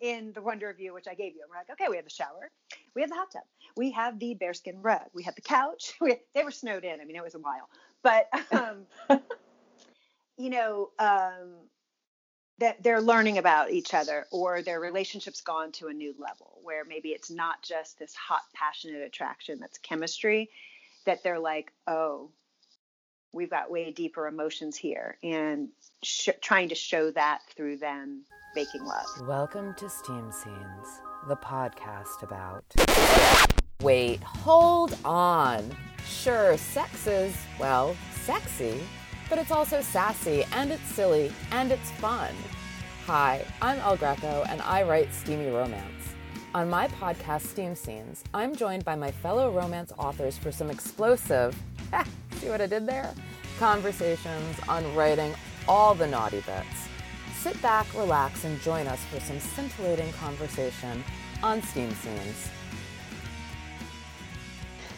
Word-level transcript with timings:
in 0.00 0.32
the 0.32 0.42
Wonder 0.42 0.70
of 0.70 0.76
View, 0.76 0.94
which 0.94 1.06
I 1.08 1.14
gave 1.14 1.34
you. 1.34 1.42
And 1.42 1.50
we're 1.50 1.56
like, 1.56 1.70
okay, 1.70 1.88
we 1.88 1.96
have 1.96 2.04
the 2.04 2.10
shower, 2.10 2.50
we 2.94 3.02
have 3.02 3.10
the 3.10 3.16
hot 3.16 3.30
tub, 3.32 3.42
we 3.76 3.90
have 3.92 4.18
the 4.18 4.34
bearskin 4.34 4.82
rug, 4.82 5.06
we 5.14 5.22
have 5.24 5.34
the 5.34 5.42
couch. 5.42 5.94
We, 6.00 6.16
they 6.34 6.44
were 6.44 6.50
snowed 6.50 6.84
in. 6.84 7.00
I 7.00 7.04
mean, 7.04 7.16
it 7.16 7.22
was 7.22 7.34
a 7.34 7.38
while, 7.38 7.68
but 8.02 8.28
um, 8.52 8.86
you 10.36 10.50
know, 10.50 10.90
um, 10.98 11.54
that 12.58 12.82
they're 12.82 13.00
learning 13.00 13.38
about 13.38 13.70
each 13.70 13.94
other 13.94 14.26
or 14.32 14.62
their 14.62 14.80
relationship's 14.80 15.40
gone 15.40 15.70
to 15.72 15.88
a 15.88 15.92
new 15.92 16.14
level 16.18 16.58
where 16.62 16.84
maybe 16.84 17.10
it's 17.10 17.30
not 17.30 17.62
just 17.62 17.98
this 17.98 18.14
hot, 18.14 18.42
passionate 18.52 19.02
attraction 19.02 19.58
that's 19.60 19.78
chemistry, 19.78 20.50
that 21.06 21.22
they're 21.22 21.38
like, 21.38 21.72
oh, 21.86 22.30
we've 23.32 23.50
got 23.50 23.70
way 23.70 23.90
deeper 23.90 24.26
emotions 24.26 24.76
here 24.76 25.16
and 25.22 25.68
sh- 26.02 26.30
trying 26.40 26.68
to 26.68 26.74
show 26.74 27.10
that 27.10 27.40
through 27.54 27.76
them 27.76 28.22
making 28.54 28.84
love. 28.84 29.06
Welcome 29.26 29.74
to 29.74 29.88
Steam 29.88 30.32
Scenes, 30.32 31.00
the 31.28 31.36
podcast 31.36 32.22
about. 32.22 32.64
Wait, 33.82 34.22
hold 34.22 34.96
on. 35.04 35.70
Sure, 36.06 36.56
sex 36.56 37.06
is, 37.06 37.36
well, 37.60 37.94
sexy, 38.12 38.80
but 39.28 39.38
it's 39.38 39.50
also 39.50 39.82
sassy 39.82 40.44
and 40.52 40.72
it's 40.72 40.88
silly 40.88 41.30
and 41.52 41.70
it's 41.70 41.90
fun. 41.92 42.34
Hi, 43.06 43.44
I'm 43.60 43.78
El 43.80 43.96
Greco 43.96 44.44
and 44.48 44.62
I 44.62 44.82
write 44.84 45.12
steamy 45.12 45.50
romance. 45.50 46.14
On 46.54 46.68
my 46.68 46.88
podcast, 46.88 47.42
Steam 47.42 47.74
Scenes, 47.74 48.24
I'm 48.32 48.56
joined 48.56 48.84
by 48.84 48.96
my 48.96 49.10
fellow 49.10 49.52
romance 49.52 49.92
authors 49.98 50.38
for 50.38 50.50
some 50.50 50.70
explosive, 50.70 51.54
see 52.40 52.48
what 52.48 52.60
I 52.60 52.66
did 52.66 52.86
there? 52.86 53.12
Conversations 53.58 54.56
on 54.68 54.94
writing 54.94 55.34
all 55.66 55.94
the 55.94 56.06
naughty 56.06 56.40
bits. 56.40 56.88
Sit 57.40 57.60
back, 57.62 57.86
relax, 57.94 58.44
and 58.44 58.60
join 58.60 58.86
us 58.86 59.04
for 59.06 59.20
some 59.20 59.38
scintillating 59.38 60.12
conversation 60.12 61.04
on 61.42 61.62
Steam 61.62 61.94
Scenes. 61.94 62.48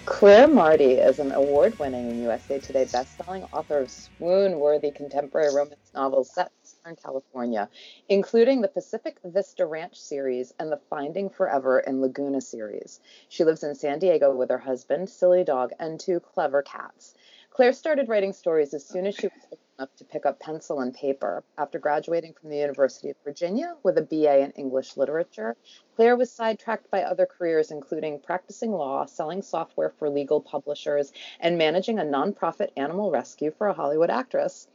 Claire 0.07 0.49
Marti 0.49 0.93
is 0.95 1.19
an 1.19 1.33
award 1.33 1.79
winning 1.79 2.23
USA 2.23 2.59
Today 2.59 2.85
bestselling 2.85 3.49
author 3.53 3.79
of 3.79 3.91
swoon 3.91 4.59
worthy 4.59 4.91
contemporary 4.91 5.55
romance 5.55 5.93
novels 5.95 6.35
set 6.35 6.51
Southern 6.83 6.97
California, 6.97 7.69
including 8.09 8.63
the 8.63 8.69
Pacific 8.69 9.19
Vista 9.23 9.67
Ranch 9.67 10.01
series 10.01 10.55
and 10.59 10.73
the 10.73 10.81
Finding 10.89 11.29
Forever 11.29 11.81
in 11.81 12.01
Laguna 12.01 12.41
series. 12.41 13.01
She 13.29 13.45
lives 13.45 13.63
in 13.63 13.75
San 13.75 13.99
Diego 13.99 14.35
with 14.35 14.49
her 14.49 14.59
husband, 14.59 15.11
Silly 15.11 15.45
Dog, 15.45 15.73
and 15.79 16.01
two 16.01 16.21
clever 16.21 16.63
cats. 16.63 17.13
Claire 17.51 17.75
started 17.75 18.09
writing 18.09 18.33
stories 18.33 18.73
as 18.73 18.87
soon 18.87 19.07
as 19.07 19.15
she 19.15 19.27
was 19.27 19.47
old 19.51 19.61
enough 19.79 19.97
to 19.97 20.05
pick 20.05 20.25
up 20.25 20.39
pencil 20.41 20.81
and 20.81 20.95
paper. 20.95 21.43
After 21.59 21.79
graduating 21.79 22.33
from 22.33 22.49
the 22.49 22.57
University 22.57 23.11
of 23.11 23.17
Virginia 23.25 23.77
with 23.83 23.99
a 23.99 24.03
BA 24.03 24.39
in 24.39 24.53
English 24.53 24.97
literature, 24.97 25.57
Claire 25.97 26.17
was 26.17 26.33
sidetracked 26.33 26.91
by 26.91 27.03
other 27.03 27.27
careers, 27.27 27.71
including 27.71 28.21
practicing 28.21 28.73
law, 28.73 29.05
selling 29.05 29.43
software 29.43 29.91
for 29.91 30.09
legal 30.09 30.41
publishers, 30.41 31.13
and 31.41 31.59
managing 31.59 31.99
a 31.99 32.05
nonprofit 32.05 32.69
animal 32.77 33.11
rescue 33.11 33.51
for 33.51 33.67
a 33.67 33.75
Hollywood 33.75 34.11
actress. 34.11 34.67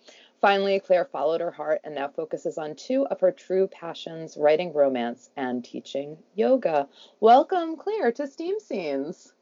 Finally, 0.46 0.80
Claire 0.80 1.06
followed 1.06 1.42
her 1.42 1.50
heart 1.50 1.82
and 1.84 1.96
now 1.96 2.08
focuses 2.08 2.60
on 2.60 2.76
two 2.76 3.08
of 3.08 3.20
her 3.20 3.32
true 3.32 3.66
passions 3.66 4.38
writing 4.38 4.72
romance 4.74 5.32
and 5.36 5.66
teaching 5.66 6.20
yoga. 6.36 6.88
Welcome, 7.20 7.78
Claire, 7.78 8.12
to 8.12 8.28
Steam 8.28 8.60
Scenes. 8.60 9.34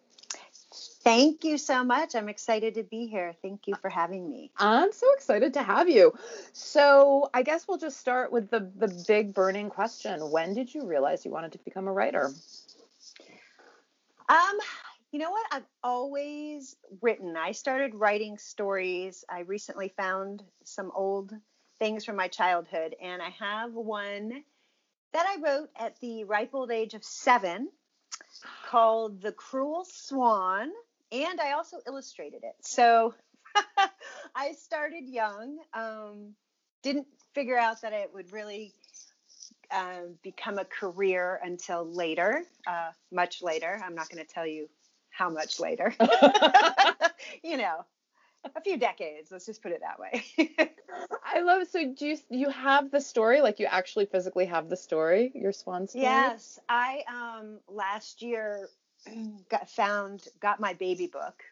Thank 1.03 1.43
you 1.43 1.57
so 1.57 1.83
much. 1.83 2.15
I'm 2.15 2.29
excited 2.29 2.75
to 2.75 2.83
be 2.83 3.07
here. 3.07 3.35
Thank 3.41 3.67
you 3.67 3.75
for 3.81 3.89
having 3.89 4.29
me. 4.29 4.49
I'm 4.55 4.93
so 4.93 5.13
excited 5.13 5.55
to 5.55 5.61
have 5.61 5.89
you. 5.89 6.13
So, 6.53 7.29
I 7.33 7.43
guess 7.43 7.67
we'll 7.67 7.77
just 7.77 7.99
start 7.99 8.31
with 8.31 8.49
the 8.49 8.71
the 8.77 9.03
big 9.05 9.33
burning 9.33 9.69
question. 9.69 10.31
When 10.31 10.53
did 10.53 10.73
you 10.73 10.85
realize 10.85 11.25
you 11.25 11.31
wanted 11.31 11.51
to 11.51 11.59
become 11.65 11.89
a 11.89 11.91
writer? 11.91 12.31
Um, 14.29 14.57
you 15.13 15.19
know 15.19 15.31
what? 15.31 15.45
I've 15.51 15.65
always 15.83 16.75
written. 17.01 17.37
I 17.37 17.53
started 17.53 17.95
writing 17.95 18.37
stories. 18.37 19.23
I 19.29 19.41
recently 19.41 19.93
found 19.95 20.43
some 20.65 20.91
old 20.93 21.31
things 21.79 22.03
from 22.03 22.17
my 22.17 22.27
childhood, 22.27 22.95
and 23.01 23.21
I 23.21 23.29
have 23.39 23.73
one 23.73 24.43
that 25.13 25.25
I 25.25 25.39
wrote 25.41 25.69
at 25.77 25.99
the 26.01 26.25
ripe 26.25 26.49
old 26.53 26.71
age 26.71 26.95
of 26.95 27.03
seven 27.05 27.69
called 28.69 29.21
The 29.21 29.31
Cruel 29.31 29.85
Swan 29.85 30.71
and 31.13 31.39
I 31.39 31.51
also 31.51 31.77
illustrated 31.87 32.43
it. 32.43 32.55
So 32.61 33.13
I 34.35 34.53
started 34.53 35.07
young. 35.07 35.59
Um, 35.73 36.33
didn't 36.81 37.07
figure 37.35 37.57
out 37.57 37.81
that 37.81 37.93
it 37.93 38.11
would 38.13 38.33
really 38.33 38.73
um, 39.71 40.15
become 40.23 40.57
a 40.57 40.65
career 40.65 41.39
until 41.43 41.85
later, 41.85 42.43
uh, 42.67 42.91
much 43.11 43.43
later. 43.43 43.79
I'm 43.85 43.95
not 43.95 44.09
going 44.09 44.25
to 44.25 44.33
tell 44.33 44.47
you 44.47 44.67
how 45.13 45.29
much 45.29 45.59
later. 45.59 45.93
you 47.43 47.57
know, 47.57 47.85
a 48.55 48.61
few 48.61 48.77
decades. 48.77 49.31
Let's 49.31 49.45
just 49.45 49.61
put 49.61 49.71
it 49.71 49.81
that 49.81 49.99
way. 49.99 50.23
I 51.25 51.41
love. 51.41 51.67
So 51.67 51.93
do 51.93 52.05
you 52.05 52.17
you 52.29 52.49
have 52.49 52.91
the 52.91 53.01
story? 53.01 53.41
Like 53.41 53.59
you 53.59 53.67
actually 53.67 54.05
physically 54.05 54.45
have 54.45 54.69
the 54.69 54.77
story, 54.77 55.31
your 55.35 55.51
swan 55.51 55.87
story? 55.87 56.03
Yes, 56.03 56.59
I 56.69 57.03
um 57.07 57.59
last 57.67 58.21
year 58.21 58.69
got 59.49 59.69
found 59.69 60.27
got 60.39 60.59
my 60.59 60.73
baby 60.73 61.07
book 61.07 61.43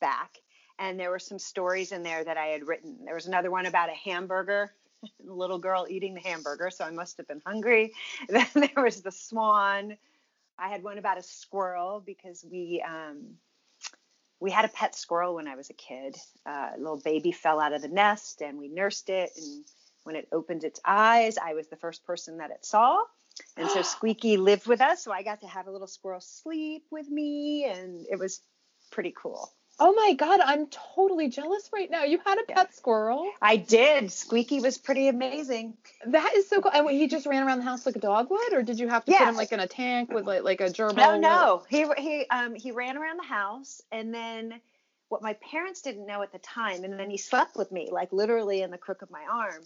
back 0.00 0.38
and 0.78 0.98
there 0.98 1.10
were 1.10 1.18
some 1.18 1.38
stories 1.38 1.92
in 1.92 2.02
there 2.02 2.24
that 2.24 2.36
I 2.38 2.46
had 2.46 2.66
written. 2.66 2.98
There 3.04 3.14
was 3.14 3.26
another 3.26 3.50
one 3.50 3.66
about 3.66 3.90
a 3.90 3.94
hamburger, 3.94 4.72
little 5.22 5.58
girl 5.58 5.86
eating 5.88 6.14
the 6.14 6.20
hamburger, 6.20 6.70
so 6.70 6.84
I 6.84 6.90
must 6.90 7.18
have 7.18 7.28
been 7.28 7.42
hungry. 7.46 7.92
Then 8.28 8.46
there 8.54 8.82
was 8.82 9.02
the 9.02 9.12
swan. 9.12 9.96
I 10.60 10.68
had 10.68 10.82
one 10.82 10.98
about 10.98 11.18
a 11.18 11.22
squirrel 11.22 12.02
because 12.04 12.44
we 12.48 12.84
um, 12.86 13.36
we 14.40 14.50
had 14.50 14.64
a 14.64 14.68
pet 14.68 14.94
squirrel 14.94 15.34
when 15.34 15.48
I 15.48 15.56
was 15.56 15.70
a 15.70 15.74
kid. 15.74 16.16
Uh, 16.46 16.70
a 16.76 16.78
little 16.78 17.00
baby 17.00 17.32
fell 17.32 17.60
out 17.60 17.72
of 17.72 17.82
the 17.82 17.88
nest 17.88 18.42
and 18.42 18.58
we 18.58 18.68
nursed 18.68 19.08
it 19.10 19.30
and 19.36 19.64
when 20.04 20.16
it 20.16 20.28
opened 20.32 20.64
its 20.64 20.80
eyes, 20.84 21.36
I 21.38 21.54
was 21.54 21.68
the 21.68 21.76
first 21.76 22.04
person 22.04 22.38
that 22.38 22.50
it 22.50 22.64
saw. 22.64 23.02
And 23.56 23.68
so 23.68 23.82
Squeaky 23.82 24.36
lived 24.36 24.66
with 24.66 24.80
us, 24.80 25.04
so 25.04 25.12
I 25.12 25.22
got 25.22 25.42
to 25.42 25.46
have 25.46 25.66
a 25.66 25.70
little 25.70 25.86
squirrel 25.86 26.20
sleep 26.20 26.84
with 26.90 27.08
me, 27.08 27.64
and 27.64 28.06
it 28.10 28.18
was 28.18 28.40
pretty 28.90 29.14
cool. 29.16 29.52
Oh 29.82 29.94
my 29.94 30.12
god, 30.12 30.40
I'm 30.44 30.66
totally 30.66 31.30
jealous 31.30 31.70
right 31.72 31.90
now. 31.90 32.04
You 32.04 32.20
had 32.24 32.38
a 32.38 32.42
pet 32.42 32.68
yeah. 32.70 32.76
squirrel. 32.76 33.26
I 33.40 33.56
did. 33.56 34.12
Squeaky 34.12 34.60
was 34.60 34.76
pretty 34.76 35.08
amazing. 35.08 35.74
That 36.06 36.34
is 36.36 36.48
so 36.50 36.60
cool. 36.60 36.70
And 36.70 36.90
he 36.90 37.08
just 37.08 37.24
ran 37.26 37.46
around 37.46 37.58
the 37.58 37.64
house 37.64 37.86
like 37.86 37.96
a 37.96 38.00
dog 38.00 38.28
would, 38.30 38.52
or 38.52 38.62
did 38.62 38.78
you 38.78 38.88
have 38.88 39.06
to 39.06 39.10
yes. 39.10 39.20
put 39.20 39.28
him 39.30 39.36
like 39.36 39.52
in 39.52 39.60
a 39.60 39.66
tank 39.66 40.12
with 40.12 40.26
like 40.26 40.42
like 40.42 40.60
a 40.60 40.66
gerbil? 40.66 40.96
No, 40.96 41.18
no. 41.18 41.62
He 41.70 41.86
he 41.96 42.26
um 42.30 42.54
he 42.54 42.72
ran 42.72 42.98
around 42.98 43.16
the 43.16 43.26
house, 43.26 43.80
and 43.90 44.12
then 44.12 44.60
what 45.08 45.22
my 45.22 45.32
parents 45.50 45.80
didn't 45.80 46.06
know 46.06 46.22
at 46.22 46.30
the 46.30 46.38
time, 46.38 46.84
and 46.84 46.98
then 46.98 47.08
he 47.08 47.16
slept 47.16 47.56
with 47.56 47.72
me, 47.72 47.88
like 47.90 48.12
literally 48.12 48.60
in 48.60 48.70
the 48.70 48.78
crook 48.78 49.00
of 49.00 49.10
my 49.10 49.24
arm. 49.32 49.62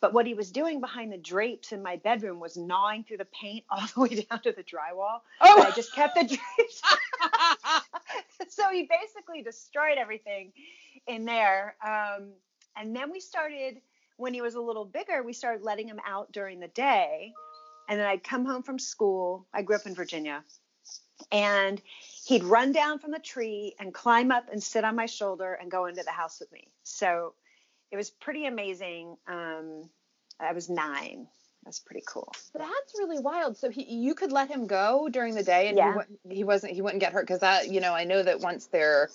But 0.00 0.12
what 0.12 0.26
he 0.26 0.34
was 0.34 0.50
doing 0.50 0.80
behind 0.80 1.10
the 1.10 1.16
drapes 1.16 1.72
in 1.72 1.82
my 1.82 1.96
bedroom 1.96 2.38
was 2.38 2.58
gnawing 2.58 3.04
through 3.04 3.16
the 3.16 3.24
paint 3.40 3.64
all 3.70 3.86
the 3.94 4.00
way 4.02 4.08
down 4.30 4.42
to 4.42 4.52
the 4.52 4.62
drywall. 4.62 5.20
Oh, 5.40 5.62
I 5.66 5.70
just 5.70 5.94
kept 5.94 6.14
the 6.16 6.24
drapes. 6.24 6.82
so 8.48 8.70
he 8.70 8.88
basically 8.88 9.42
destroyed 9.42 9.98
everything 9.98 10.52
in 11.06 11.24
there. 11.24 11.76
Um, 11.84 12.32
and 12.76 12.94
then 12.94 13.10
we 13.10 13.20
started, 13.20 13.80
when 14.16 14.34
he 14.34 14.40
was 14.40 14.54
a 14.54 14.60
little 14.60 14.84
bigger, 14.84 15.22
we 15.22 15.32
started 15.32 15.62
letting 15.62 15.88
him 15.88 16.00
out 16.06 16.32
during 16.32 16.60
the 16.60 16.68
day. 16.68 17.32
And 17.88 18.00
then 18.00 18.06
I'd 18.06 18.24
come 18.24 18.44
home 18.44 18.62
from 18.62 18.78
school. 18.78 19.46
I 19.52 19.62
grew 19.62 19.76
up 19.76 19.86
in 19.86 19.94
Virginia. 19.94 20.42
And 21.30 21.80
he'd 22.26 22.44
run 22.44 22.72
down 22.72 22.98
from 22.98 23.10
the 23.10 23.18
tree 23.18 23.74
and 23.78 23.92
climb 23.92 24.30
up 24.30 24.46
and 24.50 24.62
sit 24.62 24.84
on 24.84 24.96
my 24.96 25.06
shoulder 25.06 25.54
and 25.54 25.70
go 25.70 25.86
into 25.86 26.02
the 26.02 26.10
house 26.10 26.40
with 26.40 26.50
me. 26.52 26.68
So 26.82 27.34
it 27.90 27.96
was 27.96 28.10
pretty 28.10 28.46
amazing. 28.46 29.16
Um, 29.28 29.88
I 30.40 30.52
was 30.52 30.68
nine. 30.68 31.28
That's 31.64 31.78
pretty 31.78 32.02
cool. 32.06 32.32
That's 32.54 32.94
really 32.98 33.18
wild. 33.18 33.56
So 33.56 33.70
he, 33.70 33.84
you 33.84 34.14
could 34.14 34.32
let 34.32 34.50
him 34.50 34.66
go 34.66 35.08
during 35.10 35.34
the 35.34 35.42
day, 35.42 35.68
and 35.68 35.76
yeah. 35.76 35.96
he, 36.28 36.36
he 36.36 36.44
wasn't, 36.44 36.72
he 36.72 36.82
wouldn't 36.82 37.00
get 37.00 37.12
hurt 37.12 37.22
because 37.22 37.40
that, 37.40 37.70
you 37.70 37.80
know, 37.80 37.94
I 37.94 38.04
know 38.04 38.22
that 38.22 38.40
once 38.40 38.66
they're 38.66 39.08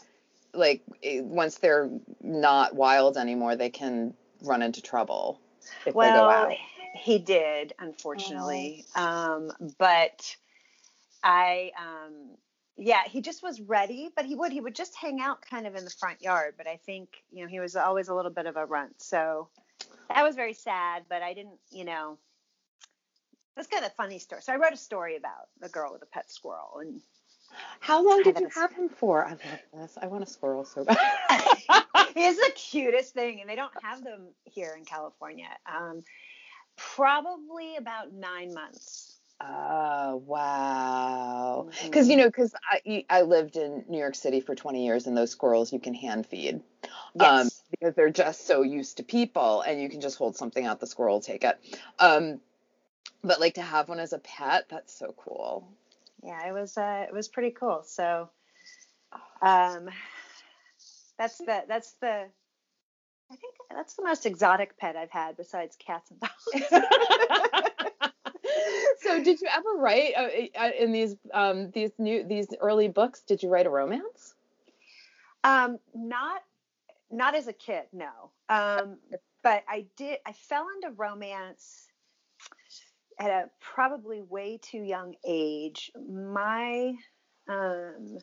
like, 0.53 0.81
eh, 1.03 1.21
once 1.21 1.59
they're 1.59 1.89
not 2.21 2.75
wild 2.75 3.17
anymore, 3.17 3.55
they 3.55 3.69
can 3.69 4.13
run 4.41 4.61
into 4.61 4.81
trouble 4.81 5.39
if 5.85 5.93
well, 5.93 6.11
they 6.11 6.19
go 6.19 6.29
out. 6.29 6.57
He 6.95 7.19
did, 7.19 7.73
unfortunately. 7.79 8.85
Oh. 8.95 9.03
Um, 9.03 9.51
but 9.77 10.35
I, 11.23 11.71
um, 11.77 12.37
yeah, 12.77 13.01
he 13.05 13.21
just 13.21 13.43
was 13.43 13.61
ready, 13.61 14.09
but 14.15 14.25
he 14.25 14.35
would 14.35 14.51
he 14.51 14.61
would 14.61 14.75
just 14.75 14.95
hang 14.95 15.19
out 15.19 15.41
kind 15.41 15.67
of 15.67 15.75
in 15.75 15.83
the 15.83 15.91
front 15.91 16.21
yard. 16.21 16.55
But 16.57 16.67
I 16.67 16.77
think 16.77 17.09
you 17.31 17.43
know 17.43 17.49
he 17.49 17.59
was 17.59 17.75
always 17.75 18.07
a 18.07 18.15
little 18.15 18.31
bit 18.31 18.45
of 18.45 18.55
a 18.55 18.65
runt, 18.65 19.01
so 19.01 19.49
that 20.09 20.23
was 20.23 20.35
very 20.35 20.53
sad. 20.53 21.03
But 21.09 21.21
I 21.21 21.33
didn't, 21.33 21.59
you 21.71 21.83
know, 21.83 22.17
that's 23.59 23.67
kind 23.69 23.83
of 23.83 23.91
a 23.91 23.95
funny 23.95 24.19
story. 24.19 24.41
So 24.41 24.53
I 24.53 24.55
wrote 24.55 24.71
a 24.71 24.77
story 24.77 25.17
about 25.17 25.49
the 25.59 25.67
girl 25.67 25.91
with 25.91 26.01
a 26.01 26.05
pet 26.05 26.31
squirrel, 26.31 26.79
and 26.79 27.01
how 27.81 28.07
long 28.07 28.23
did 28.23 28.39
you 28.39 28.47
have 28.55 28.71
him 28.71 28.87
for? 28.87 29.25
I 29.25 29.31
love 29.31 29.39
this. 29.73 29.97
I 30.01 30.07
want 30.07 30.23
a 30.23 30.27
squirrel 30.27 30.63
so 30.63 30.85
bad. 30.85 30.97
He's 32.15 32.37
the 32.37 32.51
cutest 32.55 33.13
thing, 33.13 33.41
and 33.41 33.49
they 33.49 33.57
don't 33.57 33.73
have 33.83 34.01
them 34.01 34.27
here 34.45 34.75
in 34.77 34.85
California. 34.85 35.49
Um, 35.67 36.03
probably 36.77 37.75
about 37.75 38.13
nine 38.13 38.53
months. 38.53 39.17
Oh 39.41 40.23
wow! 40.25 41.69
Because 41.83 42.05
mm-hmm. 42.05 42.11
you 42.11 42.17
know, 42.17 42.27
because 42.27 42.53
I 42.71 43.03
I 43.09 43.23
lived 43.23 43.57
in 43.57 43.83
New 43.89 43.97
York 43.97 44.15
City 44.15 44.39
for 44.39 44.55
20 44.55 44.85
years, 44.85 45.05
and 45.05 45.17
those 45.17 45.31
squirrels 45.31 45.73
you 45.73 45.79
can 45.79 45.93
hand 45.93 46.27
feed, 46.27 46.61
yes. 47.13 47.41
um, 47.41 47.49
because 47.71 47.95
they're 47.95 48.09
just 48.09 48.47
so 48.47 48.61
used 48.61 48.97
to 48.97 49.03
people, 49.03 49.61
and 49.61 49.81
you 49.81 49.89
can 49.89 49.99
just 49.99 50.17
hold 50.17 50.37
something 50.37 50.65
out, 50.65 50.79
the 50.79 50.87
squirrel 50.87 51.15
will 51.15 51.21
take 51.21 51.43
it. 51.43 51.57
Um, 51.99 52.39
but 53.23 53.39
like 53.39 53.55
to 53.55 53.61
have 53.61 53.89
one 53.89 53.99
as 53.99 54.13
a 54.13 54.19
pet, 54.19 54.65
that's 54.69 54.93
so 54.97 55.13
cool. 55.17 55.67
Yeah, 56.23 56.47
it 56.47 56.53
was 56.53 56.77
uh, 56.77 57.05
it 57.07 57.13
was 57.13 57.27
pretty 57.27 57.51
cool. 57.51 57.83
So, 57.85 58.29
um, 59.41 59.89
that's 61.17 61.37
the 61.37 61.63
that's 61.67 61.93
the 62.01 62.25
I 63.31 63.35
think 63.35 63.55
that's 63.69 63.95
the 63.95 64.03
most 64.03 64.25
exotic 64.25 64.77
pet 64.77 64.95
I've 64.95 65.11
had 65.11 65.37
besides 65.37 65.75
cats 65.77 66.11
and 66.11 66.19
dogs. 66.19 66.33
so 69.01 69.23
did 69.23 69.39
you 69.41 69.47
ever 69.53 69.73
write 69.77 70.13
uh, 70.17 70.29
uh, 70.59 70.71
in 70.77 70.91
these 70.91 71.15
um, 71.33 71.71
these 71.71 71.91
new 71.97 72.23
these 72.23 72.47
early 72.59 72.87
books 72.87 73.21
did 73.21 73.43
you 73.43 73.49
write 73.49 73.65
a 73.65 73.69
romance 73.69 74.33
um, 75.43 75.79
not 75.93 76.41
not 77.11 77.35
as 77.35 77.47
a 77.47 77.53
kid 77.53 77.83
no 77.91 78.31
um, 78.49 78.97
but 79.43 79.63
i 79.67 79.85
did 79.97 80.17
i 80.25 80.31
fell 80.33 80.67
into 80.75 80.95
romance 80.95 81.88
at 83.19 83.29
a 83.29 83.49
probably 83.59 84.21
way 84.21 84.59
too 84.61 84.81
young 84.81 85.15
age 85.25 85.91
my 86.09 86.93
um, 87.49 88.17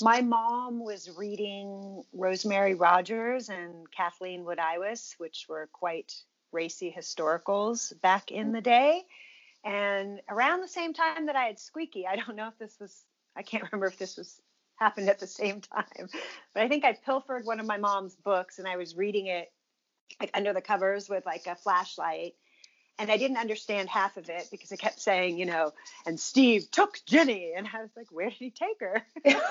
my 0.00 0.20
mom 0.20 0.84
was 0.84 1.10
reading 1.16 2.02
rosemary 2.12 2.74
rogers 2.74 3.48
and 3.48 3.90
kathleen 3.90 4.44
woodiwiss 4.44 5.14
which 5.18 5.46
were 5.48 5.68
quite 5.72 6.14
racy 6.52 6.94
historicals 6.96 7.98
back 8.00 8.30
in 8.30 8.52
the 8.52 8.60
day 8.60 9.02
and 9.64 10.20
around 10.28 10.60
the 10.60 10.68
same 10.68 10.92
time 10.92 11.26
that 11.26 11.36
I 11.36 11.44
had 11.44 11.58
Squeaky, 11.58 12.06
I 12.06 12.16
don't 12.16 12.36
know 12.36 12.48
if 12.48 12.58
this 12.58 12.78
was, 12.80 13.04
I 13.36 13.42
can't 13.42 13.62
remember 13.72 13.86
if 13.86 13.98
this 13.98 14.16
was 14.16 14.40
happened 14.76 15.08
at 15.08 15.20
the 15.20 15.26
same 15.26 15.60
time, 15.60 16.08
but 16.54 16.62
I 16.62 16.68
think 16.68 16.84
I 16.84 16.92
pilfered 16.92 17.44
one 17.44 17.60
of 17.60 17.66
my 17.66 17.76
mom's 17.76 18.16
books 18.16 18.58
and 18.58 18.66
I 18.66 18.76
was 18.76 18.96
reading 18.96 19.26
it 19.26 19.52
like 20.20 20.30
under 20.34 20.52
the 20.52 20.60
covers 20.60 21.08
with 21.08 21.24
like 21.24 21.46
a 21.46 21.54
flashlight. 21.54 22.34
And 22.98 23.10
I 23.10 23.16
didn't 23.16 23.38
understand 23.38 23.88
half 23.88 24.16
of 24.16 24.28
it 24.28 24.48
because 24.50 24.70
it 24.70 24.78
kept 24.78 25.00
saying, 25.00 25.38
you 25.38 25.46
know, 25.46 25.72
and 26.06 26.20
Steve 26.20 26.70
took 26.70 27.00
Jenny. 27.06 27.52
And 27.56 27.66
I 27.72 27.80
was 27.80 27.90
like, 27.96 28.12
where 28.12 28.28
did 28.28 28.38
he 28.38 28.50
take 28.50 28.80
her? 28.80 29.02
because 29.24 29.42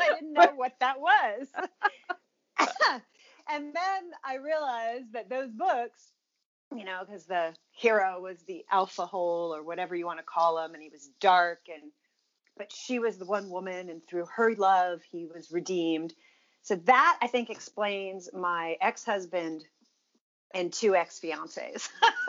I 0.00 0.14
didn't 0.14 0.32
know 0.32 0.52
what 0.54 0.74
that 0.80 1.00
was. 1.00 1.46
and 3.48 3.74
then 3.74 4.10
I 4.24 4.36
realized 4.36 5.12
that 5.12 5.30
those 5.30 5.50
books 5.50 6.12
you 6.76 6.84
know, 6.84 7.02
because 7.06 7.26
the 7.26 7.54
hero 7.72 8.20
was 8.20 8.42
the 8.42 8.64
alpha 8.70 9.06
hole 9.06 9.54
or 9.54 9.62
whatever 9.62 9.94
you 9.94 10.06
want 10.06 10.18
to 10.18 10.24
call 10.24 10.58
him, 10.64 10.74
and 10.74 10.82
he 10.82 10.88
was 10.88 11.10
dark, 11.20 11.60
and 11.68 11.92
but 12.56 12.72
she 12.72 12.98
was 12.98 13.16
the 13.18 13.24
one 13.24 13.50
woman, 13.50 13.88
and 13.88 14.06
through 14.06 14.26
her 14.34 14.54
love, 14.54 15.00
he 15.10 15.26
was 15.26 15.50
redeemed. 15.50 16.14
So 16.62 16.76
that 16.76 17.18
I 17.20 17.26
think 17.26 17.50
explains 17.50 18.28
my 18.32 18.76
ex-husband 18.80 19.64
and 20.54 20.72
two 20.72 20.94
ex-fiancés. 20.94 21.88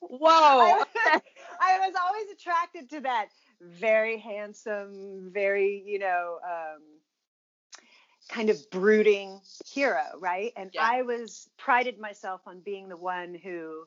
Whoa! 0.00 0.30
I, 0.30 1.20
I, 1.60 1.78
was 1.86 1.94
always 2.00 2.30
attracted 2.32 2.90
to 2.90 3.00
that 3.00 3.28
very 3.60 4.18
handsome, 4.18 5.30
very 5.32 5.82
you 5.84 5.98
know. 5.98 6.38
Um, 6.44 6.82
kind 8.28 8.50
of 8.50 8.70
brooding 8.70 9.40
hero, 9.66 10.02
right? 10.18 10.52
And 10.56 10.70
yeah. 10.72 10.82
I 10.82 11.02
was 11.02 11.48
prided 11.58 11.98
myself 11.98 12.40
on 12.46 12.60
being 12.60 12.88
the 12.88 12.96
one 12.96 13.34
who, 13.34 13.84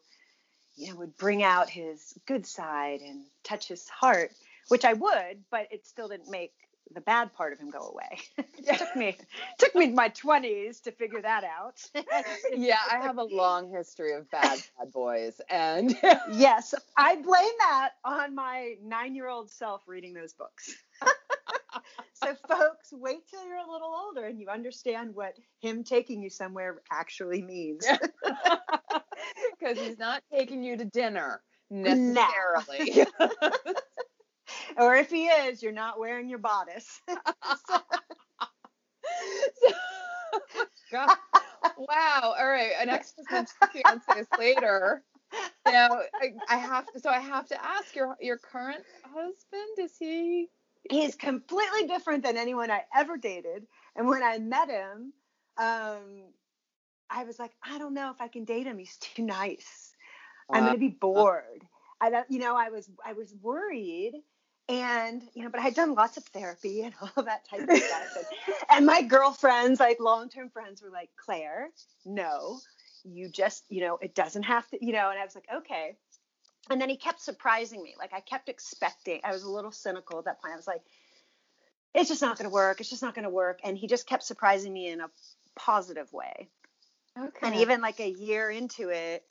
you 0.76 0.90
know, 0.90 0.96
would 1.00 1.18
bring 1.18 1.44
out 1.44 1.70
his 1.70 2.14
good 2.28 2.46
side 2.46 3.02
and 3.02 3.26
touch 3.44 3.68
his 3.68 3.90
heart, 3.90 4.32
which 4.68 4.86
I 4.86 4.94
would, 4.94 5.44
but 5.50 5.68
it 5.72 5.88
still 5.88 6.08
didn't 6.08 6.30
make 6.30 6.54
the 6.94 7.02
bad 7.02 7.34
part 7.34 7.54
of 7.54 7.60
him 7.60 7.70
go 7.70 7.90
away. 7.90 8.20
it 8.58 8.78
took 8.78 8.96
me 8.96 9.18
took 9.58 9.76
me 9.76 9.90
my 9.90 10.10
20s 10.10 10.82
to 10.84 10.92
figure 10.92 11.22
that 11.22 11.44
out. 11.44 11.84
yeah, 12.56 12.78
I 12.92 12.98
have 12.98 13.18
a 13.18 13.24
long 13.24 13.70
history 13.70 14.14
of 14.14 14.30
bad 14.30 14.60
bad 14.80 14.92
boys 14.92 15.40
and 15.50 15.96
yes, 16.32 16.74
I 16.96 17.16
blame 17.16 17.52
that 17.60 17.92
on 18.04 18.36
my 18.36 18.76
9-year-old 18.86 19.50
self 19.50 19.84
reading 19.88 20.14
those 20.14 20.34
books. 20.34 20.76
So 22.14 22.34
folks 22.48 22.92
wait 22.92 23.28
till 23.30 23.46
you're 23.46 23.58
a 23.58 23.72
little 23.72 23.94
older 23.94 24.26
and 24.26 24.40
you 24.40 24.50
understand 24.50 25.14
what 25.14 25.36
him 25.60 25.84
taking 25.84 26.22
you 26.24 26.30
somewhere 26.30 26.82
actually 26.92 27.44
means. 27.44 27.86
Because 29.60 29.78
he's 29.78 30.00
not 30.00 30.24
taking 30.34 30.64
you 30.64 30.78
to 30.78 30.86
dinner 30.86 31.42
necessarily 31.70 33.06
or 34.78 34.96
if 34.96 35.10
he 35.10 35.28
is 35.28 35.62
you're 35.62 35.72
not 35.72 36.00
wearing 36.00 36.30
your 36.30 36.40
bodice 36.40 37.02
God. 40.92 41.10
wow 41.78 42.36
all 42.38 42.48
right 42.48 42.72
an 42.80 42.90
extra 42.90 43.24
fiancés 43.74 44.28
later 44.38 45.04
now 45.66 46.00
I, 46.22 46.34
I 46.50 46.58
have 46.58 46.92
to 46.94 47.00
so 47.00 47.10
i 47.10 47.20
have 47.20 47.48
to 47.48 47.64
ask 47.64 47.96
your 47.96 48.16
your 48.22 48.38
current 48.38 48.84
husband 49.04 49.80
is 49.80 49.98
he 49.98 50.50
he's 50.90 51.16
completely 51.16 51.88
different 51.88 52.24
than 52.24 52.38
anyone 52.38 52.72
I 52.72 52.84
ever 52.96 53.18
dated. 53.18 53.66
And 53.96 54.08
when 54.08 54.24
I 54.24 54.38
met 54.38 54.70
him, 54.70 55.14
um, 55.58 56.32
I 57.10 57.24
was 57.24 57.40
like, 57.40 57.52
I 57.64 57.78
don't 57.78 57.94
know 57.94 58.12
if 58.12 58.22
I 58.22 58.28
can 58.28 58.46
date 58.46 58.68
him. 58.68 58.78
He's 58.78 58.98
too 58.98 59.24
nice. 59.24 59.94
I'm 60.52 60.64
uh, 60.64 60.68
gonna 60.68 60.78
be 60.78 60.90
bored. 60.90 61.66
I 62.00 62.10
don't, 62.10 62.30
you 62.30 62.40
know, 62.40 62.56
I 62.56 62.70
was 62.70 62.90
I 63.06 63.14
was 63.14 63.34
worried, 63.42 64.14
and 64.70 65.22
you 65.34 65.44
know, 65.44 65.50
but 65.50 65.60
I 65.60 65.64
had 65.64 65.76
done 65.76 65.96
lots 65.96 66.18
of 66.18 66.24
therapy 66.26 66.84
and 66.84 66.94
all 67.02 67.24
that 67.24 67.48
type 67.50 67.68
of 67.68 67.78
stuff. 67.78 68.18
And, 68.18 68.56
and 68.72 68.86
my 68.86 69.02
girlfriends, 69.02 69.80
like 69.80 70.00
long 70.00 70.30
term 70.30 70.50
friends, 70.50 70.82
were 70.82 70.90
like, 70.90 71.10
Claire, 71.18 71.70
no, 72.06 72.60
you 73.04 73.30
just, 73.30 73.64
you 73.70 73.82
know, 73.82 73.98
it 74.02 74.16
doesn't 74.16 74.44
have 74.44 74.68
to, 74.70 74.86
you 74.86 74.94
know. 74.94 75.10
And 75.10 75.20
I 75.20 75.26
was 75.26 75.36
like, 75.36 75.48
okay 75.58 75.96
and 76.70 76.82
then 76.82 76.90
he 76.90 76.98
kept 76.98 77.22
surprising 77.22 77.82
me. 77.82 77.96
Like 77.98 78.14
I 78.14 78.20
kept 78.20 78.50
expecting. 78.50 79.22
I 79.24 79.32
was 79.32 79.44
a 79.44 79.50
little 79.50 79.72
cynical 79.72 80.20
at 80.20 80.26
that 80.26 80.42
point. 80.42 80.54
I 80.54 80.58
was 80.58 80.68
like, 80.68 80.82
it's 81.94 82.10
just 82.10 82.22
not 82.22 82.38
going 82.38 82.50
to 82.50 82.54
work. 82.54 82.80
It's 82.80 82.90
just 82.90 83.02
not 83.02 83.16
going 83.16 83.24
to 83.24 83.30
work. 83.30 83.60
And 83.64 83.78
he 83.78 83.88
just 83.88 84.08
kept 84.08 84.24
surprising 84.24 84.74
me 84.74 84.90
in 84.90 85.02
a 85.02 85.10
positive 85.56 86.12
way. 86.12 86.50
Okay. 87.18 87.30
And 87.42 87.56
even 87.56 87.82
like 87.82 88.00
a 88.00 88.10
year 88.10 88.50
into 88.50 88.90
it, 88.90 89.24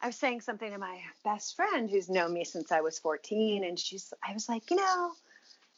I 0.00 0.08
was 0.08 0.16
saying 0.16 0.42
something 0.42 0.70
to 0.70 0.78
my 0.78 1.00
best 1.24 1.56
friend 1.56 1.90
who's 1.90 2.08
known 2.08 2.32
me 2.32 2.44
since 2.44 2.70
I 2.70 2.80
was 2.80 2.98
14. 2.98 3.64
And 3.64 3.78
she's, 3.78 4.12
I 4.26 4.32
was 4.32 4.48
like, 4.48 4.70
you 4.70 4.76
know, 4.76 5.12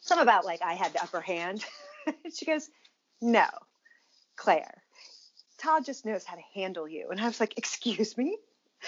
something 0.01 0.23
about 0.23 0.45
like 0.45 0.63
I 0.63 0.75
had 0.75 0.93
the 0.93 1.03
upper 1.03 1.21
hand. 1.21 1.65
she 2.35 2.45
goes, 2.45 2.69
no, 3.21 3.47
Claire, 4.37 4.83
Todd 5.59 5.85
just 5.85 6.05
knows 6.05 6.25
how 6.25 6.37
to 6.37 6.43
handle 6.55 6.89
you. 6.89 7.09
And 7.11 7.21
I 7.21 7.27
was 7.27 7.41
like, 7.41 7.57
excuse 7.57 8.17
me? 8.17 8.39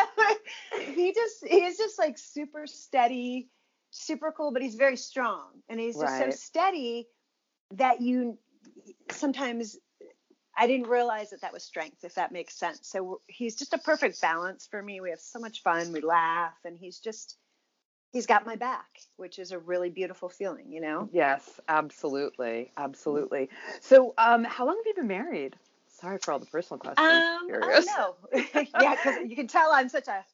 he 0.94 1.12
just 1.12 1.46
he's 1.46 1.76
just 1.76 1.98
like 1.98 2.18
super 2.18 2.66
steady, 2.66 3.48
super 3.90 4.32
cool, 4.32 4.52
but 4.52 4.62
he's 4.62 4.76
very 4.76 4.96
strong. 4.96 5.44
And 5.68 5.78
he's 5.78 5.96
just 5.96 6.06
right. 6.06 6.32
so 6.32 6.36
steady 6.36 7.06
that 7.74 8.00
you 8.00 8.38
sometimes 9.10 9.76
I 10.58 10.66
didn't 10.66 10.88
realize 10.88 11.30
that 11.30 11.42
that 11.42 11.52
was 11.52 11.62
strength, 11.62 12.04
if 12.04 12.14
that 12.14 12.32
makes 12.32 12.54
sense. 12.54 12.80
So 12.82 13.20
he's 13.28 13.54
just 13.54 13.74
a 13.74 13.78
perfect 13.78 14.20
balance 14.20 14.66
for 14.66 14.82
me. 14.82 15.00
We 15.00 15.10
have 15.10 15.20
so 15.20 15.38
much 15.38 15.62
fun, 15.62 15.92
we 15.92 16.00
laugh, 16.00 16.56
and 16.64 16.76
he's 16.76 16.98
just 16.98 17.36
he's 18.12 18.26
got 18.26 18.44
my 18.46 18.56
back, 18.56 18.86
which 19.16 19.38
is 19.38 19.52
a 19.52 19.58
really 19.58 19.90
beautiful 19.90 20.28
feeling, 20.28 20.72
you 20.72 20.80
know? 20.80 21.08
Yes, 21.12 21.60
absolutely. 21.68 22.72
Absolutely. 22.76 23.50
So, 23.80 24.14
um, 24.18 24.44
how 24.44 24.66
long 24.66 24.76
have 24.76 24.86
you 24.86 24.94
been 24.94 25.08
married? 25.08 25.56
Sorry 26.00 26.18
for 26.18 26.32
all 26.32 26.38
the 26.38 26.46
personal 26.46 26.78
questions. 26.78 27.24
Um, 27.24 27.46
curious. 27.46 27.86
Oh, 27.98 28.16
no. 28.32 28.40
yeah, 28.80 28.94
because 28.94 29.18
you 29.28 29.36
can 29.36 29.46
tell 29.46 29.70
I'm 29.72 29.88
such 29.88 30.08
a 30.08 30.24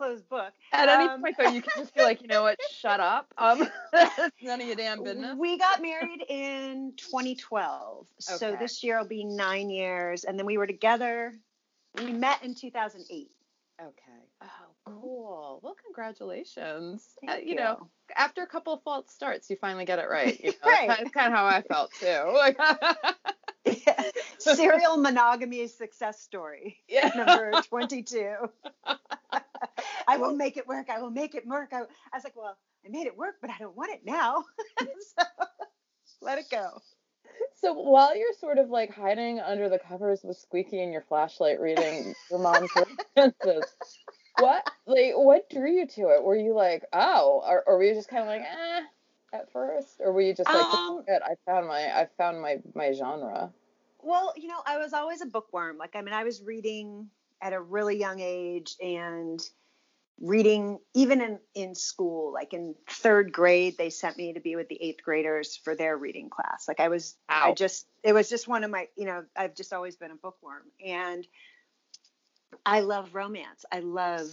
closed 0.00 0.28
book. 0.28 0.52
At 0.72 0.88
um, 0.88 1.00
any 1.00 1.22
point, 1.22 1.36
though, 1.36 1.50
you 1.50 1.60
can 1.60 1.82
just 1.82 1.94
be 1.94 2.02
like, 2.02 2.22
you 2.22 2.28
know 2.28 2.42
what, 2.42 2.58
shut 2.72 3.00
up. 3.00 3.32
Um, 3.36 3.68
none 4.42 4.60
of 4.60 4.66
your 4.66 4.76
damn 4.76 5.02
business. 5.02 5.36
We 5.38 5.58
got 5.58 5.82
married 5.82 6.24
in 6.28 6.94
2012. 6.96 8.06
Okay. 8.28 8.38
So 8.38 8.56
this 8.58 8.82
year 8.82 8.98
will 8.98 9.06
be 9.06 9.24
nine 9.24 9.68
years. 9.68 10.24
And 10.24 10.38
then 10.38 10.46
we 10.46 10.56
were 10.56 10.66
together. 10.66 11.34
We 11.96 12.12
met 12.12 12.42
in 12.42 12.54
2008. 12.54 13.30
Okay. 13.82 13.92
Oh, 14.42 14.46
cool. 14.86 15.60
Well, 15.62 15.76
congratulations. 15.84 17.06
Uh, 17.28 17.34
you, 17.34 17.50
you, 17.50 17.54
know, 17.56 17.88
after 18.16 18.42
a 18.42 18.46
couple 18.46 18.72
of 18.72 18.82
false 18.82 19.10
starts, 19.10 19.50
you 19.50 19.56
finally 19.56 19.84
get 19.84 19.98
it 19.98 20.08
right. 20.08 20.40
You 20.42 20.52
know, 20.64 20.70
right. 20.70 20.88
That's 20.88 21.10
kind 21.10 21.32
of 21.32 21.38
how 21.38 21.44
I 21.44 21.60
felt 21.62 21.90
too. 21.92 23.76
yeah. 23.86 24.10
Serial 24.38 24.96
monogamy 24.96 25.66
success 25.66 26.22
story. 26.22 26.78
Yeah. 26.88 27.10
Number 27.14 27.60
22. 27.68 28.36
I 30.10 30.16
will 30.16 30.34
make 30.34 30.56
it 30.56 30.66
work. 30.66 30.90
I 30.90 31.00
will 31.00 31.10
make 31.10 31.36
it 31.36 31.46
work. 31.46 31.70
I, 31.72 31.82
I 31.82 32.16
was 32.16 32.24
like, 32.24 32.36
well, 32.36 32.58
I 32.84 32.88
made 32.88 33.06
it 33.06 33.16
work, 33.16 33.36
but 33.40 33.48
I 33.48 33.58
don't 33.58 33.76
want 33.76 33.92
it 33.92 34.00
now. 34.04 34.44
so 34.78 35.24
let 36.20 36.38
it 36.38 36.46
go. 36.50 36.80
So 37.60 37.74
while 37.74 38.16
you're 38.16 38.32
sort 38.38 38.58
of 38.58 38.70
like 38.70 38.92
hiding 38.92 39.38
under 39.38 39.68
the 39.68 39.78
covers 39.78 40.22
with 40.24 40.36
Squeaky 40.36 40.82
and 40.82 40.92
your 40.92 41.02
flashlight 41.02 41.60
reading 41.60 42.12
your 42.28 42.40
mom's 42.40 42.70
what 44.38 44.70
like 44.86 45.12
what 45.14 45.48
drew 45.48 45.70
you 45.70 45.86
to 45.86 46.08
it? 46.08 46.24
Were 46.24 46.36
you 46.36 46.54
like, 46.54 46.84
oh, 46.92 47.42
or, 47.46 47.62
or 47.66 47.76
were 47.76 47.84
you 47.84 47.94
just 47.94 48.08
kind 48.08 48.22
of 48.22 48.28
like, 48.28 48.42
eh, 48.42 48.80
at 49.32 49.52
first, 49.52 50.00
or 50.00 50.12
were 50.12 50.22
you 50.22 50.34
just 50.34 50.48
like, 50.48 50.74
um, 50.74 51.04
I 51.08 51.34
found 51.46 51.68
my 51.68 52.00
I 52.00 52.08
found 52.18 52.40
my 52.40 52.56
my 52.74 52.92
genre? 52.92 53.52
Well, 54.02 54.32
you 54.36 54.48
know, 54.48 54.60
I 54.66 54.78
was 54.78 54.92
always 54.92 55.20
a 55.20 55.26
bookworm. 55.26 55.78
Like, 55.78 55.94
I 55.94 56.00
mean, 56.00 56.14
I 56.14 56.24
was 56.24 56.42
reading 56.42 57.10
at 57.42 57.52
a 57.52 57.60
really 57.60 57.96
young 57.96 58.18
age 58.20 58.76
and 58.80 59.40
reading 60.20 60.78
even 60.94 61.22
in 61.22 61.38
in 61.54 61.74
school 61.74 62.32
like 62.32 62.52
in 62.52 62.74
third 62.88 63.32
grade 63.32 63.76
they 63.78 63.88
sent 63.88 64.18
me 64.18 64.34
to 64.34 64.40
be 64.40 64.54
with 64.54 64.68
the 64.68 64.80
eighth 64.82 65.02
graders 65.02 65.56
for 65.56 65.74
their 65.74 65.96
reading 65.96 66.28
class. 66.28 66.66
Like 66.68 66.78
i 66.78 66.88
was 66.88 67.16
Ow. 67.30 67.50
i 67.50 67.54
just 67.54 67.86
it 68.02 68.12
was 68.12 68.28
just 68.28 68.46
one 68.46 68.62
of 68.62 68.70
my 68.70 68.88
you 68.96 69.06
know 69.06 69.24
i've 69.34 69.54
just 69.54 69.72
always 69.72 69.96
been 69.96 70.10
a 70.10 70.16
bookworm. 70.16 70.64
And 70.84 71.26
i 72.66 72.80
love 72.80 73.14
romance. 73.14 73.64
I 73.72 73.80
love 73.80 74.28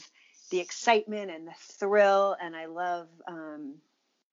the 0.51 0.59
excitement 0.59 1.31
and 1.31 1.47
the 1.47 1.53
thrill 1.77 2.35
and 2.41 2.55
i 2.55 2.65
love 2.67 3.07
um 3.27 3.75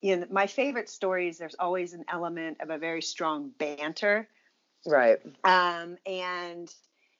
you 0.00 0.16
know 0.16 0.26
my 0.30 0.46
favorite 0.46 0.88
stories 0.88 1.38
there's 1.38 1.56
always 1.58 1.92
an 1.92 2.04
element 2.08 2.58
of 2.60 2.70
a 2.70 2.78
very 2.78 3.02
strong 3.02 3.52
banter. 3.58 4.28
Right. 4.86 5.18
Um 5.44 5.98
and 6.04 6.72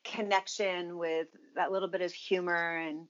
connection 0.04 0.98
with 0.98 1.28
that 1.54 1.72
little 1.72 1.88
bit 1.88 2.02
of 2.02 2.12
humor 2.12 2.76
and 2.76 3.06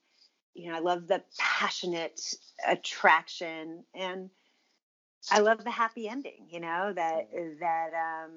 you 0.55 0.71
know, 0.71 0.77
I 0.77 0.81
love 0.81 1.07
the 1.07 1.23
passionate 1.39 2.21
attraction 2.67 3.85
and 3.95 4.31
I 5.31 5.41
love 5.41 5.65
the 5.65 5.71
happy 5.71 6.09
ending, 6.09 6.47
you 6.51 6.61
know, 6.61 6.93
that 6.95 7.29
that 7.61 7.91
um 7.95 8.31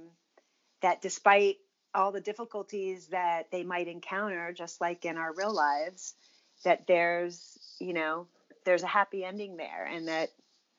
that 0.81 1.01
despite 1.01 1.57
all 1.93 2.11
the 2.11 2.21
difficulties 2.21 3.07
that 3.07 3.49
they 3.51 3.63
might 3.63 3.87
encounter 3.87 4.53
just 4.53 4.81
like 4.81 5.05
in 5.05 5.17
our 5.17 5.33
real 5.33 5.53
lives 5.53 6.13
that 6.63 6.85
there's, 6.87 7.57
you 7.79 7.93
know, 7.93 8.27
there's 8.65 8.83
a 8.83 8.87
happy 8.87 9.23
ending 9.23 9.57
there 9.57 9.85
and 9.85 10.07
that 10.07 10.29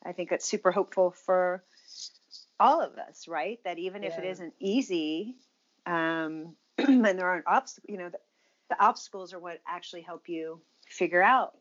I 0.05 0.13
think 0.13 0.31
it's 0.31 0.45
super 0.45 0.71
hopeful 0.71 1.11
for 1.11 1.63
all 2.59 2.81
of 2.81 2.97
us, 2.97 3.27
right? 3.27 3.59
That 3.63 3.79
even 3.79 4.03
yeah. 4.03 4.09
if 4.09 4.19
it 4.19 4.25
isn't 4.25 4.53
easy, 4.59 5.35
um, 5.85 6.55
and 6.77 7.03
there 7.05 7.27
aren't 7.27 7.47
obstacles, 7.47 7.85
you 7.89 7.97
know, 7.97 8.09
the, 8.09 8.19
the 8.69 8.83
obstacles 8.83 9.33
are 9.33 9.39
what 9.39 9.61
actually 9.67 10.01
help 10.01 10.29
you 10.29 10.61
figure 10.99 11.23
out 11.23 11.57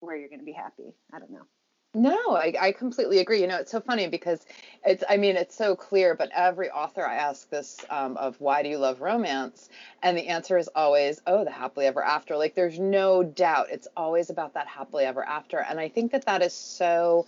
where 0.00 0.16
you're 0.16 0.28
going 0.28 0.38
to 0.38 0.44
be 0.44 0.52
happy. 0.52 0.94
I 1.12 1.18
don't 1.18 1.32
know. 1.32 1.46
No, 1.94 2.36
I, 2.36 2.54
I 2.60 2.72
completely 2.72 3.18
agree. 3.18 3.40
You 3.40 3.46
know, 3.46 3.56
it's 3.56 3.72
so 3.72 3.80
funny 3.80 4.06
because 4.08 4.46
it's, 4.84 5.02
I 5.08 5.16
mean, 5.16 5.36
it's 5.36 5.56
so 5.56 5.74
clear, 5.74 6.14
but 6.14 6.30
every 6.34 6.70
author 6.70 7.04
I 7.04 7.16
ask 7.16 7.50
this 7.50 7.78
um, 7.90 8.16
of 8.18 8.40
why 8.40 8.62
do 8.62 8.68
you 8.68 8.78
love 8.78 9.00
romance? 9.00 9.68
And 10.02 10.16
the 10.16 10.28
answer 10.28 10.58
is 10.58 10.68
always, 10.76 11.20
oh, 11.26 11.44
the 11.44 11.50
happily 11.50 11.86
ever 11.86 12.04
after. 12.04 12.36
Like, 12.36 12.54
there's 12.54 12.78
no 12.78 13.22
doubt. 13.24 13.68
It's 13.70 13.88
always 13.96 14.30
about 14.30 14.54
that 14.54 14.68
happily 14.68 15.06
ever 15.06 15.24
after. 15.24 15.58
And 15.58 15.80
I 15.80 15.88
think 15.88 16.12
that 16.12 16.26
that 16.26 16.42
is 16.42 16.52
so 16.52 17.26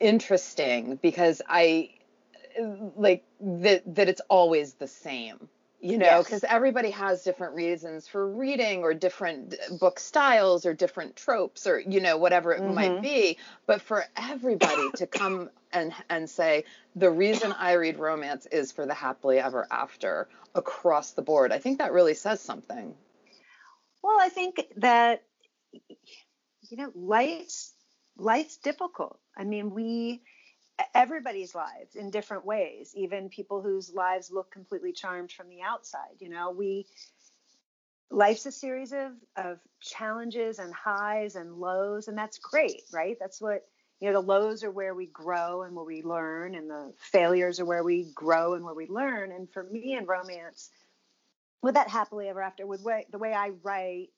interesting 0.00 0.98
because 1.00 1.40
I 1.46 1.90
like 2.96 3.22
that, 3.40 3.94
that 3.94 4.08
it's 4.08 4.22
always 4.28 4.74
the 4.74 4.88
same 4.88 5.48
you 5.80 5.96
know 5.96 6.22
because 6.22 6.42
yes. 6.42 6.52
everybody 6.52 6.90
has 6.90 7.22
different 7.22 7.54
reasons 7.54 8.08
for 8.08 8.28
reading 8.28 8.82
or 8.82 8.94
different 8.94 9.54
book 9.78 10.00
styles 10.00 10.66
or 10.66 10.74
different 10.74 11.14
tropes 11.14 11.66
or 11.66 11.78
you 11.78 12.00
know 12.00 12.16
whatever 12.16 12.52
it 12.52 12.60
mm-hmm. 12.60 12.74
might 12.74 13.02
be 13.02 13.38
but 13.66 13.80
for 13.80 14.04
everybody 14.16 14.90
to 14.96 15.06
come 15.06 15.48
and 15.72 15.92
and 16.10 16.28
say 16.28 16.64
the 16.96 17.10
reason 17.10 17.52
i 17.52 17.72
read 17.72 17.98
romance 17.98 18.46
is 18.46 18.72
for 18.72 18.86
the 18.86 18.94
happily 18.94 19.38
ever 19.38 19.66
after 19.70 20.28
across 20.54 21.12
the 21.12 21.22
board 21.22 21.52
i 21.52 21.58
think 21.58 21.78
that 21.78 21.92
really 21.92 22.14
says 22.14 22.40
something 22.40 22.94
well 24.02 24.18
i 24.20 24.28
think 24.28 24.66
that 24.76 25.22
you 26.70 26.76
know 26.76 26.90
life's 26.96 27.72
life's 28.16 28.56
difficult 28.56 29.18
i 29.36 29.44
mean 29.44 29.70
we 29.70 30.20
everybody's 30.94 31.54
lives 31.54 31.96
in 31.96 32.10
different 32.10 32.44
ways 32.44 32.92
even 32.94 33.28
people 33.28 33.60
whose 33.62 33.92
lives 33.94 34.30
look 34.30 34.50
completely 34.50 34.92
charmed 34.92 35.32
from 35.32 35.48
the 35.48 35.62
outside 35.62 36.16
you 36.20 36.28
know? 36.28 36.50
We 36.50 36.86
life's 38.10 38.46
a 38.46 38.52
series 38.52 38.92
of 38.92 39.12
of 39.36 39.58
challenges 39.80 40.58
and 40.58 40.72
highs 40.72 41.36
and 41.36 41.56
lows 41.56 42.08
and 42.08 42.16
that's 42.16 42.38
great 42.38 42.82
right? 42.92 43.16
That's 43.20 43.40
what 43.40 43.66
you 44.00 44.08
know 44.08 44.14
the 44.20 44.26
lows 44.26 44.64
are 44.64 44.70
where 44.70 44.94
we 44.94 45.06
grow 45.06 45.62
and 45.62 45.74
where 45.74 45.84
we 45.84 46.02
learn 46.02 46.54
and 46.54 46.70
the 46.70 46.92
failures 46.98 47.60
are 47.60 47.66
where 47.66 47.84
we 47.84 48.06
grow 48.14 48.54
and 48.54 48.64
where 48.64 48.74
we 48.74 48.86
learn. 48.86 49.32
And 49.32 49.50
for 49.50 49.64
me 49.64 49.94
in 49.94 50.06
romance 50.06 50.70
with 51.62 51.74
that 51.74 51.88
happily 51.88 52.28
ever 52.28 52.42
after 52.42 52.66
with 52.66 52.82
way, 52.82 53.06
the 53.10 53.18
way 53.18 53.32
i 53.32 53.50
write 53.62 54.10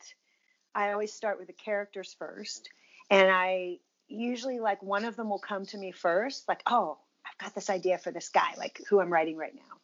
i 0.74 0.92
always 0.92 1.12
start 1.12 1.38
with 1.38 1.46
the 1.48 1.52
characters 1.54 2.14
first 2.18 2.68
and 3.10 3.30
i 3.30 3.78
usually 4.10 4.58
like 4.58 4.82
one 4.82 5.04
of 5.04 5.16
them 5.16 5.30
will 5.30 5.38
come 5.38 5.66
to 5.66 5.78
me 5.78 5.92
first, 5.92 6.48
like, 6.48 6.62
oh, 6.66 6.98
I've 7.24 7.38
got 7.38 7.54
this 7.54 7.70
idea 7.70 7.98
for 7.98 8.10
this 8.10 8.28
guy, 8.28 8.54
like 8.58 8.80
who 8.88 9.00
I'm 9.00 9.12
writing 9.12 9.36
right 9.36 9.54
now. 9.54 9.78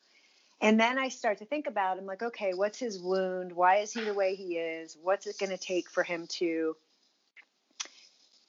And 0.60 0.80
then 0.80 0.98
I 0.98 1.10
start 1.10 1.38
to 1.38 1.44
think 1.44 1.66
about 1.66 1.98
him 1.98 2.06
like, 2.06 2.22
okay, 2.22 2.54
what's 2.54 2.78
his 2.78 2.98
wound? 2.98 3.52
Why 3.52 3.76
is 3.76 3.92
he 3.92 4.02
the 4.02 4.14
way 4.14 4.34
he 4.34 4.56
is? 4.56 4.96
What's 5.02 5.26
it 5.26 5.38
going 5.38 5.50
to 5.50 5.58
take 5.58 5.90
for 5.90 6.02
him 6.02 6.26
to 6.38 6.76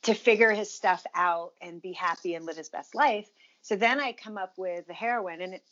to 0.04 0.14
figure 0.14 0.52
his 0.52 0.74
stuff 0.74 1.06
out 1.14 1.52
and 1.62 1.82
be 1.82 1.92
happy 1.92 2.36
and 2.36 2.46
live 2.46 2.56
his 2.58 2.70
best 2.70 2.96
life? 2.96 3.30
So 3.62 3.76
then 3.76 4.00
I 4.00 4.14
come 4.14 4.38
up 4.38 4.54
with 4.58 4.88
the 4.88 4.94
heroine 4.94 5.42
and 5.42 5.56
it, 5.56 5.64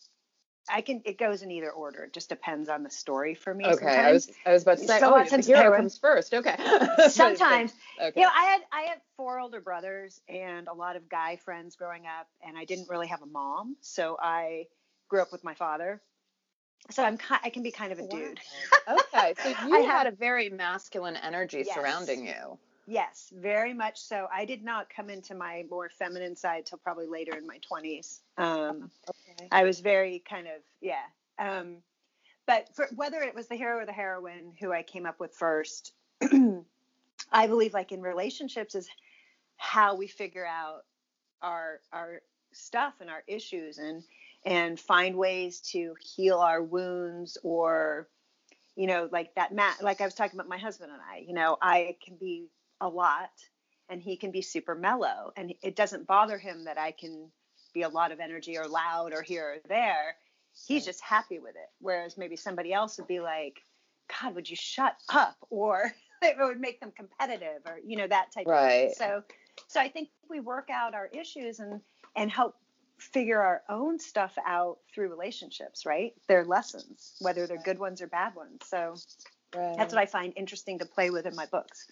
I 0.69 0.81
can. 0.81 1.01
It 1.05 1.17
goes 1.17 1.41
in 1.41 1.51
either 1.51 1.69
order. 1.69 2.03
It 2.05 2.13
just 2.13 2.29
depends 2.29 2.69
on 2.69 2.83
the 2.83 2.89
story 2.89 3.35
for 3.35 3.53
me. 3.53 3.65
Okay, 3.65 3.75
sometimes. 3.75 3.97
I 3.97 4.11
was 4.11 4.31
I 4.45 4.51
was 4.53 4.63
about 4.63 4.77
to 4.79 4.87
say. 4.87 4.99
So 4.99 5.15
oh, 5.15 5.23
the 5.23 5.41
hero 5.41 5.75
comes 5.75 5.97
first. 5.97 6.33
Okay. 6.33 6.55
sometimes, 7.09 7.73
okay. 8.01 8.19
you 8.19 8.25
know, 8.25 8.31
I 8.35 8.45
had 8.45 8.61
I 8.71 8.81
had 8.81 9.01
four 9.15 9.39
older 9.39 9.61
brothers 9.61 10.21
and 10.27 10.67
a 10.67 10.73
lot 10.73 10.95
of 10.95 11.07
guy 11.09 11.35
friends 11.37 11.75
growing 11.75 12.03
up, 12.05 12.27
and 12.45 12.57
I 12.57 12.65
didn't 12.65 12.89
really 12.89 13.07
have 13.07 13.21
a 13.21 13.27
mom, 13.27 13.75
so 13.81 14.17
I 14.19 14.67
grew 15.07 15.21
up 15.21 15.31
with 15.31 15.43
my 15.43 15.53
father. 15.53 16.01
So 16.91 17.03
I'm 17.03 17.17
I 17.43 17.49
can 17.49 17.63
be 17.63 17.71
kind 17.71 17.91
of 17.91 17.99
a 17.99 18.07
dude. 18.07 18.39
okay, 18.87 19.33
so 19.41 19.49
you 19.67 19.75
I 19.75 19.79
had 19.79 20.07
a 20.07 20.11
very 20.11 20.49
masculine 20.49 21.15
energy 21.15 21.63
yes. 21.65 21.75
surrounding 21.75 22.25
you. 22.25 22.57
Yes, 22.87 23.33
very 23.35 23.73
much 23.73 23.99
so. 23.99 24.27
I 24.31 24.45
did 24.45 24.63
not 24.63 24.89
come 24.89 25.09
into 25.09 25.33
my 25.33 25.65
more 25.69 25.89
feminine 25.89 26.35
side 26.35 26.67
till 26.67 26.77
probably 26.77 27.07
later 27.07 27.35
in 27.35 27.47
my 27.47 27.59
20s. 27.71 28.19
Um, 28.37 28.91
okay. 29.39 29.47
I 29.51 29.63
was 29.63 29.79
very 29.79 30.23
kind 30.27 30.47
of, 30.47 30.61
yeah. 30.81 31.03
Um, 31.39 31.77
but 32.45 32.69
for, 32.75 32.87
whether 32.95 33.21
it 33.21 33.35
was 33.35 33.47
the 33.47 33.55
hero 33.55 33.79
or 33.79 33.85
the 33.85 33.91
heroine 33.91 34.53
who 34.59 34.71
I 34.71 34.83
came 34.83 35.05
up 35.05 35.19
with 35.19 35.33
first, 35.33 35.93
I 37.31 37.47
believe 37.47 37.73
like 37.73 37.91
in 37.91 38.01
relationships 38.01 38.75
is 38.75 38.87
how 39.57 39.95
we 39.95 40.07
figure 40.07 40.45
out 40.45 40.83
our 41.41 41.79
our 41.91 42.21
stuff 42.53 42.93
and 43.01 43.09
our 43.09 43.23
issues 43.27 43.77
and 43.77 44.03
and 44.45 44.79
find 44.79 45.15
ways 45.15 45.59
to 45.59 45.95
heal 45.99 46.37
our 46.39 46.61
wounds 46.61 47.37
or 47.43 48.07
you 48.75 48.87
know 48.87 49.09
like 49.11 49.33
that 49.35 49.53
mat 49.53 49.77
like 49.81 50.01
I 50.01 50.05
was 50.05 50.13
talking 50.13 50.37
about 50.37 50.49
my 50.49 50.57
husband 50.57 50.91
and 50.91 51.01
I 51.01 51.23
you 51.27 51.33
know 51.33 51.57
I 51.61 51.97
can 52.03 52.15
be 52.15 52.49
a 52.81 52.87
lot 52.87 53.31
and 53.89 54.01
he 54.01 54.17
can 54.17 54.31
be 54.31 54.41
super 54.41 54.75
mellow 54.75 55.31
and 55.35 55.53
it 55.61 55.75
doesn't 55.75 56.07
bother 56.07 56.37
him 56.37 56.65
that 56.65 56.77
I 56.77 56.91
can 56.91 57.31
be 57.75 57.83
a 57.83 57.89
lot 57.89 58.11
of 58.11 58.19
energy 58.19 58.57
or 58.57 58.67
loud 58.67 59.13
or 59.13 59.21
here 59.21 59.55
or 59.55 59.69
there. 59.69 60.15
He's 60.67 60.85
just 60.85 61.01
happy 61.01 61.37
with 61.37 61.55
it. 61.55 61.69
Whereas 61.79 62.17
maybe 62.17 62.35
somebody 62.35 62.73
else 62.73 62.97
would 62.97 63.07
be 63.07 63.19
like, 63.19 63.59
God, 64.09 64.33
would 64.33 64.49
you 64.49 64.55
shut 64.55 64.95
up? 65.13 65.35
Or 65.51 65.93
it 66.23 66.37
would 66.39 66.59
make 66.59 66.79
them 66.79 66.91
competitive 66.95 67.61
or, 67.67 67.77
you 67.85 67.97
know, 67.97 68.07
that 68.07 68.31
type 68.33 68.47
right. 68.47 68.87
of 68.87 68.95
thing. 68.95 68.95
So 68.97 69.23
so 69.67 69.79
I 69.79 69.89
think 69.89 70.09
we 70.29 70.39
work 70.39 70.69
out 70.71 70.95
our 70.95 71.07
issues 71.07 71.59
and 71.59 71.81
and 72.15 72.31
help 72.31 72.55
figure 72.97 73.41
our 73.41 73.61
own 73.69 73.99
stuff 73.99 74.37
out 74.45 74.77
through 74.93 75.09
relationships, 75.09 75.85
right? 75.85 76.13
They're 76.27 76.45
lessons, 76.45 77.15
whether 77.19 77.45
they're 77.45 77.61
good 77.61 77.77
ones 77.77 78.01
or 78.01 78.07
bad 78.07 78.35
ones. 78.35 78.61
So 78.65 78.95
right. 79.55 79.75
that's 79.77 79.93
what 79.93 80.01
I 80.01 80.05
find 80.05 80.33
interesting 80.35 80.79
to 80.79 80.85
play 80.85 81.09
with 81.09 81.25
in 81.25 81.35
my 81.35 81.45
books. 81.45 81.87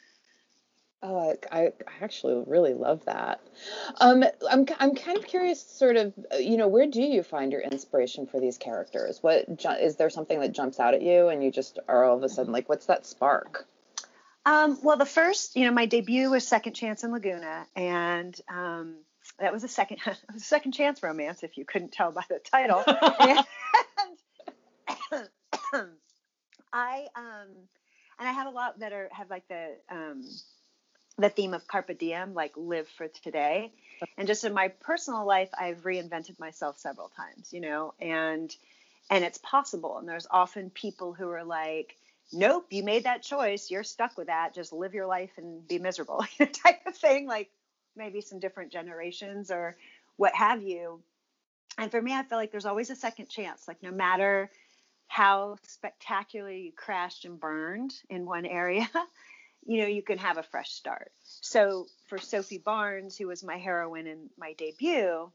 Oh, 1.05 1.35
I, 1.51 1.63
I 1.63 1.73
actually 2.01 2.41
really 2.47 2.73
love 2.73 3.03
that. 3.05 3.41
Um, 3.99 4.23
I'm 4.49 4.65
I'm 4.79 4.95
kind 4.95 5.17
of 5.17 5.27
curious, 5.27 5.61
sort 5.61 5.97
of, 5.97 6.13
uh, 6.33 6.37
you 6.37 6.55
know, 6.55 6.69
where 6.69 6.87
do 6.87 7.01
you 7.01 7.23
find 7.23 7.51
your 7.51 7.59
inspiration 7.59 8.25
for 8.25 8.39
these 8.39 8.57
characters? 8.57 9.21
What 9.21 9.47
is 9.81 9.97
there 9.97 10.09
something 10.09 10.39
that 10.39 10.53
jumps 10.53 10.79
out 10.79 10.93
at 10.93 11.01
you, 11.01 11.27
and 11.27 11.43
you 11.43 11.51
just 11.51 11.77
are 11.89 12.05
all 12.05 12.15
of 12.15 12.23
a 12.23 12.29
sudden 12.29 12.53
like, 12.53 12.69
what's 12.69 12.85
that 12.85 13.05
spark? 13.05 13.67
Um, 14.45 14.79
well, 14.81 14.95
the 14.95 15.05
first, 15.05 15.57
you 15.57 15.65
know, 15.65 15.71
my 15.71 15.87
debut 15.87 16.29
was 16.29 16.47
Second 16.47 16.73
Chance 16.73 17.03
in 17.03 17.11
Laguna, 17.11 17.67
and 17.75 18.39
um, 18.49 18.95
that 19.39 19.51
was 19.51 19.65
a 19.65 19.67
second 19.67 19.97
a 20.35 20.39
second 20.39 20.71
chance 20.71 21.03
romance, 21.03 21.43
if 21.43 21.57
you 21.57 21.65
couldn't 21.65 21.91
tell 21.91 22.13
by 22.13 22.23
the 22.29 22.39
title. 22.39 22.81
and, 23.19 23.45
I 26.71 27.07
um, 27.17 27.49
and 28.19 28.27
I 28.27 28.31
have 28.31 28.47
a 28.47 28.51
lot 28.51 28.79
that 28.79 28.93
are 28.93 29.09
have 29.11 29.29
like 29.29 29.45
the 29.49 29.75
um 29.91 30.23
the 31.17 31.29
theme 31.29 31.53
of 31.53 31.67
carpe 31.67 31.97
diem, 31.97 32.33
like 32.33 32.53
live 32.55 32.87
for 32.87 33.07
today. 33.07 33.71
and 34.17 34.27
just 34.27 34.43
in 34.43 34.53
my 34.53 34.67
personal 34.67 35.25
life, 35.25 35.49
I've 35.57 35.83
reinvented 35.83 36.39
myself 36.39 36.79
several 36.79 37.09
times, 37.09 37.53
you 37.53 37.61
know, 37.61 37.93
and 37.99 38.55
and 39.09 39.23
it's 39.23 39.37
possible. 39.39 39.97
And 39.97 40.07
there's 40.07 40.27
often 40.31 40.69
people 40.69 41.13
who 41.13 41.29
are 41.29 41.43
like, 41.43 41.97
nope, 42.31 42.67
you 42.69 42.83
made 42.83 43.03
that 43.03 43.21
choice. 43.21 43.69
You're 43.69 43.83
stuck 43.83 44.17
with 44.17 44.27
that. 44.27 44.55
Just 44.55 44.71
live 44.71 44.93
your 44.93 45.07
life 45.07 45.31
and 45.37 45.67
be 45.67 45.77
miserable, 45.77 46.25
type 46.39 46.85
of 46.87 46.95
thing. 46.95 47.27
Like 47.27 47.49
maybe 47.95 48.21
some 48.21 48.39
different 48.39 48.71
generations 48.71 49.51
or 49.51 49.75
what 50.15 50.33
have 50.35 50.63
you. 50.63 51.01
And 51.77 51.91
for 51.91 52.01
me, 52.01 52.13
I 52.13 52.23
feel 52.23 52.37
like 52.37 52.51
there's 52.51 52.65
always 52.65 52.89
a 52.89 52.95
second 52.95 53.29
chance. 53.29 53.67
Like 53.67 53.81
no 53.83 53.91
matter 53.91 54.49
how 55.07 55.57
spectacularly 55.63 56.61
you 56.61 56.71
crashed 56.71 57.25
and 57.25 57.39
burned 57.39 57.93
in 58.09 58.25
one 58.25 58.45
area, 58.45 58.89
you 59.65 59.81
know, 59.81 59.87
you 59.87 60.01
can 60.01 60.17
have 60.17 60.37
a 60.37 60.43
fresh 60.43 60.71
start. 60.71 61.11
So 61.23 61.87
for 62.07 62.17
Sophie 62.17 62.61
Barnes, 62.63 63.17
who 63.17 63.27
was 63.27 63.43
my 63.43 63.57
heroine 63.57 64.07
in 64.07 64.29
my 64.37 64.53
debut, 64.53 65.31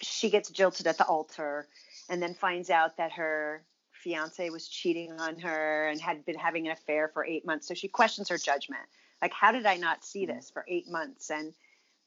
she 0.00 0.30
gets 0.30 0.50
jilted 0.50 0.86
at 0.86 0.98
the 0.98 1.04
altar 1.04 1.66
and 2.08 2.22
then 2.22 2.34
finds 2.34 2.70
out 2.70 2.96
that 2.96 3.12
her 3.12 3.62
fiance 3.92 4.48
was 4.50 4.68
cheating 4.68 5.12
on 5.18 5.38
her 5.40 5.88
and 5.88 6.00
had 6.00 6.24
been 6.24 6.38
having 6.38 6.66
an 6.66 6.72
affair 6.72 7.08
for 7.08 7.24
eight 7.24 7.44
months. 7.44 7.66
So 7.66 7.74
she 7.74 7.88
questions 7.88 8.28
her 8.28 8.38
judgment. 8.38 8.82
Like, 9.20 9.32
how 9.32 9.52
did 9.52 9.66
I 9.66 9.76
not 9.76 10.04
see 10.04 10.26
mm-hmm. 10.26 10.36
this 10.36 10.50
for 10.50 10.64
eight 10.68 10.88
months? 10.88 11.30
And 11.30 11.52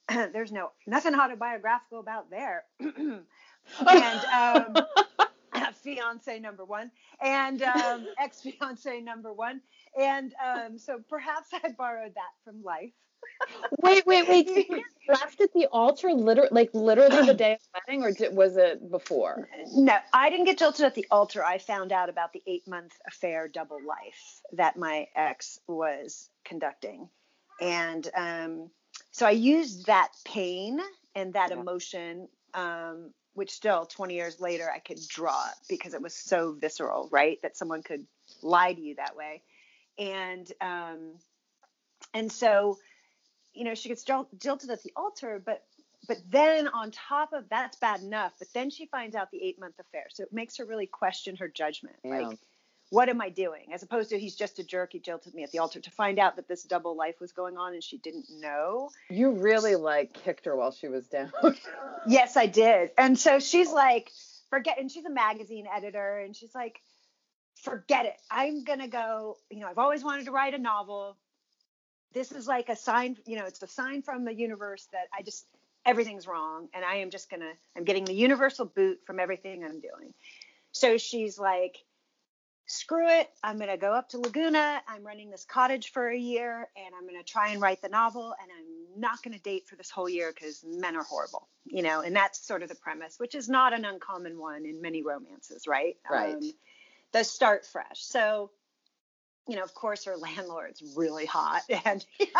there's 0.33 0.51
no 0.51 0.71
nothing 0.87 1.15
autobiographical 1.15 1.99
about 1.99 2.29
there. 2.29 2.63
and 2.79 3.25
um, 3.79 4.75
fiance 5.83 6.39
number 6.39 6.65
one 6.65 6.91
and 7.21 7.61
um, 7.63 8.05
ex 8.19 8.41
fiance 8.41 9.01
number 9.01 9.33
one. 9.33 9.61
And 9.99 10.33
um, 10.43 10.77
so 10.77 10.99
perhaps 11.09 11.49
I 11.53 11.71
borrowed 11.77 12.15
that 12.15 12.31
from 12.45 12.63
life 12.63 12.93
wait, 13.81 14.05
wait, 14.05 14.27
wait. 14.27 14.47
you 14.47 14.83
left 15.07 15.41
at 15.41 15.51
the 15.53 15.67
altar, 15.71 16.11
literally, 16.13 16.49
like 16.51 16.69
literally 16.73 17.25
the 17.25 17.33
day 17.33 17.53
of 17.53 17.59
the 17.59 17.81
wedding, 17.87 18.03
or 18.03 18.11
did, 18.11 18.35
was 18.35 18.57
it 18.57 18.89
before? 18.91 19.49
No, 19.73 19.97
I 20.13 20.29
didn't 20.29 20.45
get 20.45 20.57
jilted 20.57 20.85
at 20.85 20.95
the 20.95 21.07
altar. 21.11 21.43
I 21.43 21.57
found 21.57 21.91
out 21.91 22.09
about 22.09 22.33
the 22.33 22.41
eight 22.47 22.67
month 22.67 22.93
affair, 23.07 23.47
double 23.47 23.79
life, 23.85 24.41
that 24.53 24.77
my 24.77 25.07
ex 25.15 25.59
was 25.67 26.29
conducting, 26.45 27.09
and 27.59 28.07
um, 28.15 28.69
so 29.11 29.25
I 29.25 29.31
used 29.31 29.87
that 29.87 30.09
pain 30.25 30.79
and 31.15 31.33
that 31.33 31.51
yeah. 31.51 31.59
emotion, 31.59 32.27
um, 32.53 33.11
which 33.33 33.51
still 33.51 33.85
20 33.85 34.13
years 34.13 34.39
later 34.39 34.69
I 34.73 34.79
could 34.79 34.99
draw 35.07 35.45
because 35.69 35.93
it 35.93 36.01
was 36.01 36.13
so 36.13 36.53
visceral, 36.53 37.09
right? 37.11 37.39
That 37.41 37.57
someone 37.57 37.83
could 37.83 38.05
lie 38.41 38.73
to 38.73 38.81
you 38.81 38.95
that 38.95 39.15
way, 39.15 39.41
and 39.97 40.51
um, 40.61 41.13
and 42.13 42.31
so 42.31 42.77
you 43.53 43.65
know, 43.65 43.75
she 43.75 43.89
gets 43.89 44.03
jilted 44.03 44.69
at 44.69 44.83
the 44.83 44.91
altar, 44.95 45.41
but 45.43 45.63
but 46.07 46.17
then 46.29 46.67
on 46.67 46.91
top 46.91 47.31
of 47.33 47.45
that's 47.49 47.77
bad 47.77 48.01
enough. 48.01 48.33
But 48.39 48.47
then 48.53 48.69
she 48.69 48.87
finds 48.87 49.15
out 49.15 49.29
the 49.31 49.43
eight 49.43 49.59
month 49.59 49.75
affair, 49.79 50.05
so 50.09 50.23
it 50.23 50.33
makes 50.33 50.57
her 50.57 50.65
really 50.65 50.87
question 50.87 51.35
her 51.37 51.47
judgment. 51.47 51.97
Yeah. 52.03 52.27
Like, 52.27 52.39
what 52.91 53.09
am 53.09 53.21
I 53.21 53.29
doing? 53.29 53.73
As 53.73 53.83
opposed 53.83 54.09
to 54.09 54.19
he's 54.19 54.35
just 54.35 54.59
a 54.59 54.63
jerk. 54.63 54.91
He 54.91 54.99
jilted 54.99 55.33
me 55.33 55.43
at 55.43 55.51
the 55.51 55.59
altar. 55.59 55.79
To 55.79 55.91
find 55.91 56.19
out 56.19 56.35
that 56.35 56.47
this 56.47 56.63
double 56.63 56.95
life 56.95 57.19
was 57.19 57.31
going 57.31 57.57
on 57.57 57.73
and 57.73 57.83
she 57.83 57.97
didn't 57.97 58.25
know. 58.29 58.89
You 59.09 59.31
really 59.31 59.75
like 59.75 60.13
kicked 60.13 60.45
her 60.45 60.55
while 60.55 60.71
she 60.71 60.89
was 60.89 61.07
down. 61.07 61.31
yes, 62.07 62.37
I 62.37 62.45
did. 62.45 62.91
And 62.97 63.17
so 63.17 63.39
she's 63.39 63.71
like, 63.71 64.11
forget. 64.49 64.77
And 64.77 64.91
she's 64.91 65.05
a 65.05 65.09
magazine 65.09 65.65
editor, 65.73 66.19
and 66.19 66.35
she's 66.35 66.53
like, 66.53 66.81
forget 67.55 68.05
it. 68.05 68.15
I'm 68.29 68.65
gonna 68.65 68.89
go. 68.89 69.37
You 69.49 69.61
know, 69.61 69.67
I've 69.67 69.77
always 69.77 70.03
wanted 70.03 70.25
to 70.25 70.31
write 70.31 70.53
a 70.53 70.59
novel 70.59 71.15
this 72.13 72.31
is 72.31 72.47
like 72.47 72.69
a 72.69 72.75
sign, 72.75 73.17
you 73.25 73.37
know, 73.37 73.45
it's 73.45 73.61
a 73.61 73.67
sign 73.67 74.01
from 74.01 74.25
the 74.25 74.33
universe 74.33 74.87
that 74.91 75.07
I 75.17 75.21
just 75.21 75.45
everything's 75.85 76.27
wrong 76.27 76.67
and 76.73 76.85
I 76.85 76.97
am 76.97 77.09
just 77.09 77.29
going 77.29 77.39
to 77.39 77.51
I'm 77.75 77.83
getting 77.83 78.05
the 78.05 78.13
universal 78.13 78.65
boot 78.65 78.99
from 79.05 79.19
everything 79.19 79.63
I'm 79.63 79.79
doing. 79.79 80.13
So 80.71 80.97
she's 80.97 81.39
like 81.39 81.77
screw 82.71 83.07
it, 83.07 83.29
I'm 83.43 83.57
going 83.57 83.69
to 83.69 83.77
go 83.77 83.93
up 83.93 84.09
to 84.09 84.17
Laguna. 84.17 84.81
I'm 84.87 85.05
running 85.05 85.29
this 85.29 85.45
cottage 85.45 85.91
for 85.91 86.09
a 86.09 86.17
year 86.17 86.67
and 86.75 86.95
I'm 86.95 87.07
going 87.07 87.17
to 87.17 87.29
try 87.29 87.49
and 87.49 87.61
write 87.61 87.81
the 87.81 87.89
novel 87.89 88.33
and 88.41 88.51
I'm 88.51 88.99
not 88.99 89.21
going 89.23 89.35
to 89.35 89.41
date 89.41 89.67
for 89.67 89.75
this 89.75 89.89
whole 89.89 90.09
year 90.09 90.33
cuz 90.33 90.63
men 90.65 90.95
are 90.95 91.03
horrible, 91.03 91.47
you 91.65 91.83
know, 91.83 92.01
and 92.01 92.15
that's 92.15 92.39
sort 92.39 92.63
of 92.63 92.69
the 92.69 92.75
premise, 92.75 93.19
which 93.19 93.35
is 93.35 93.49
not 93.49 93.73
an 93.73 93.85
uncommon 93.85 94.37
one 94.37 94.65
in 94.65 94.81
many 94.81 95.03
romances, 95.03 95.67
right? 95.67 95.97
Right. 96.09 96.35
Um, 96.35 96.53
the 97.11 97.23
start 97.23 97.65
fresh. 97.65 98.03
So 98.03 98.51
you 99.47 99.55
know, 99.55 99.63
of 99.63 99.73
course, 99.73 100.05
her 100.05 100.15
landlord's 100.17 100.81
really 100.95 101.25
hot, 101.25 101.63
and 101.85 102.05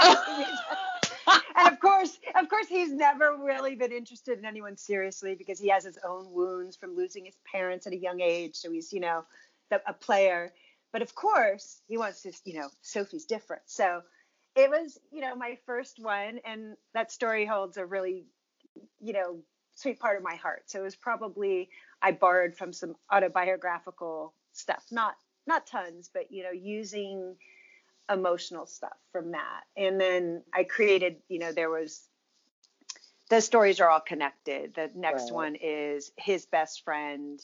and 1.55 1.67
of 1.67 1.79
course, 1.79 2.17
of 2.35 2.49
course, 2.49 2.67
he's 2.67 2.91
never 2.91 3.35
really 3.37 3.75
been 3.75 3.91
interested 3.91 4.37
in 4.39 4.45
anyone 4.45 4.77
seriously 4.77 5.35
because 5.35 5.59
he 5.59 5.69
has 5.69 5.83
his 5.83 5.97
own 6.07 6.31
wounds 6.31 6.75
from 6.75 6.95
losing 6.95 7.25
his 7.25 7.35
parents 7.51 7.87
at 7.87 7.93
a 7.93 7.97
young 7.97 8.21
age. 8.21 8.55
So 8.55 8.71
he's, 8.71 8.93
you 8.93 8.99
know, 8.99 9.25
the, 9.71 9.81
a 9.87 9.93
player. 9.93 10.53
But 10.93 11.01
of 11.01 11.15
course, 11.15 11.81
he 11.87 11.97
wants 11.97 12.21
to, 12.23 12.31
you 12.45 12.59
know, 12.59 12.69
Sophie's 12.81 13.25
different. 13.25 13.63
So 13.65 14.01
it 14.55 14.69
was, 14.69 14.99
you 15.11 15.21
know, 15.21 15.35
my 15.35 15.57
first 15.65 15.97
one, 15.99 16.39
and 16.45 16.75
that 16.93 17.11
story 17.11 17.45
holds 17.45 17.77
a 17.77 17.85
really, 17.85 18.25
you 18.99 19.13
know, 19.13 19.39
sweet 19.75 19.99
part 19.99 20.17
of 20.17 20.23
my 20.23 20.35
heart. 20.35 20.63
So 20.67 20.81
it 20.81 20.83
was 20.83 20.95
probably 20.95 21.69
I 22.01 22.11
borrowed 22.11 22.55
from 22.55 22.73
some 22.73 22.95
autobiographical 23.11 24.33
stuff, 24.53 24.85
not 24.91 25.15
not 25.47 25.65
tons, 25.65 26.09
but 26.13 26.31
you 26.31 26.43
know, 26.43 26.51
using 26.51 27.35
emotional 28.11 28.65
stuff 28.65 28.97
from 29.11 29.31
that. 29.31 29.63
And 29.77 29.99
then 29.99 30.43
I 30.53 30.63
created, 30.65 31.17
you 31.29 31.39
know, 31.39 31.51
there 31.51 31.69
was 31.69 32.01
the 33.29 33.41
stories 33.41 33.79
are 33.79 33.89
all 33.89 34.01
connected. 34.01 34.73
The 34.75 34.91
next 34.93 35.23
right. 35.23 35.33
one 35.33 35.55
is 35.55 36.11
his 36.17 36.45
best 36.45 36.83
friend 36.83 37.39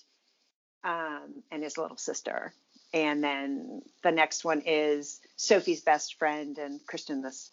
um, 0.84 1.44
and 1.52 1.64
his 1.64 1.78
little 1.78 1.98
sister. 1.98 2.54
And 2.94 3.24
then 3.24 3.82
the 4.04 4.12
next 4.12 4.46
one 4.46 4.62
is 4.66 5.20
Sophie's 5.36 5.82
best 5.82 6.16
friend 6.16 6.58
and 6.58 6.80
Christian, 6.86 7.22
this 7.22 7.52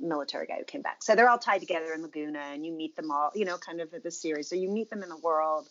military 0.00 0.46
guy 0.46 0.56
who 0.58 0.64
came 0.64 0.82
back. 0.82 1.02
So 1.02 1.14
they're 1.14 1.28
all 1.28 1.38
tied 1.38 1.60
together 1.60 1.92
in 1.92 2.02
Laguna 2.02 2.40
and 2.52 2.64
you 2.64 2.72
meet 2.72 2.96
them 2.96 3.10
all, 3.10 3.30
you 3.34 3.44
know, 3.44 3.58
kind 3.58 3.80
of 3.80 3.92
at 3.92 4.02
the 4.02 4.10
series. 4.10 4.48
So 4.48 4.56
you 4.56 4.70
meet 4.70 4.88
them 4.88 5.02
in 5.02 5.08
the 5.08 5.16
world. 5.18 5.68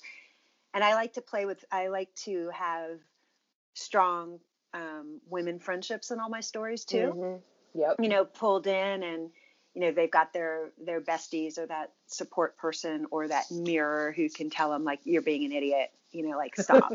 And 0.74 0.84
I 0.84 0.94
like 0.94 1.14
to 1.14 1.22
play 1.22 1.46
with, 1.46 1.64
I 1.72 1.88
like 1.88 2.14
to 2.26 2.52
have 2.54 3.00
strong 3.74 4.40
um, 4.74 5.20
women 5.28 5.60
friendships 5.60 6.12
in 6.12 6.20
all 6.20 6.30
my 6.30 6.42
stories 6.42 6.86
too. 6.86 7.14
Mm-hmm. 7.16 7.80
Yep. 7.80 7.96
You 8.00 8.10
know, 8.10 8.26
pulled 8.26 8.68
in 8.68 9.04
and 9.04 9.30
you 9.80 9.86
know 9.86 9.92
they've 9.94 10.12
got 10.12 10.34
their 10.34 10.72
their 10.84 11.00
besties 11.00 11.58
or 11.58 11.66
that 11.66 11.94
support 12.08 12.58
person 12.58 13.06
or 13.12 13.30
that 13.30 13.50
mirror 13.50 14.12
who 14.14 14.28
can 14.30 14.50
tell 14.50 14.72
them 14.72 14.84
like 14.84 15.00
you're 15.06 15.22
being 15.22 15.46
an 15.46 15.54
idiot. 15.54 15.90
You 16.12 16.28
know, 16.28 16.36
like 16.36 16.58
stop, 16.58 16.92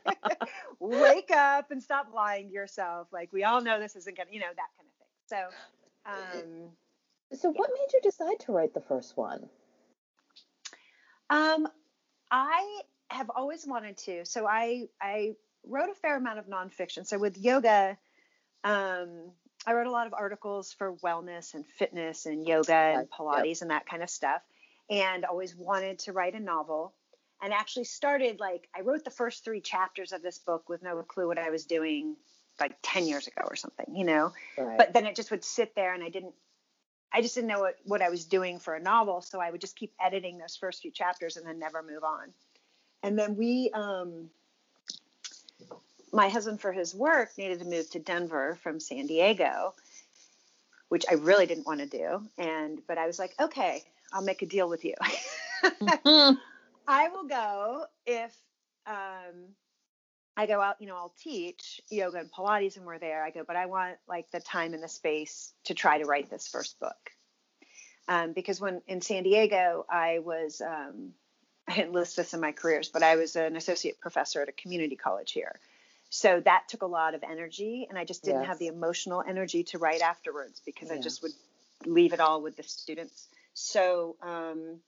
wake 0.80 1.30
up 1.30 1.70
and 1.70 1.80
stop 1.80 2.08
lying 2.12 2.48
to 2.48 2.54
yourself. 2.54 3.06
Like 3.12 3.32
we 3.32 3.44
all 3.44 3.60
know 3.60 3.78
this 3.78 3.94
isn't 3.94 4.16
gonna, 4.16 4.30
you 4.32 4.40
know, 4.40 4.46
that 4.48 4.68
kind 4.76 4.88
of 4.88 4.98
thing. 4.98 5.52
So. 6.34 6.40
Um, 6.40 6.70
so 7.38 7.50
what 7.50 7.70
yeah. 7.70 7.82
made 7.82 7.92
you 7.92 8.00
decide 8.02 8.40
to 8.46 8.52
write 8.52 8.74
the 8.74 8.80
first 8.80 9.16
one? 9.16 9.48
Um, 11.30 11.68
I 12.32 12.80
have 13.10 13.30
always 13.30 13.64
wanted 13.64 13.96
to. 13.98 14.24
So 14.24 14.44
I 14.48 14.88
I 15.00 15.36
wrote 15.64 15.90
a 15.90 15.94
fair 15.94 16.16
amount 16.16 16.40
of 16.40 16.46
nonfiction. 16.46 17.06
So 17.06 17.18
with 17.18 17.38
yoga, 17.38 17.96
um, 18.64 19.30
I 19.66 19.74
wrote 19.74 19.86
a 19.86 19.90
lot 19.90 20.06
of 20.06 20.14
articles 20.14 20.72
for 20.72 20.94
wellness 20.96 21.54
and 21.54 21.64
fitness 21.66 22.26
and 22.26 22.46
yoga 22.46 22.74
and 22.74 23.08
Pilates 23.08 23.46
yep. 23.46 23.62
and 23.62 23.70
that 23.70 23.86
kind 23.86 24.02
of 24.02 24.10
stuff. 24.10 24.42
And 24.90 25.24
always 25.24 25.54
wanted 25.54 26.00
to 26.00 26.12
write 26.12 26.34
a 26.34 26.40
novel. 26.40 26.94
And 27.40 27.52
actually 27.52 27.84
started 27.84 28.40
like 28.40 28.68
I 28.76 28.82
wrote 28.82 29.04
the 29.04 29.10
first 29.10 29.44
three 29.44 29.60
chapters 29.60 30.12
of 30.12 30.22
this 30.22 30.38
book 30.38 30.68
with 30.68 30.82
no 30.82 31.00
clue 31.02 31.26
what 31.26 31.38
I 31.38 31.50
was 31.50 31.64
doing 31.64 32.16
like 32.60 32.76
10 32.82 33.06
years 33.06 33.26
ago 33.26 33.42
or 33.48 33.56
something, 33.56 33.96
you 33.96 34.04
know. 34.04 34.32
Right. 34.56 34.78
But 34.78 34.92
then 34.92 35.06
it 35.06 35.16
just 35.16 35.30
would 35.30 35.44
sit 35.44 35.74
there 35.74 35.94
and 35.94 36.02
I 36.02 36.08
didn't 36.08 36.34
I 37.14 37.20
just 37.20 37.34
didn't 37.34 37.48
know 37.48 37.60
what, 37.60 37.76
what 37.84 38.00
I 38.00 38.08
was 38.08 38.24
doing 38.24 38.58
for 38.58 38.74
a 38.74 38.80
novel. 38.80 39.20
So 39.20 39.38
I 39.38 39.50
would 39.50 39.60
just 39.60 39.76
keep 39.76 39.92
editing 40.02 40.38
those 40.38 40.56
first 40.56 40.80
few 40.80 40.90
chapters 40.90 41.36
and 41.36 41.46
then 41.46 41.58
never 41.58 41.82
move 41.82 42.04
on. 42.04 42.32
And 43.02 43.18
then 43.18 43.36
we 43.36 43.70
um 43.74 44.30
my 46.12 46.28
husband 46.28 46.60
for 46.60 46.72
his 46.72 46.94
work 46.94 47.30
needed 47.38 47.60
to 47.60 47.64
move 47.64 47.88
to 47.90 47.98
Denver 47.98 48.58
from 48.62 48.78
San 48.78 49.06
Diego, 49.06 49.74
which 50.88 51.04
I 51.10 51.14
really 51.14 51.46
didn't 51.46 51.66
want 51.66 51.80
to 51.80 51.86
do. 51.86 52.22
And 52.38 52.80
but 52.86 52.98
I 52.98 53.06
was 53.06 53.18
like, 53.18 53.34
okay, 53.40 53.82
I'll 54.12 54.22
make 54.22 54.42
a 54.42 54.46
deal 54.46 54.68
with 54.68 54.84
you. 54.84 54.94
mm-hmm. 55.64 56.34
I 56.88 57.08
will 57.08 57.28
go 57.28 57.84
if 58.04 58.36
um, 58.86 59.54
I 60.36 60.46
go 60.46 60.60
out, 60.60 60.80
you 60.80 60.86
know, 60.86 60.96
I'll 60.96 61.14
teach 61.22 61.80
yoga 61.90 62.18
and 62.18 62.30
Pilates 62.30 62.76
and 62.76 62.84
we're 62.84 62.98
there. 62.98 63.24
I 63.24 63.30
go, 63.30 63.44
but 63.46 63.56
I 63.56 63.66
want 63.66 63.96
like 64.08 64.30
the 64.30 64.40
time 64.40 64.74
and 64.74 64.82
the 64.82 64.88
space 64.88 65.52
to 65.64 65.74
try 65.74 65.98
to 65.98 66.04
write 66.04 66.28
this 66.28 66.48
first 66.48 66.78
book. 66.80 67.10
Um, 68.08 68.32
because 68.32 68.60
when 68.60 68.82
in 68.88 69.00
San 69.00 69.22
Diego, 69.22 69.86
I 69.88 70.18
was, 70.18 70.60
um, 70.60 71.12
I 71.68 71.76
didn't 71.76 71.92
list 71.92 72.16
this 72.16 72.34
in 72.34 72.40
my 72.40 72.52
careers, 72.52 72.88
but 72.88 73.02
I 73.02 73.16
was 73.16 73.36
an 73.36 73.56
associate 73.56 74.00
professor 74.00 74.42
at 74.42 74.48
a 74.48 74.52
community 74.52 74.96
college 74.96 75.32
here. 75.32 75.60
So 76.14 76.40
that 76.40 76.68
took 76.68 76.82
a 76.82 76.86
lot 76.86 77.14
of 77.14 77.22
energy, 77.22 77.86
and 77.88 77.98
I 77.98 78.04
just 78.04 78.22
didn't 78.22 78.42
yes. 78.42 78.48
have 78.48 78.58
the 78.58 78.66
emotional 78.66 79.24
energy 79.26 79.64
to 79.64 79.78
write 79.78 80.02
afterwards 80.02 80.60
because 80.66 80.90
yeah. 80.90 80.96
I 80.96 81.00
just 81.00 81.22
would 81.22 81.32
leave 81.86 82.12
it 82.12 82.20
all 82.20 82.42
with 82.42 82.54
the 82.54 82.62
students. 82.64 83.28
So 83.54 84.16
um, 84.20 84.80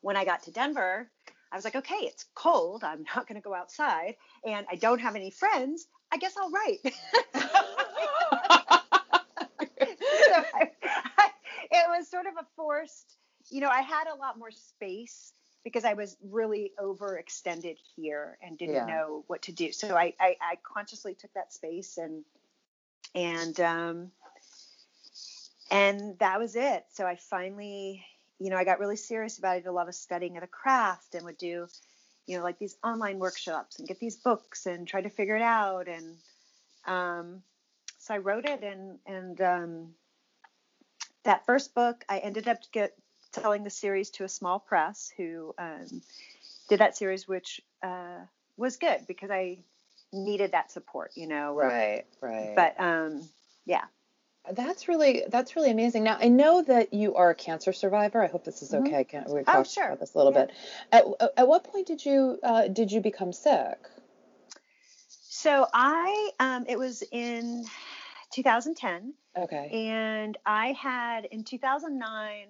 when 0.00 0.16
I 0.16 0.24
got 0.24 0.44
to 0.44 0.50
Denver, 0.50 1.10
I 1.52 1.56
was 1.56 1.64
like, 1.66 1.76
okay, 1.76 1.96
it's 1.96 2.24
cold. 2.34 2.84
I'm 2.84 3.04
not 3.14 3.28
going 3.28 3.38
to 3.38 3.44
go 3.44 3.54
outside, 3.54 4.16
and 4.46 4.64
I 4.70 4.76
don't 4.76 4.98
have 4.98 5.14
any 5.14 5.30
friends. 5.30 5.86
I 6.10 6.16
guess 6.16 6.34
I'll 6.40 6.50
write. 6.50 6.78
so 6.82 6.90
I, 10.54 10.70
I, 11.18 11.28
it 11.70 11.86
was 11.98 12.08
sort 12.08 12.24
of 12.24 12.32
a 12.40 12.46
forced, 12.56 13.18
you 13.50 13.60
know, 13.60 13.68
I 13.68 13.82
had 13.82 14.06
a 14.06 14.14
lot 14.14 14.38
more 14.38 14.50
space 14.50 15.34
because 15.64 15.84
I 15.84 15.94
was 15.94 16.16
really 16.22 16.72
overextended 16.78 17.76
here 17.96 18.38
and 18.42 18.58
didn't 18.58 18.74
yeah. 18.74 18.86
know 18.86 19.24
what 19.26 19.42
to 19.42 19.52
do. 19.52 19.72
So 19.72 19.96
I, 19.96 20.14
I, 20.20 20.36
I, 20.40 20.58
consciously 20.62 21.14
took 21.14 21.32
that 21.32 21.52
space 21.52 21.96
and 21.96 22.22
and 23.14 23.58
um, 23.60 24.10
and 25.70 26.18
that 26.18 26.38
was 26.38 26.54
it. 26.56 26.84
So 26.92 27.06
I 27.06 27.16
finally, 27.16 28.04
you 28.38 28.50
know, 28.50 28.56
I 28.56 28.64
got 28.64 28.78
really 28.78 28.96
serious 28.96 29.38
about 29.38 29.52
it. 29.52 29.56
I 29.56 29.60
did 29.60 29.68
a 29.68 29.72
lot 29.72 29.88
of 29.88 29.94
studying 29.94 30.36
of 30.36 30.42
the 30.42 30.46
craft 30.46 31.14
and 31.14 31.24
would 31.24 31.38
do, 31.38 31.66
you 32.26 32.36
know, 32.36 32.42
like 32.42 32.58
these 32.58 32.76
online 32.84 33.18
workshops 33.18 33.78
and 33.78 33.88
get 33.88 33.98
these 33.98 34.16
books 34.16 34.66
and 34.66 34.86
try 34.86 35.00
to 35.00 35.08
figure 35.08 35.36
it 35.36 35.42
out. 35.42 35.88
And 35.88 36.16
um, 36.86 37.42
so 37.98 38.14
I 38.14 38.18
wrote 38.18 38.44
it 38.44 38.62
and 38.62 38.98
and 39.06 39.40
um, 39.40 39.94
that 41.24 41.46
first 41.46 41.74
book 41.74 42.04
I 42.08 42.18
ended 42.18 42.48
up 42.48 42.58
get 42.72 42.94
telling 43.34 43.64
the 43.64 43.70
series 43.70 44.10
to 44.10 44.24
a 44.24 44.28
small 44.28 44.58
press 44.58 45.12
who 45.16 45.54
um, 45.58 46.02
did 46.68 46.80
that 46.80 46.96
series, 46.96 47.28
which 47.28 47.60
uh, 47.82 48.20
was 48.56 48.76
good 48.76 49.00
because 49.06 49.30
I 49.30 49.58
needed 50.12 50.52
that 50.52 50.70
support, 50.70 51.12
you 51.14 51.26
know. 51.26 51.54
Right, 51.54 52.04
right. 52.20 52.54
But 52.54 52.80
um, 52.80 53.28
yeah. 53.66 53.84
That's 54.52 54.88
really 54.88 55.22
that's 55.30 55.56
really 55.56 55.70
amazing. 55.70 56.04
Now 56.04 56.18
I 56.20 56.28
know 56.28 56.62
that 56.62 56.92
you 56.92 57.14
are 57.14 57.30
a 57.30 57.34
cancer 57.34 57.72
survivor. 57.72 58.22
I 58.22 58.26
hope 58.26 58.44
this 58.44 58.60
is 58.60 58.72
mm-hmm. 58.72 58.86
okay. 58.88 59.06
Mm-hmm. 59.10 59.32
We 59.32 59.42
talked 59.42 59.56
oh, 59.56 59.64
sure. 59.64 59.86
about 59.86 60.00
this 60.00 60.14
a 60.14 60.18
little 60.18 60.34
yeah. 60.34 60.46
bit. 60.46 60.54
At, 60.92 61.04
at 61.38 61.48
what 61.48 61.64
point 61.64 61.86
did 61.86 62.04
you 62.04 62.38
uh, 62.42 62.68
did 62.68 62.92
you 62.92 63.00
become 63.00 63.32
sick? 63.32 63.78
So 65.08 65.66
I 65.72 66.30
um, 66.38 66.66
it 66.68 66.78
was 66.78 67.02
in 67.10 67.64
2010. 68.34 69.14
Okay. 69.36 69.88
And 69.88 70.36
I 70.44 70.72
had 70.72 71.24
in 71.24 71.44
2009 71.44 72.46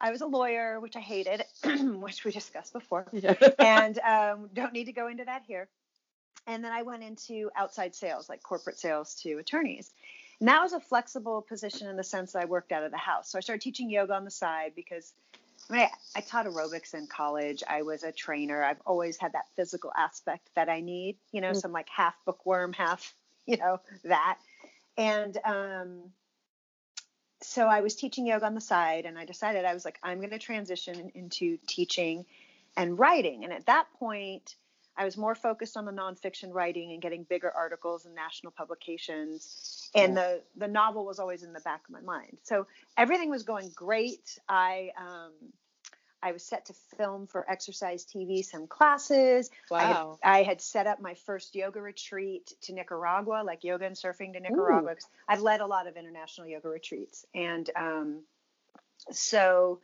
I 0.00 0.10
was 0.10 0.20
a 0.22 0.26
lawyer, 0.26 0.80
which 0.80 0.96
I 0.96 1.00
hated, 1.00 1.44
which 1.64 2.24
we 2.24 2.30
discussed 2.30 2.72
before, 2.72 3.06
yeah. 3.12 3.34
and 3.58 3.98
um, 3.98 4.50
don't 4.54 4.72
need 4.72 4.84
to 4.84 4.92
go 4.92 5.08
into 5.08 5.24
that 5.24 5.42
here. 5.46 5.68
And 6.46 6.64
then 6.64 6.72
I 6.72 6.82
went 6.82 7.02
into 7.02 7.50
outside 7.54 7.94
sales, 7.94 8.28
like 8.28 8.42
corporate 8.42 8.78
sales 8.78 9.14
to 9.22 9.38
attorneys. 9.38 9.90
And 10.40 10.48
that 10.48 10.62
was 10.62 10.72
a 10.72 10.80
flexible 10.80 11.42
position 11.42 11.86
in 11.86 11.96
the 11.96 12.04
sense 12.04 12.32
that 12.32 12.42
I 12.42 12.46
worked 12.46 12.72
out 12.72 12.82
of 12.82 12.90
the 12.90 12.96
house. 12.96 13.30
So 13.30 13.36
I 13.36 13.42
started 13.42 13.60
teaching 13.60 13.90
yoga 13.90 14.14
on 14.14 14.24
the 14.24 14.30
side 14.30 14.72
because 14.74 15.12
I 15.68 15.72
mean, 15.72 15.82
I, 15.82 16.18
I 16.18 16.20
taught 16.22 16.46
aerobics 16.46 16.94
in 16.94 17.06
college. 17.06 17.62
I 17.68 17.82
was 17.82 18.02
a 18.02 18.10
trainer. 18.10 18.62
I've 18.62 18.80
always 18.86 19.18
had 19.18 19.34
that 19.34 19.44
physical 19.54 19.92
aspect 19.96 20.48
that 20.56 20.68
I 20.68 20.80
need, 20.80 21.16
you 21.30 21.40
know, 21.40 21.50
mm-hmm. 21.50 21.58
some 21.58 21.72
like 21.72 21.88
half 21.88 22.14
bookworm, 22.24 22.72
half, 22.72 23.14
you 23.46 23.58
know, 23.58 23.80
that. 24.04 24.38
And 24.96 25.36
um, 25.44 26.10
so 27.50 27.66
I 27.66 27.80
was 27.80 27.96
teaching 27.96 28.28
yoga 28.28 28.46
on 28.46 28.54
the 28.54 28.60
side, 28.60 29.06
and 29.06 29.18
I 29.18 29.24
decided 29.24 29.64
I 29.64 29.74
was 29.74 29.84
like, 29.84 29.98
I'm 30.04 30.18
going 30.18 30.30
to 30.30 30.38
transition 30.38 31.10
into 31.16 31.58
teaching 31.66 32.24
and 32.76 32.96
writing. 32.96 33.42
And 33.42 33.52
at 33.52 33.66
that 33.66 33.86
point, 33.98 34.54
I 34.96 35.04
was 35.04 35.16
more 35.16 35.34
focused 35.34 35.76
on 35.76 35.84
the 35.84 35.90
nonfiction 35.90 36.54
writing 36.54 36.92
and 36.92 37.02
getting 37.02 37.24
bigger 37.24 37.50
articles 37.50 38.06
in 38.06 38.14
national 38.14 38.52
publications. 38.52 39.90
And 39.96 40.16
the 40.16 40.42
the 40.56 40.68
novel 40.68 41.04
was 41.04 41.18
always 41.18 41.42
in 41.42 41.52
the 41.52 41.58
back 41.58 41.80
of 41.88 41.90
my 41.90 42.00
mind. 42.02 42.38
So 42.44 42.68
everything 42.96 43.30
was 43.30 43.42
going 43.42 43.72
great. 43.74 44.38
I 44.48 44.90
um, 44.96 45.32
I 46.22 46.32
was 46.32 46.42
set 46.42 46.66
to 46.66 46.74
film 46.96 47.26
for 47.26 47.50
Exercise 47.50 48.04
TV 48.04 48.44
some 48.44 48.66
classes. 48.66 49.50
Wow. 49.70 49.78
I 50.22 50.28
had, 50.28 50.40
I 50.40 50.42
had, 50.42 50.60
set 50.60 50.86
up 50.86 51.00
my 51.00 51.14
first 51.14 51.54
yoga 51.54 51.80
retreat 51.80 52.52
to 52.62 52.74
Nicaragua, 52.74 53.42
like 53.44 53.64
yoga 53.64 53.86
and 53.86 53.96
surfing 53.96 54.34
to 54.34 54.40
Nicaragua. 54.40 54.96
I've 55.28 55.40
led 55.40 55.60
a 55.60 55.66
lot 55.66 55.86
of 55.86 55.96
international 55.96 56.46
yoga 56.46 56.68
retreats. 56.68 57.24
And 57.34 57.68
um, 57.74 58.22
so 59.10 59.80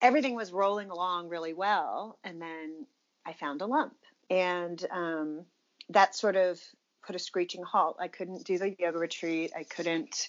everything 0.00 0.34
was 0.34 0.52
rolling 0.52 0.90
along 0.90 1.28
really 1.28 1.54
well. 1.54 2.18
And 2.24 2.40
then 2.40 2.86
I 3.24 3.34
found 3.34 3.60
a 3.60 3.66
lump. 3.66 3.96
And 4.30 4.84
um, 4.90 5.44
that 5.90 6.14
sort 6.14 6.36
of 6.36 6.60
put 7.06 7.14
a 7.14 7.18
screeching 7.18 7.62
halt. 7.62 7.96
I 8.00 8.08
couldn't 8.08 8.44
do 8.44 8.58
the 8.58 8.74
yoga 8.78 8.98
retreat. 8.98 9.52
I 9.56 9.64
couldn't 9.64 10.28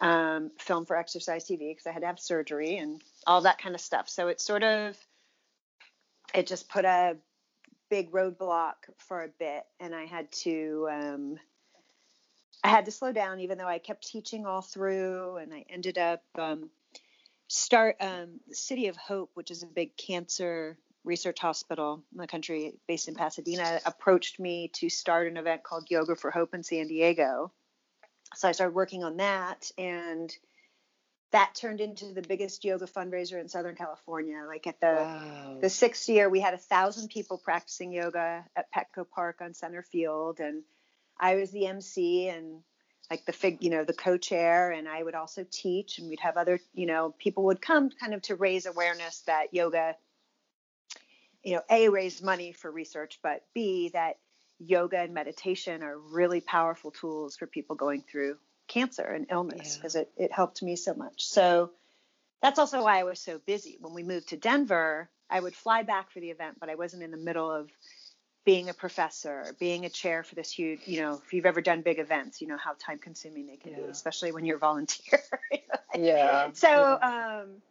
um, 0.00 0.50
film 0.58 0.86
for 0.86 0.96
Exercise 0.96 1.44
TV 1.44 1.70
because 1.70 1.86
I 1.86 1.92
had 1.92 2.00
to 2.00 2.06
have 2.06 2.20
surgery 2.20 2.76
and 2.76 3.02
all 3.26 3.42
that 3.42 3.58
kind 3.58 3.74
of 3.74 3.80
stuff. 3.80 4.08
So 4.08 4.28
it 4.28 4.40
sort 4.40 4.62
of 4.62 4.96
it 6.34 6.46
just 6.46 6.68
put 6.68 6.84
a 6.84 7.16
big 7.88 8.12
roadblock 8.12 8.74
for 8.98 9.22
a 9.22 9.28
bit, 9.28 9.64
and 9.80 9.94
I 9.94 10.04
had 10.04 10.30
to 10.32 10.88
um, 10.90 11.38
I 12.62 12.68
had 12.68 12.86
to 12.86 12.90
slow 12.90 13.12
down, 13.12 13.40
even 13.40 13.58
though 13.58 13.68
I 13.68 13.78
kept 13.78 14.06
teaching 14.06 14.46
all 14.46 14.62
through, 14.62 15.36
and 15.36 15.52
I 15.54 15.64
ended 15.68 15.98
up 15.98 16.22
um, 16.36 16.70
start 17.48 17.96
um, 18.00 18.40
City 18.52 18.88
of 18.88 18.96
Hope, 18.96 19.30
which 19.34 19.50
is 19.50 19.62
a 19.62 19.66
big 19.66 19.96
cancer 19.96 20.76
research 21.04 21.38
hospital 21.38 22.02
in 22.12 22.18
the 22.18 22.26
country 22.26 22.74
based 22.88 23.06
in 23.06 23.14
Pasadena, 23.14 23.80
approached 23.86 24.40
me 24.40 24.68
to 24.74 24.88
start 24.88 25.28
an 25.28 25.36
event 25.36 25.62
called 25.62 25.86
Yoga 25.88 26.16
for 26.16 26.32
Hope 26.32 26.52
in 26.52 26.64
San 26.64 26.88
Diego 26.88 27.52
so 28.36 28.48
I 28.48 28.52
started 28.52 28.74
working 28.74 29.02
on 29.02 29.16
that 29.16 29.70
and 29.78 30.34
that 31.32 31.54
turned 31.54 31.80
into 31.80 32.12
the 32.12 32.22
biggest 32.22 32.64
yoga 32.64 32.86
fundraiser 32.86 33.40
in 33.40 33.48
Southern 33.48 33.74
California. 33.74 34.42
Like 34.46 34.66
at 34.66 34.80
the 34.80 34.94
wow. 34.96 35.58
the 35.60 35.68
sixth 35.68 36.08
year, 36.08 36.28
we 36.28 36.40
had 36.40 36.54
a 36.54 36.58
thousand 36.58 37.08
people 37.08 37.38
practicing 37.38 37.92
yoga 37.92 38.44
at 38.56 38.72
Petco 38.72 39.08
Park 39.08 39.40
on 39.40 39.52
center 39.52 39.82
field, 39.82 40.40
and 40.40 40.62
I 41.18 41.34
was 41.34 41.50
the 41.50 41.66
MC 41.66 42.28
and 42.28 42.62
like 43.10 43.24
the 43.24 43.32
fig, 43.32 43.58
you 43.60 43.70
know, 43.70 43.84
the 43.84 43.92
co-chair, 43.92 44.72
and 44.72 44.88
I 44.88 45.02
would 45.02 45.14
also 45.14 45.44
teach, 45.48 45.98
and 45.98 46.08
we'd 46.08 46.20
have 46.20 46.36
other, 46.36 46.58
you 46.74 46.86
know, 46.86 47.14
people 47.18 47.44
would 47.44 47.60
come 47.60 47.90
kind 47.90 48.14
of 48.14 48.22
to 48.22 48.34
raise 48.34 48.66
awareness 48.66 49.20
that 49.26 49.54
yoga, 49.54 49.96
you 51.42 51.54
know, 51.54 51.62
a 51.70 51.88
raised 51.88 52.24
money 52.24 52.52
for 52.52 52.70
research, 52.70 53.20
but 53.22 53.44
b 53.54 53.90
that 53.92 54.18
yoga 54.58 54.98
and 54.98 55.14
meditation 55.14 55.82
are 55.82 55.98
really 55.98 56.40
powerful 56.40 56.90
tools 56.90 57.36
for 57.36 57.46
people 57.46 57.76
going 57.76 58.02
through 58.02 58.36
cancer 58.68 59.02
and 59.02 59.26
illness 59.30 59.76
because 59.76 59.94
yeah. 59.94 60.02
it, 60.02 60.12
it 60.16 60.32
helped 60.32 60.62
me 60.62 60.76
so 60.76 60.94
much. 60.94 61.24
So 61.26 61.70
that's 62.42 62.58
also 62.58 62.82
why 62.82 63.00
I 63.00 63.04
was 63.04 63.20
so 63.20 63.40
busy. 63.46 63.78
When 63.80 63.94
we 63.94 64.02
moved 64.02 64.28
to 64.28 64.36
Denver, 64.36 65.08
I 65.30 65.40
would 65.40 65.54
fly 65.54 65.82
back 65.82 66.10
for 66.10 66.20
the 66.20 66.30
event, 66.30 66.58
but 66.60 66.68
I 66.68 66.74
wasn't 66.74 67.02
in 67.02 67.10
the 67.10 67.16
middle 67.16 67.50
of 67.50 67.70
being 68.44 68.68
a 68.68 68.74
professor, 68.74 69.54
being 69.58 69.84
a 69.84 69.88
chair 69.88 70.22
for 70.22 70.36
this 70.36 70.52
huge, 70.52 70.80
you 70.86 71.00
know, 71.00 71.20
if 71.24 71.32
you've 71.32 71.46
ever 71.46 71.60
done 71.60 71.82
big 71.82 71.98
events, 71.98 72.40
you 72.40 72.46
know 72.46 72.56
how 72.56 72.74
time 72.78 72.98
consuming 72.98 73.46
they 73.46 73.56
can 73.56 73.72
yeah. 73.72 73.78
be, 73.78 73.84
especially 73.84 74.30
when 74.30 74.44
you're 74.44 74.56
a 74.56 74.60
volunteer. 74.60 75.20
yeah. 75.94 76.50
So 76.52 76.68
yeah. 76.68 77.40
um 77.42 77.62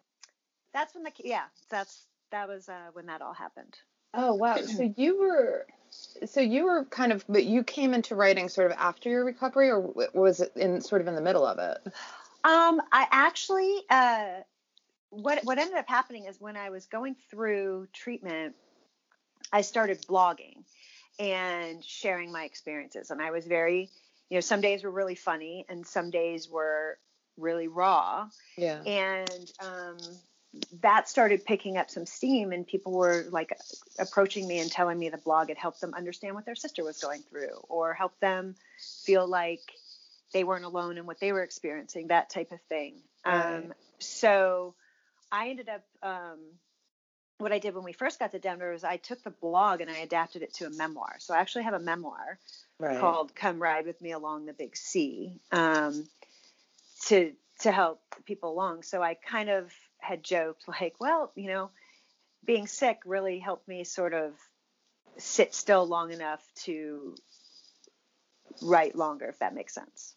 that's 0.74 0.93
when 0.93 1.04
the 1.04 1.12
yeah, 1.24 1.45
that's 1.69 2.06
that 2.32 2.50
was 2.50 2.67
uh, 2.67 2.89
when 2.93 3.06
that 3.06 3.21
all 3.21 3.34
happened. 3.34 3.78
Oh 4.13 4.34
wow. 4.34 4.58
So 4.58 4.93
you 4.98 5.19
were 5.19 5.65
so 6.25 6.39
you 6.39 6.65
were 6.65 6.86
kind 6.86 7.12
of 7.12 7.25
but 7.27 7.43
you 7.43 7.63
came 7.63 7.93
into 7.93 8.15
writing 8.15 8.49
sort 8.49 8.71
of 8.71 8.77
after 8.77 9.10
your 9.10 9.25
recovery 9.25 9.69
or 9.69 9.79
was 10.13 10.39
it 10.39 10.53
in 10.55 10.81
sort 10.81 11.01
of 11.01 11.08
in 11.08 11.15
the 11.15 11.21
middle 11.21 11.45
of 11.45 11.60
it? 11.60 11.93
Um 12.43 12.81
I 12.91 13.08
actually 13.12 13.81
uh 13.89 14.41
what 15.10 15.43
what 15.43 15.58
ended 15.58 15.77
up 15.77 15.88
happening 15.88 16.25
is 16.25 16.39
when 16.39 16.58
I 16.58 16.69
was 16.69 16.86
going 16.86 17.15
through 17.29 17.88
treatment 17.93 18.55
I 19.51 19.62
started 19.62 20.01
blogging 20.08 20.63
and 21.19 21.84
sharing 21.84 22.31
my 22.31 22.43
experiences 22.43 23.12
and 23.12 23.21
I 23.21 23.31
was 23.31 23.45
very 23.45 23.89
you 24.29 24.38
know 24.38 24.41
some 24.41 24.62
days 24.62 24.84
were 24.84 24.91
really 24.91 25.15
funny 25.15 25.65
and 25.69 25.86
some 25.86 26.10
days 26.10 26.49
were 26.49 26.97
really 27.38 27.67
raw. 27.67 28.29
Yeah. 28.58 28.81
And 28.84 29.51
um 29.60 29.97
that 30.82 31.10
started 31.10 31.46
picking 31.46 31.78
up 31.78 31.89
some 31.89 32.06
steam 32.06 32.52
and 32.52 32.65
people 32.68 32.91
were 32.91 33.26
like 33.32 33.58
approaching 34.00 34.48
me 34.48 34.60
and 34.60 34.72
telling 34.72 34.98
me 34.98 35.10
the 35.10 35.18
blog 35.18 35.50
had 35.50 35.58
helped 35.58 35.82
them 35.82 35.94
understand 35.94 36.36
what 36.36 36.46
their 36.46 36.56
sister 36.56 36.84
was 36.84 37.00
going 37.00 37.22
through 37.22 37.56
or 37.70 37.94
helped 37.94 38.20
them 38.22 38.56
feel 39.04 39.28
like 39.28 39.62
they 40.34 40.44
weren't 40.44 40.65
alone 40.65 40.98
in 40.98 41.06
what 41.06 41.20
they 41.20 41.32
were 41.32 41.44
experiencing 41.44 42.08
that 42.08 42.30
type 42.30 42.52
of 42.52 42.62
thing 42.63 42.96
right. 43.26 43.58
um, 43.58 43.74
so 44.00 44.74
i 45.32 45.50
ended 45.50 45.70
up 45.70 45.84
um, 46.04 46.39
what 47.38 47.52
i 47.52 47.60
did 47.60 47.74
when 47.74 47.84
we 47.84 47.94
first 47.94 48.20
got 48.20 48.32
to 48.32 48.39
denver 48.39 48.72
was 48.72 48.84
i 48.84 48.98
took 48.98 49.24
the 49.24 49.32
blog 49.32 49.82
and 49.82 49.89
i 49.89 49.98
adapted 49.98 50.41
it 50.41 50.54
to 50.54 50.65
a 50.65 50.70
memoir 50.72 51.15
so 51.20 51.34
i 51.34 51.38
actually 51.38 51.63
have 51.63 51.74
a 51.74 51.80
memoir 51.80 52.38
right. 52.80 53.00
called 53.00 53.34
come 53.36 53.62
ride 53.62 53.86
with 53.86 54.02
me 54.02 54.12
along 54.12 54.46
the 54.46 54.54
big 54.54 54.76
C 54.76 55.39
um, 55.52 56.08
to 57.08 57.34
to 57.62 57.72
help 57.72 58.02
people 58.26 58.52
along 58.52 58.84
so 58.84 59.02
i 59.02 59.13
kind 59.13 59.50
of 59.50 59.72
had 60.06 60.24
joked 60.24 60.68
like, 60.82 60.96
well, 61.00 61.32
you 61.36 61.48
know, 61.48 61.72
being 62.46 62.68
sick 62.68 63.00
really 63.06 63.39
helped 63.39 63.68
me 63.68 63.84
sort 63.84 64.13
of 64.13 64.34
sit 65.18 65.54
still 65.54 65.86
long 65.88 66.12
enough 66.12 66.46
to 66.56 67.15
write 68.62 68.96
longer, 68.96 69.26
if 69.26 69.39
that 69.39 69.56
makes 69.56 69.74
sense. 69.74 70.15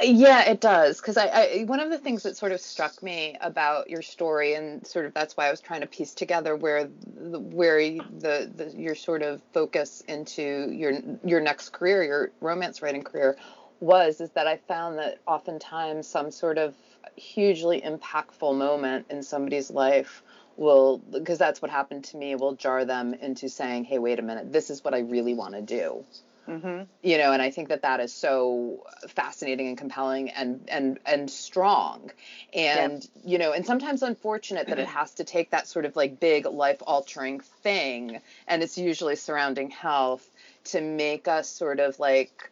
Yeah, 0.00 0.48
it 0.48 0.60
does. 0.60 1.00
Because 1.00 1.16
I, 1.16 1.26
I, 1.26 1.64
one 1.64 1.80
of 1.80 1.90
the 1.90 1.98
things 1.98 2.22
that 2.22 2.36
sort 2.36 2.52
of 2.52 2.60
struck 2.60 3.02
me 3.02 3.36
about 3.40 3.90
your 3.90 4.00
story, 4.00 4.54
and 4.54 4.86
sort 4.86 5.04
of 5.04 5.14
that's 5.14 5.36
why 5.36 5.48
I 5.48 5.50
was 5.50 5.60
trying 5.60 5.80
to 5.80 5.86
piece 5.86 6.14
together 6.14 6.54
where, 6.54 6.88
the, 7.16 7.40
where 7.40 7.78
the, 7.80 8.50
the 8.54 8.72
your 8.76 8.94
sort 8.94 9.22
of 9.22 9.42
focus 9.52 10.02
into 10.06 10.70
your 10.70 10.92
your 11.24 11.40
next 11.40 11.70
career, 11.70 12.04
your 12.04 12.30
romance 12.40 12.82
writing 12.82 13.02
career, 13.02 13.36
was, 13.80 14.20
is 14.20 14.30
that 14.30 14.46
I 14.46 14.58
found 14.68 14.98
that 14.98 15.18
oftentimes 15.26 16.06
some 16.06 16.30
sort 16.30 16.58
of 16.58 16.76
hugely 17.14 17.80
impactful 17.80 18.56
moment 18.56 19.06
in 19.10 19.22
somebody's 19.22 19.70
life 19.70 20.22
will, 20.56 20.98
because 20.98 21.38
that's 21.38 21.60
what 21.60 21.70
happened 21.70 22.04
to 22.04 22.16
me, 22.16 22.34
will 22.34 22.54
jar 22.54 22.84
them 22.84 23.14
into 23.14 23.48
saying, 23.48 23.84
"Hey, 23.84 23.98
wait 23.98 24.18
a 24.18 24.22
minute, 24.22 24.52
this 24.52 24.70
is 24.70 24.82
what 24.82 24.94
I 24.94 25.00
really 25.00 25.34
want 25.34 25.54
to 25.54 25.62
do." 25.62 26.04
Mm-hmm. 26.48 26.84
You 27.02 27.18
know, 27.18 27.32
and 27.32 27.42
I 27.42 27.50
think 27.50 27.68
that 27.68 27.82
that 27.82 27.98
is 27.98 28.12
so 28.12 28.84
fascinating 29.08 29.66
and 29.68 29.76
compelling 29.76 30.30
and 30.30 30.60
and 30.68 30.98
and 31.04 31.28
strong, 31.28 32.10
and 32.54 33.02
yeah. 33.02 33.30
you 33.30 33.38
know, 33.38 33.52
and 33.52 33.66
sometimes 33.66 34.02
unfortunate 34.02 34.68
that 34.68 34.78
it 34.78 34.86
has 34.98 35.14
to 35.14 35.24
take 35.24 35.50
that 35.50 35.66
sort 35.66 35.84
of 35.84 35.96
like 35.96 36.20
big 36.20 36.46
life 36.46 36.82
altering 36.86 37.40
thing, 37.40 38.20
and 38.46 38.62
it's 38.62 38.78
usually 38.78 39.16
surrounding 39.16 39.70
health 39.70 40.28
to 40.64 40.80
make 40.80 41.26
us 41.26 41.48
sort 41.48 41.80
of 41.80 41.98
like 41.98 42.50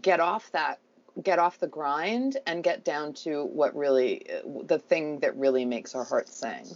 get 0.00 0.20
off 0.20 0.50
that 0.52 0.78
get 1.20 1.38
off 1.38 1.58
the 1.58 1.66
grind 1.66 2.38
and 2.46 2.62
get 2.62 2.84
down 2.84 3.12
to 3.12 3.44
what 3.44 3.74
really 3.74 4.26
the 4.64 4.78
thing 4.78 5.20
that 5.20 5.36
really 5.36 5.64
makes 5.64 5.94
our 5.94 6.04
hearts 6.04 6.38
sing. 6.38 6.66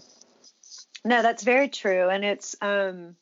No, 1.05 1.23
that's 1.23 1.45
very 1.45 1.69
true, 1.69 2.09
and 2.09 2.25
it's 2.25 2.57
um 2.61 3.17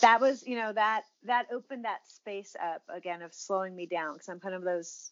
that 0.00 0.20
was 0.20 0.46
you 0.46 0.56
know 0.56 0.72
that 0.72 1.02
that 1.24 1.46
opened 1.52 1.84
that 1.84 2.06
space 2.08 2.56
up 2.62 2.82
again 2.88 3.22
of 3.22 3.32
slowing 3.32 3.74
me 3.74 3.86
down 3.86 4.14
because 4.14 4.28
i'm 4.28 4.40
kind 4.40 4.54
of 4.54 4.62
those 4.62 5.10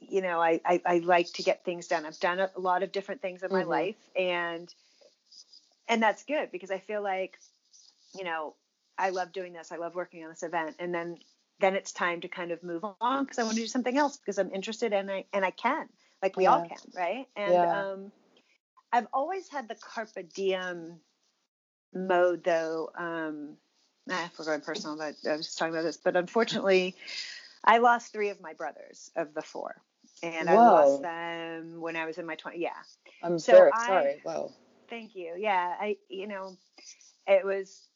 you 0.00 0.22
know 0.22 0.40
I, 0.40 0.60
I, 0.64 0.80
I 0.84 0.98
like 0.98 1.32
to 1.34 1.42
get 1.42 1.64
things 1.64 1.88
done 1.88 2.06
i've 2.06 2.18
done 2.18 2.40
a, 2.40 2.50
a 2.56 2.60
lot 2.60 2.82
of 2.82 2.92
different 2.92 3.22
things 3.22 3.42
in 3.42 3.52
my 3.52 3.60
mm-hmm. 3.60 3.70
life 3.70 3.96
and 4.16 4.72
and 5.88 6.02
that's 6.02 6.24
good 6.24 6.50
because 6.50 6.70
i 6.70 6.78
feel 6.78 7.02
like 7.02 7.38
you 8.14 8.24
know 8.24 8.54
i 8.98 9.10
love 9.10 9.32
doing 9.32 9.52
this 9.52 9.72
i 9.72 9.76
love 9.76 9.94
working 9.94 10.22
on 10.24 10.30
this 10.30 10.42
event 10.42 10.76
and 10.78 10.94
then 10.94 11.18
then 11.62 11.74
it's 11.74 11.92
time 11.92 12.20
to 12.20 12.28
kind 12.28 12.50
of 12.50 12.62
move 12.62 12.84
on 13.00 13.24
because 13.24 13.38
i 13.38 13.42
want 13.42 13.54
to 13.54 13.62
do 13.62 13.66
something 13.66 13.96
else 13.96 14.16
because 14.16 14.38
i'm 14.38 14.50
interested 14.52 14.92
and 14.92 15.10
i 15.10 15.24
and 15.32 15.44
i 15.44 15.50
can 15.50 15.88
like 16.22 16.36
we 16.36 16.44
yeah. 16.44 16.50
all 16.50 16.62
can 16.62 16.76
right 16.94 17.26
and 17.36 17.52
yeah. 17.52 17.80
um 17.80 18.12
i've 18.92 19.06
always 19.12 19.48
had 19.48 19.68
the 19.68 19.76
carpe 19.76 20.32
diem 20.34 21.00
mode 21.94 22.42
though 22.44 22.90
um 22.96 23.56
nah, 24.06 24.24
if 24.24 24.38
we're 24.38 24.44
going 24.44 24.60
personal, 24.60 24.96
but 24.96 25.14
I 25.28 25.36
was 25.36 25.46
just 25.46 25.58
talking 25.58 25.74
about 25.74 25.84
this. 25.84 25.96
But 25.96 26.16
unfortunately, 26.16 26.96
I 27.64 27.78
lost 27.78 28.12
three 28.12 28.30
of 28.30 28.40
my 28.40 28.52
brothers 28.54 29.10
of 29.16 29.34
the 29.34 29.42
four, 29.42 29.76
and 30.22 30.48
Whoa. 30.48 30.54
I 30.54 30.58
lost 30.58 31.02
them 31.02 31.80
when 31.80 31.96
I 31.96 32.06
was 32.06 32.18
in 32.18 32.26
my 32.26 32.36
20s. 32.36 32.52
Yeah, 32.56 32.70
I'm 33.22 33.38
so 33.38 33.52
very 33.52 33.70
I, 33.74 33.86
sorry. 33.86 34.22
Wow. 34.24 34.50
Thank 34.88 35.14
you. 35.14 35.34
Yeah, 35.38 35.74
I 35.78 35.96
you 36.08 36.26
know, 36.26 36.56
it 37.26 37.44
was 37.44 37.88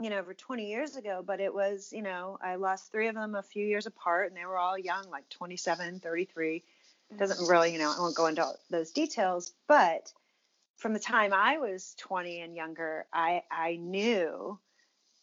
you 0.00 0.10
know 0.10 0.18
over 0.18 0.34
20 0.34 0.66
years 0.66 0.96
ago, 0.96 1.22
but 1.24 1.40
it 1.40 1.52
was 1.52 1.92
you 1.92 2.02
know 2.02 2.38
I 2.42 2.56
lost 2.56 2.90
three 2.90 3.08
of 3.08 3.14
them 3.14 3.34
a 3.34 3.42
few 3.42 3.66
years 3.66 3.86
apart, 3.86 4.28
and 4.28 4.36
they 4.36 4.44
were 4.44 4.58
all 4.58 4.78
young, 4.78 5.08
like 5.10 5.28
27, 5.30 6.00
33. 6.00 6.64
It 7.10 7.18
doesn't 7.18 7.46
mm. 7.46 7.50
really 7.50 7.72
you 7.72 7.78
know 7.78 7.92
I 7.96 8.00
won't 8.00 8.16
go 8.16 8.26
into 8.26 8.46
those 8.70 8.90
details, 8.90 9.52
but 9.68 10.12
from 10.76 10.92
the 10.92 10.98
time 10.98 11.32
I 11.32 11.58
was 11.58 11.94
20 11.98 12.40
and 12.40 12.56
younger, 12.56 13.06
I 13.12 13.42
I 13.50 13.76
knew 13.76 14.58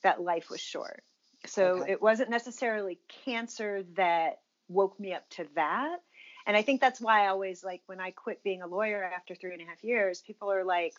that 0.03 0.21
life 0.21 0.49
was 0.49 0.61
short. 0.61 1.03
So 1.45 1.81
okay. 1.81 1.93
it 1.93 2.01
wasn't 2.01 2.29
necessarily 2.29 2.99
cancer 3.25 3.83
that 3.95 4.39
woke 4.67 4.99
me 4.99 5.13
up 5.13 5.27
to 5.31 5.47
that. 5.55 5.99
And 6.45 6.57
I 6.57 6.61
think 6.61 6.81
that's 6.81 6.99
why 6.99 7.25
I 7.25 7.27
always 7.27 7.63
like 7.63 7.81
when 7.85 7.99
I 7.99 8.11
quit 8.11 8.43
being 8.43 8.61
a 8.61 8.67
lawyer 8.67 9.03
after 9.03 9.35
three 9.35 9.53
and 9.53 9.61
a 9.61 9.65
half 9.65 9.83
years, 9.83 10.21
people 10.21 10.51
are 10.51 10.63
like, 10.63 10.93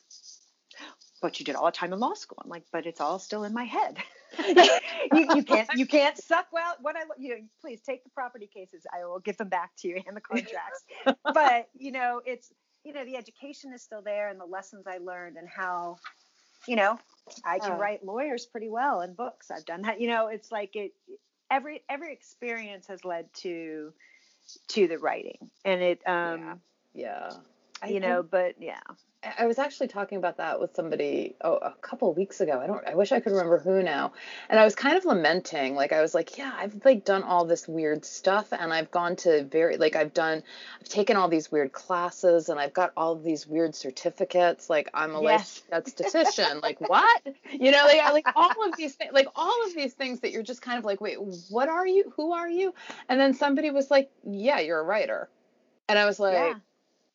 but 1.23 1.39
you 1.39 1.47
did 1.47 1.55
all 1.55 1.67
the 1.67 1.73
time 1.73 1.93
in 1.93 2.01
law 2.01 2.13
school. 2.15 2.39
I'm 2.45 2.51
like, 2.51 2.65
but 2.73 2.85
it's 2.85 3.01
all 3.01 3.19
still 3.19 3.45
in 3.45 3.55
my 3.55 3.65
head. 3.65 3.97
you, 4.49 5.27
you, 5.37 5.43
can't 5.43 5.69
you 5.75 5.87
can't 5.87 6.17
suck 6.17 6.47
well 6.53 6.75
what 6.81 6.97
I 6.97 7.01
you 7.19 7.29
know 7.35 7.41
please 7.61 7.83
take 7.83 8.03
the 8.03 8.09
property 8.11 8.49
cases. 8.53 8.83
I 8.91 9.05
will 9.05 9.19
give 9.19 9.37
them 9.37 9.51
back 9.51 9.73
to 9.81 9.89
you 9.89 10.01
and 10.07 10.17
the 10.17 10.23
contracts. 10.23 10.85
but 11.35 11.69
you 11.79 11.93
know 11.93 12.23
it's 12.25 12.51
you 12.83 12.95
know 12.95 13.05
the 13.05 13.17
education 13.17 13.75
is 13.75 13.83
still 13.83 14.01
there 14.01 14.31
and 14.31 14.41
the 14.41 14.47
lessons 14.47 14.87
I 14.87 14.99
learned 14.99 15.37
and 15.37 15.47
how 15.47 15.99
you 16.67 16.77
know 16.77 16.99
I 17.45 17.59
can 17.59 17.79
write 17.79 18.07
lawyers 18.07 18.47
pretty 18.47 18.71
well 18.71 19.01
and 19.01 19.15
books. 19.15 19.51
I've 19.51 19.67
done 19.67 19.83
that. 19.83 20.01
You 20.01 20.09
know, 20.09 20.29
it's 20.29 20.51
like 20.51 20.77
it 20.77 20.93
every 21.51 21.83
every 21.91 22.15
experience 22.15 22.87
has 22.87 23.05
led 23.05 23.33
to 23.35 23.93
to 24.69 24.89
the 24.89 24.97
writing. 24.99 25.51
And 25.65 25.83
it 25.83 26.01
um 26.07 26.59
yeah. 26.95 27.31
yeah. 27.83 27.87
You 27.87 28.01
know, 28.01 28.23
but 28.23 28.55
yeah. 28.61 28.81
I 29.39 29.47
was 29.47 29.59
actually 29.59 29.87
talking 29.87 30.19
about 30.19 30.39
that 30.39 30.61
with 30.61 30.75
somebody 30.75 31.37
oh, 31.43 31.57
a 31.57 31.73
couple 31.81 32.13
weeks 32.13 32.41
ago. 32.41 32.61
I 32.61 32.67
don't 32.67 32.87
I 32.87 32.95
wish 32.95 33.13
I 33.13 33.21
could 33.21 33.33
remember 33.33 33.59
who 33.59 33.83
now. 33.83 34.13
And 34.49 34.59
I 34.59 34.65
was 34.65 34.75
kind 34.75 34.97
of 34.97 35.05
lamenting 35.05 35.75
like 35.75 35.93
I 35.93 36.01
was 36.01 36.15
like, 36.15 36.37
yeah, 36.39 36.53
I've 36.57 36.85
like 36.85 37.05
done 37.05 37.23
all 37.23 37.45
this 37.45 37.69
weird 37.69 38.05
stuff 38.05 38.53
and 38.53 38.73
I've 38.73 38.91
gone 38.91 39.17
to 39.17 39.45
very 39.45 39.77
like 39.77 39.95
I've 39.95 40.13
done 40.13 40.43
I've 40.81 40.89
taken 40.89 41.17
all 41.17 41.29
these 41.29 41.53
weird 41.53 41.73
classes 41.73 42.49
and 42.49 42.59
I've 42.59 42.73
got 42.73 42.93
all 42.97 43.13
of 43.13 43.23
these 43.23 43.47
weird 43.47 43.75
certificates 43.77 44.69
like 44.69 44.91
I'm 44.93 45.15
a 45.15 45.23
yes. 45.23 45.63
statistician. 45.67 46.61
like 46.61 46.81
what? 46.81 47.23
You 47.53 47.71
know, 47.71 47.85
like 47.85 48.13
like 48.13 48.37
all 48.37 48.69
of 48.69 48.77
these 48.77 48.95
things 48.95 49.13
like 49.13 49.29
all 49.37 49.67
of 49.67 49.75
these 49.75 49.95
things 49.95 50.21
that 50.21 50.33
you're 50.33 50.43
just 50.43 50.63
kind 50.63 50.79
of 50.79 50.85
like, 50.85 51.01
wait, 51.01 51.19
what 51.49 51.69
are 51.69 51.87
you? 51.87 52.13
Who 52.17 52.33
are 52.33 52.49
you? 52.49 52.75
And 53.09 53.21
then 53.21 53.35
somebody 53.35 53.71
was 53.71 53.91
like, 53.91 54.11
yeah, 54.25 54.59
you're 54.59 54.81
a 54.81 54.85
writer. 54.85 55.29
And 55.89 55.99
I 55.99 56.07
was 56.07 56.19
like 56.19 56.35
yeah 56.35 56.55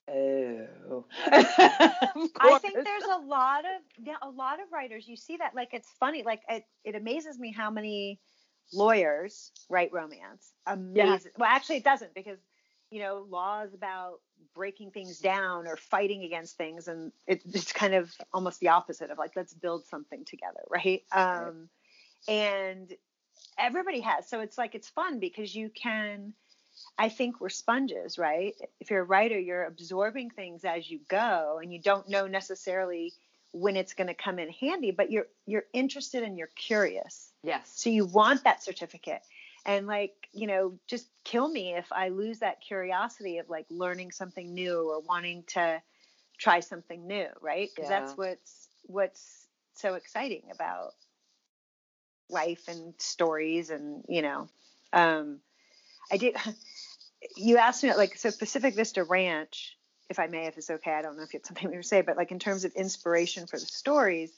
Oh. 0.10 1.06
I 1.26 2.60
think 2.62 2.76
there's 2.76 3.04
a 3.04 3.20
lot 3.26 3.66
of 3.66 3.82
yeah, 4.02 4.16
a 4.22 4.30
lot 4.30 4.62
of 4.62 4.72
writers. 4.72 5.08
You 5.08 5.18
see 5.18 5.38
that 5.38 5.54
like 5.54 5.70
it's 5.74 5.90
funny. 6.00 6.24
Like 6.24 6.42
it, 6.50 6.64
it 6.86 6.96
amazes 6.96 7.38
me 7.38 7.52
how 7.52 7.70
many 7.70 8.20
lawyers 8.74 9.52
write 9.70 9.92
romance. 9.92 10.54
Amazing. 10.66 10.96
Yeah. 10.96 11.18
Well, 11.38 11.50
actually, 11.50 11.78
it 11.78 11.84
doesn't 11.84 12.14
because 12.14 12.40
you 12.90 13.02
know 13.02 13.26
law 13.30 13.64
is 13.64 13.74
about 13.74 14.20
breaking 14.56 14.92
things 14.92 15.20
down 15.20 15.68
or 15.68 15.76
fighting 15.76 16.24
against 16.24 16.56
things, 16.56 16.88
and 16.88 17.12
it, 17.26 17.42
it's 17.54 17.74
kind 17.74 17.94
of 17.94 18.10
almost 18.34 18.62
the 18.62 18.70
opposite 18.70 19.12
of 19.12 19.18
like 19.18 19.32
let's 19.36 19.54
build 19.54 19.86
something 19.86 20.24
together, 20.24 20.62
right? 20.70 21.04
Um, 21.12 21.68
and 22.30 22.94
everybody 23.58 24.00
has. 24.02 24.30
So 24.30 24.40
it's 24.40 24.58
like 24.58 24.74
it's 24.74 24.90
fun 24.90 25.20
because 25.20 25.54
you 25.54 25.70
can 25.70 26.34
I 26.98 27.10
think 27.10 27.40
we're 27.40 27.50
sponges, 27.50 28.18
right? 28.18 28.56
If 28.80 28.90
you're 28.90 29.02
a 29.02 29.06
writer, 29.06 29.40
you're 29.40 29.66
absorbing 29.66 30.32
things 30.32 30.66
as 30.66 30.90
you 30.90 31.00
go 31.10 31.60
and 31.62 31.72
you 31.72 31.80
don't 31.80 32.10
know 32.10 32.26
necessarily 32.28 33.14
when 33.52 33.76
it's 33.76 33.94
going 33.94 34.08
to 34.08 34.14
come 34.14 34.40
in 34.40 34.50
handy, 34.50 34.92
but 34.92 35.12
you're 35.12 35.28
you're 35.46 35.66
interested 35.74 36.24
and 36.24 36.38
you're 36.38 36.50
curious. 36.56 37.32
Yes. 37.44 37.72
So 37.76 37.90
you 37.90 38.06
want 38.06 38.44
that 38.44 38.64
certificate. 38.64 39.22
And 39.66 39.86
like, 39.86 40.14
you 40.32 40.48
know, 40.48 40.80
just 40.88 41.08
kill 41.24 41.48
me 41.48 41.76
if 41.76 41.92
I 41.92 42.10
lose 42.10 42.40
that 42.40 42.62
curiosity 42.62 43.38
of 43.38 43.50
like 43.50 43.66
learning 43.70 44.12
something 44.12 44.54
new 44.54 44.90
or 44.90 45.02
wanting 45.02 45.44
to 45.48 45.82
try 46.38 46.62
something 46.62 47.06
new, 47.06 47.28
right? 47.42 47.70
Because 47.76 47.90
yeah. 47.90 48.00
that's 48.00 48.18
what's 48.18 48.70
what's 48.86 49.48
so 49.76 49.96
exciting 49.96 50.44
about 50.52 50.94
life 52.30 52.68
and 52.68 52.94
stories 52.98 53.70
and, 53.70 54.04
you 54.08 54.22
know, 54.22 54.48
um 54.94 55.40
I 56.12 56.18
did. 56.18 56.36
You 57.36 57.58
asked 57.58 57.84
me 57.84 57.94
like 57.94 58.18
so 58.18 58.32
Pacific 58.32 58.76
Vista 58.76 59.04
Ranch, 59.04 59.78
if 60.10 60.20
I 60.20 60.28
may, 60.28 60.46
if 60.46 60.58
it's 60.58 60.70
okay. 60.70 60.92
I 60.92 61.02
don't 61.02 61.18
know 61.18 61.24
if 61.24 61.34
you 61.34 61.40
have 61.40 61.46
something 61.46 61.72
to 61.72 61.84
say, 61.84 62.02
but 62.02 62.18
like 62.18 62.32
in 62.32 62.40
terms 62.40 62.66
of 62.66 62.74
inspiration 62.74 63.48
for 63.48 63.60
the 63.60 63.66
stories, 63.66 64.32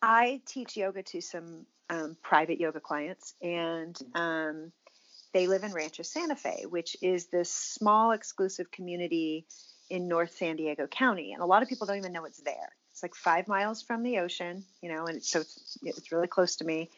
I 0.00 0.40
teach 0.46 0.76
yoga 0.76 1.02
to 1.02 1.20
some 1.20 1.66
um, 1.90 2.16
private 2.22 2.60
yoga 2.60 2.80
clients, 2.80 3.34
and 3.42 3.98
um, 4.14 4.72
they 5.32 5.46
live 5.46 5.64
in 5.64 5.72
Rancho 5.72 6.02
Santa 6.02 6.36
Fe, 6.36 6.64
which 6.68 6.96
is 7.02 7.26
this 7.26 7.50
small 7.50 8.12
exclusive 8.12 8.70
community 8.70 9.46
in 9.90 10.08
North 10.08 10.32
San 10.32 10.56
Diego 10.56 10.86
County, 10.86 11.32
and 11.32 11.42
a 11.42 11.46
lot 11.46 11.62
of 11.62 11.68
people 11.68 11.86
don't 11.86 11.96
even 11.96 12.12
know 12.12 12.24
it's 12.24 12.40
there. 12.40 12.70
It's 12.92 13.02
like 13.02 13.14
five 13.14 13.48
miles 13.48 13.82
from 13.82 14.02
the 14.02 14.18
ocean, 14.18 14.64
you 14.82 14.92
know, 14.92 15.06
and 15.06 15.18
it's, 15.18 15.30
so 15.30 15.40
it's, 15.40 15.78
it's 15.82 16.12
really 16.12 16.26
close 16.26 16.56
to 16.56 16.64
me. 16.64 16.90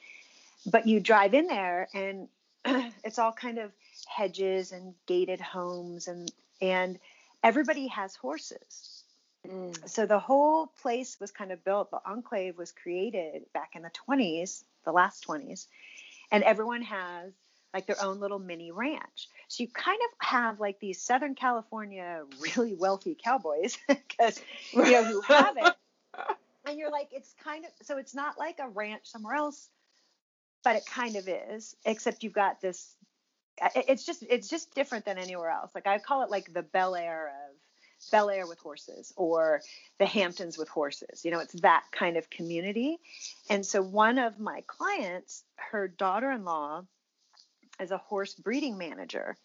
But 0.66 0.86
you 0.86 1.00
drive 1.00 1.34
in 1.34 1.46
there, 1.46 1.88
and 1.94 2.28
it's 3.04 3.18
all 3.18 3.32
kind 3.32 3.58
of 3.58 3.72
hedges 4.10 4.72
and 4.72 4.94
gated 5.06 5.40
homes 5.40 6.08
and 6.08 6.30
and 6.60 6.98
everybody 7.42 7.86
has 7.86 8.14
horses. 8.16 9.04
Mm. 9.46 9.88
So 9.88 10.04
the 10.04 10.18
whole 10.18 10.66
place 10.82 11.18
was 11.18 11.30
kind 11.30 11.52
of 11.52 11.64
built. 11.64 11.90
The 11.90 12.00
enclave 12.04 12.58
was 12.58 12.72
created 12.72 13.44
back 13.54 13.70
in 13.74 13.82
the 13.82 13.90
20s, 14.08 14.62
the 14.84 14.92
last 14.92 15.26
20s, 15.26 15.66
and 16.30 16.44
everyone 16.44 16.82
has 16.82 17.32
like 17.72 17.86
their 17.86 18.02
own 18.02 18.20
little 18.20 18.38
mini 18.38 18.72
ranch. 18.72 19.28
So 19.48 19.62
you 19.62 19.68
kind 19.68 20.00
of 20.04 20.26
have 20.26 20.60
like 20.60 20.80
these 20.80 21.00
Southern 21.00 21.34
California 21.34 22.24
really 22.56 22.74
wealthy 22.74 23.16
cowboys 23.22 23.78
because 23.88 24.40
you 24.72 24.90
know 24.90 25.04
who 25.04 25.20
have 25.22 25.56
it. 25.56 25.74
and 26.66 26.78
you're 26.78 26.90
like, 26.90 27.08
it's 27.12 27.34
kind 27.42 27.64
of 27.64 27.70
so 27.86 27.96
it's 27.96 28.14
not 28.14 28.38
like 28.38 28.58
a 28.58 28.68
ranch 28.68 29.06
somewhere 29.06 29.34
else 29.34 29.70
but 30.62 30.76
it 30.76 30.86
kind 30.86 31.16
of 31.16 31.28
is, 31.28 31.74
except 31.84 32.22
you've 32.22 32.32
got 32.32 32.60
this 32.60 32.94
it's 33.74 34.04
just 34.04 34.24
it's 34.28 34.48
just 34.48 34.74
different 34.74 35.04
than 35.04 35.18
anywhere 35.18 35.50
else. 35.50 35.70
Like 35.74 35.86
I 35.86 35.98
call 35.98 36.22
it 36.22 36.30
like 36.30 36.52
the 36.52 36.62
Bel 36.62 36.94
Air 36.96 37.28
of 37.28 37.56
Bel 38.10 38.30
Air 38.30 38.46
with 38.46 38.58
horses 38.58 39.12
or 39.16 39.60
the 39.98 40.06
Hamptons 40.06 40.56
with 40.56 40.68
horses. 40.68 41.24
You 41.24 41.30
know, 41.30 41.40
it's 41.40 41.60
that 41.60 41.84
kind 41.92 42.16
of 42.16 42.30
community. 42.30 42.98
And 43.48 43.64
so 43.64 43.82
one 43.82 44.18
of 44.18 44.38
my 44.38 44.62
clients, 44.66 45.44
her 45.56 45.88
daughter-in-law 45.88 46.84
is 47.80 47.90
a 47.90 47.98
horse 47.98 48.34
breeding 48.34 48.78
manager 48.78 49.36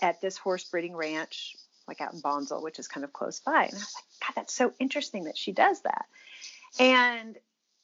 at 0.00 0.20
this 0.20 0.36
horse 0.36 0.64
breeding 0.64 0.94
ranch 0.94 1.56
like 1.88 2.00
out 2.00 2.12
in 2.12 2.20
Bonsall, 2.20 2.62
which 2.62 2.78
is 2.78 2.86
kind 2.86 3.02
of 3.02 3.12
close 3.12 3.40
by. 3.40 3.64
And 3.64 3.72
I 3.72 3.78
was 3.78 3.94
like, 3.94 4.28
God, 4.28 4.32
that's 4.36 4.54
so 4.54 4.72
interesting 4.78 5.24
that 5.24 5.38
she 5.38 5.52
does 5.52 5.80
that. 5.82 6.04
And 6.78 7.36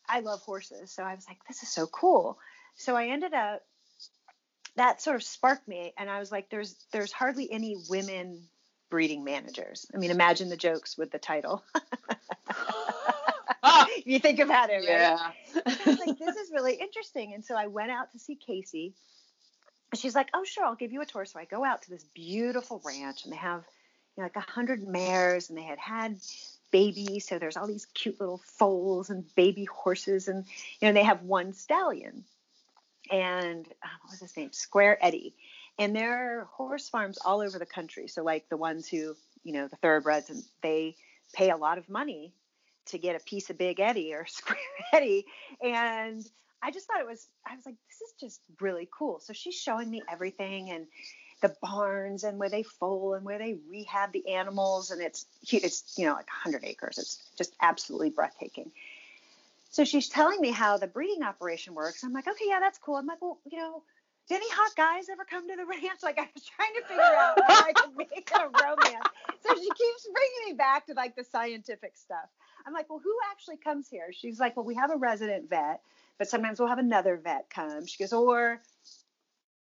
I 0.09 0.21
love 0.21 0.43
horses. 0.43 0.93
So 0.93 1.03
I 1.03 1.15
was 1.15 1.27
like, 1.27 1.39
this 1.49 1.63
is 1.63 1.71
so 1.71 1.87
cool. 1.87 2.39
So 2.77 2.95
I 2.95 3.07
ended 3.09 3.33
up 3.33 3.63
that 4.77 5.01
sort 5.03 5.17
of 5.17 5.23
sparked 5.23 5.69
me 5.69 5.93
and 5.97 6.11
I 6.11 6.19
was 6.19 6.33
like, 6.33 6.51
there's 6.51 6.75
there's 6.93 7.13
hardly 7.13 7.51
any 7.51 7.77
women 7.89 8.43
breeding 8.91 9.25
managers. 9.25 9.87
I 9.95 9.99
mean, 9.99 10.11
imagine 10.11 10.49
the 10.49 10.57
jokes 10.57 10.97
with 10.97 11.11
the 11.11 11.19
title. 11.19 11.65
Ah. 13.65 13.89
you 14.05 14.19
think 14.19 14.39
about 14.39 14.71
it, 14.71 14.77
right? 14.77 14.85
Yeah. 14.85 15.31
I 15.67 15.77
was 15.87 15.99
like, 15.99 16.19
this 16.19 16.37
is 16.43 16.53
really 16.53 16.75
interesting. 16.75 17.33
And 17.35 17.45
so 17.45 17.57
I 17.57 17.67
went 17.67 17.91
out 17.91 18.13
to 18.13 18.19
see 18.19 18.37
Casey. 18.37 18.95
And 19.91 19.99
she's 19.99 20.15
like, 20.15 20.29
oh, 20.35 20.45
sure, 20.45 20.65
I'll 20.65 20.75
give 20.75 20.93
you 20.93 21.01
a 21.01 21.07
tour. 21.07 21.25
So 21.25 21.39
I 21.39 21.45
go 21.45 21.65
out 21.65 21.83
to 21.83 21.91
this 21.91 22.05
beautiful 22.15 22.83
ranch 22.85 23.25
and 23.25 23.33
they 23.33 23.39
have 23.39 23.65
you 24.17 24.23
know, 24.23 24.25
like 24.25 24.37
a 24.37 24.41
hundred 24.41 24.87
mares 24.87 25.49
and 25.49 25.59
they 25.59 25.63
had 25.63 25.79
had 25.79 26.19
babies. 26.71 27.27
So 27.27 27.39
there's 27.39 27.57
all 27.57 27.67
these 27.67 27.87
cute 27.87 28.21
little 28.21 28.43
foals 28.45 29.11
and 29.11 29.25
baby 29.35 29.65
horses. 29.65 30.29
And, 30.29 30.45
you 30.81 30.89
know, 30.89 30.93
they 30.93 31.05
have 31.05 31.23
one 31.23 31.53
stallion 31.53 32.25
and 33.11 33.67
uh, 33.83 33.89
what 34.03 34.11
was 34.11 34.21
his 34.21 34.37
name? 34.37 34.53
Square 34.53 34.99
Eddie. 35.05 35.35
And 35.79 35.95
there 35.95 36.41
are 36.41 36.45
horse 36.45 36.89
farms 36.89 37.19
all 37.25 37.41
over 37.41 37.59
the 37.59 37.67
country. 37.67 38.09
So 38.09 38.23
like 38.23 38.49
the 38.49 38.57
ones 38.57 38.89
who, 38.89 39.17
you 39.43 39.53
know, 39.53 39.69
the 39.69 39.77
thoroughbreds 39.77 40.31
and 40.31 40.43
they 40.63 40.97
pay 41.33 41.51
a 41.51 41.57
lot 41.57 41.79
of 41.79 41.89
money 41.89 42.33
to 42.87 42.99
get 42.99 43.17
a 43.17 43.25
piece 43.25 43.51
of 43.51 43.59
Big 43.59 43.81
Eddie 43.81 44.15
or 44.15 44.27
Square 44.29 44.59
Eddie. 44.93 45.27
And 45.63 46.25
I 46.63 46.71
just 46.71 46.87
thought 46.87 47.01
it 47.01 47.07
was, 47.07 47.27
I 47.47 47.57
was 47.57 47.67
like, 47.67 47.77
this 47.89 48.01
is 48.09 48.15
just 48.21 48.41
really 48.61 48.89
cool. 48.97 49.21
So 49.21 49.33
she's 49.33 49.55
showing 49.55 49.91
me 49.91 50.03
everything 50.11 50.71
and 50.71 50.87
the 51.43 51.55
barns 51.61 52.25
and 52.25 52.39
where 52.39 52.49
they 52.49 52.63
foal 52.63 53.15
and 53.15 53.25
where 53.25 53.39
they 53.39 53.59
rehab 53.69 54.13
the 54.13 54.31
animals. 54.31 54.91
And 54.91 55.03
it's, 55.03 55.27
it's, 55.51 55.95
you 55.99 56.07
know, 56.07 56.13
like 56.13 56.29
100 56.29 56.65
acres. 56.65 56.99
It's 56.99 57.31
just 57.37 57.55
absolutely 57.61 58.11
breathtaking. 58.11 58.71
So 59.75 59.85
she's 59.85 60.09
telling 60.09 60.41
me 60.41 60.53
how 60.53 60.79
the 60.79 60.87
breeding 60.87 61.25
operation 61.25 61.75
works. 61.75 62.05
I'm 62.05 62.13
like, 62.13 62.29
okay, 62.29 62.45
yeah, 62.47 62.61
that's 62.61 62.79
cool. 62.79 62.95
I'm 62.95 63.07
like, 63.07 63.21
well, 63.21 63.41
you 63.45 63.59
know, 63.59 63.83
did 64.29 64.37
any 64.37 64.49
hot 64.49 64.71
guys 64.77 65.09
ever 65.09 65.25
come 65.25 65.49
to 65.49 65.57
the 65.57 65.67
ranch? 65.69 65.99
Like 66.01 66.17
I 66.17 66.29
was 66.33 66.45
trying 66.45 66.75
to 66.75 66.83
figure 66.87 67.03
out 67.03 67.37
how 67.45 67.67
I 67.67 67.73
could 67.73 67.97
make 67.97 68.31
a 68.37 68.43
romance. 68.43 69.09
So 69.43 69.53
she 69.57 69.69
keeps 69.69 70.09
bringing 70.13 70.51
me 70.51 70.53
back 70.53 70.87
to 70.87 70.95
like 70.95 71.17
the 71.17 71.25
scientific 71.25 71.97
stuff. 71.97 72.29
I'm 72.65 72.73
like, 72.73 72.89
well, 72.89 73.01
who 73.03 73.17
actually 73.33 73.57
comes 73.57 73.89
here? 73.89 74.13
She's 74.13 74.39
like, 74.39 74.57
well, 74.57 74.65
we 74.65 74.77
have 74.77 74.93
a 74.93 74.97
resident 74.97 75.51
vet, 75.51 75.81
but 76.19 76.29
sometimes 76.29 76.61
we'll 76.61 76.69
have 76.69 76.79
another 76.79 77.17
vet 77.17 77.51
come. 77.51 77.85
She 77.85 78.01
goes, 78.01 78.13
or 78.13 78.61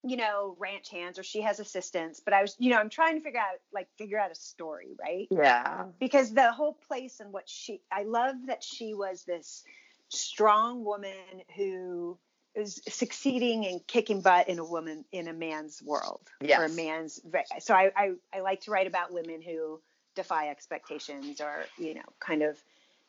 you 0.05 0.16
know, 0.16 0.55
ranch 0.61 0.90
hands 0.90 1.18
or 1.18 1.24
she 1.24 1.40
has 1.40 1.59
assistants. 1.59 2.20
But 2.24 2.35
I 2.35 2.42
was, 2.42 2.55
you 2.61 2.70
know, 2.70 2.77
I'm 2.77 2.90
trying 2.90 3.16
to 3.16 3.20
figure 3.20 3.40
out, 3.40 3.57
like, 3.72 3.88
figure 3.96 4.20
out 4.20 4.31
a 4.31 4.35
story, 4.35 4.94
right? 5.00 5.27
Yeah. 5.31 5.87
Because 5.98 6.33
the 6.33 6.53
whole 6.53 6.74
place 6.74 7.18
and 7.18 7.33
what 7.33 7.48
she, 7.48 7.81
I 7.90 8.03
love 8.03 8.37
that 8.46 8.62
she 8.62 8.92
was 8.92 9.24
this 9.24 9.64
strong 10.08 10.84
woman 10.84 11.42
who 11.56 12.18
is 12.54 12.80
succeeding 12.88 13.66
and 13.66 13.84
kicking 13.86 14.20
butt 14.20 14.48
in 14.48 14.58
a 14.58 14.64
woman 14.64 15.04
in 15.10 15.28
a 15.28 15.32
man's 15.32 15.82
world 15.82 16.20
yes. 16.40 16.60
or 16.60 16.64
a 16.64 16.68
man's 16.68 17.20
so 17.58 17.74
I, 17.74 17.90
I 17.96 18.12
i 18.32 18.40
like 18.40 18.60
to 18.62 18.70
write 18.70 18.86
about 18.86 19.12
women 19.12 19.42
who 19.42 19.80
defy 20.14 20.48
expectations 20.48 21.40
or 21.40 21.64
you 21.76 21.94
know 21.94 22.02
kind 22.20 22.42
of 22.42 22.56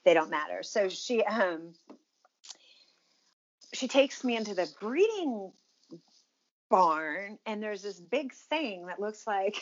they 0.03 0.13
don't 0.13 0.31
matter 0.31 0.63
so 0.63 0.89
she 0.89 1.23
um 1.23 1.73
she 3.73 3.88
takes 3.88 4.23
me 4.23 4.36
into 4.36 4.55
the 4.55 4.67
breeding 4.79 5.51
barn 6.69 7.38
and 7.45 7.62
there's 7.62 7.82
this 7.82 7.99
big 7.99 8.34
thing 8.34 8.88
that 8.88 8.99
looks 8.99 9.28
like 9.28 9.62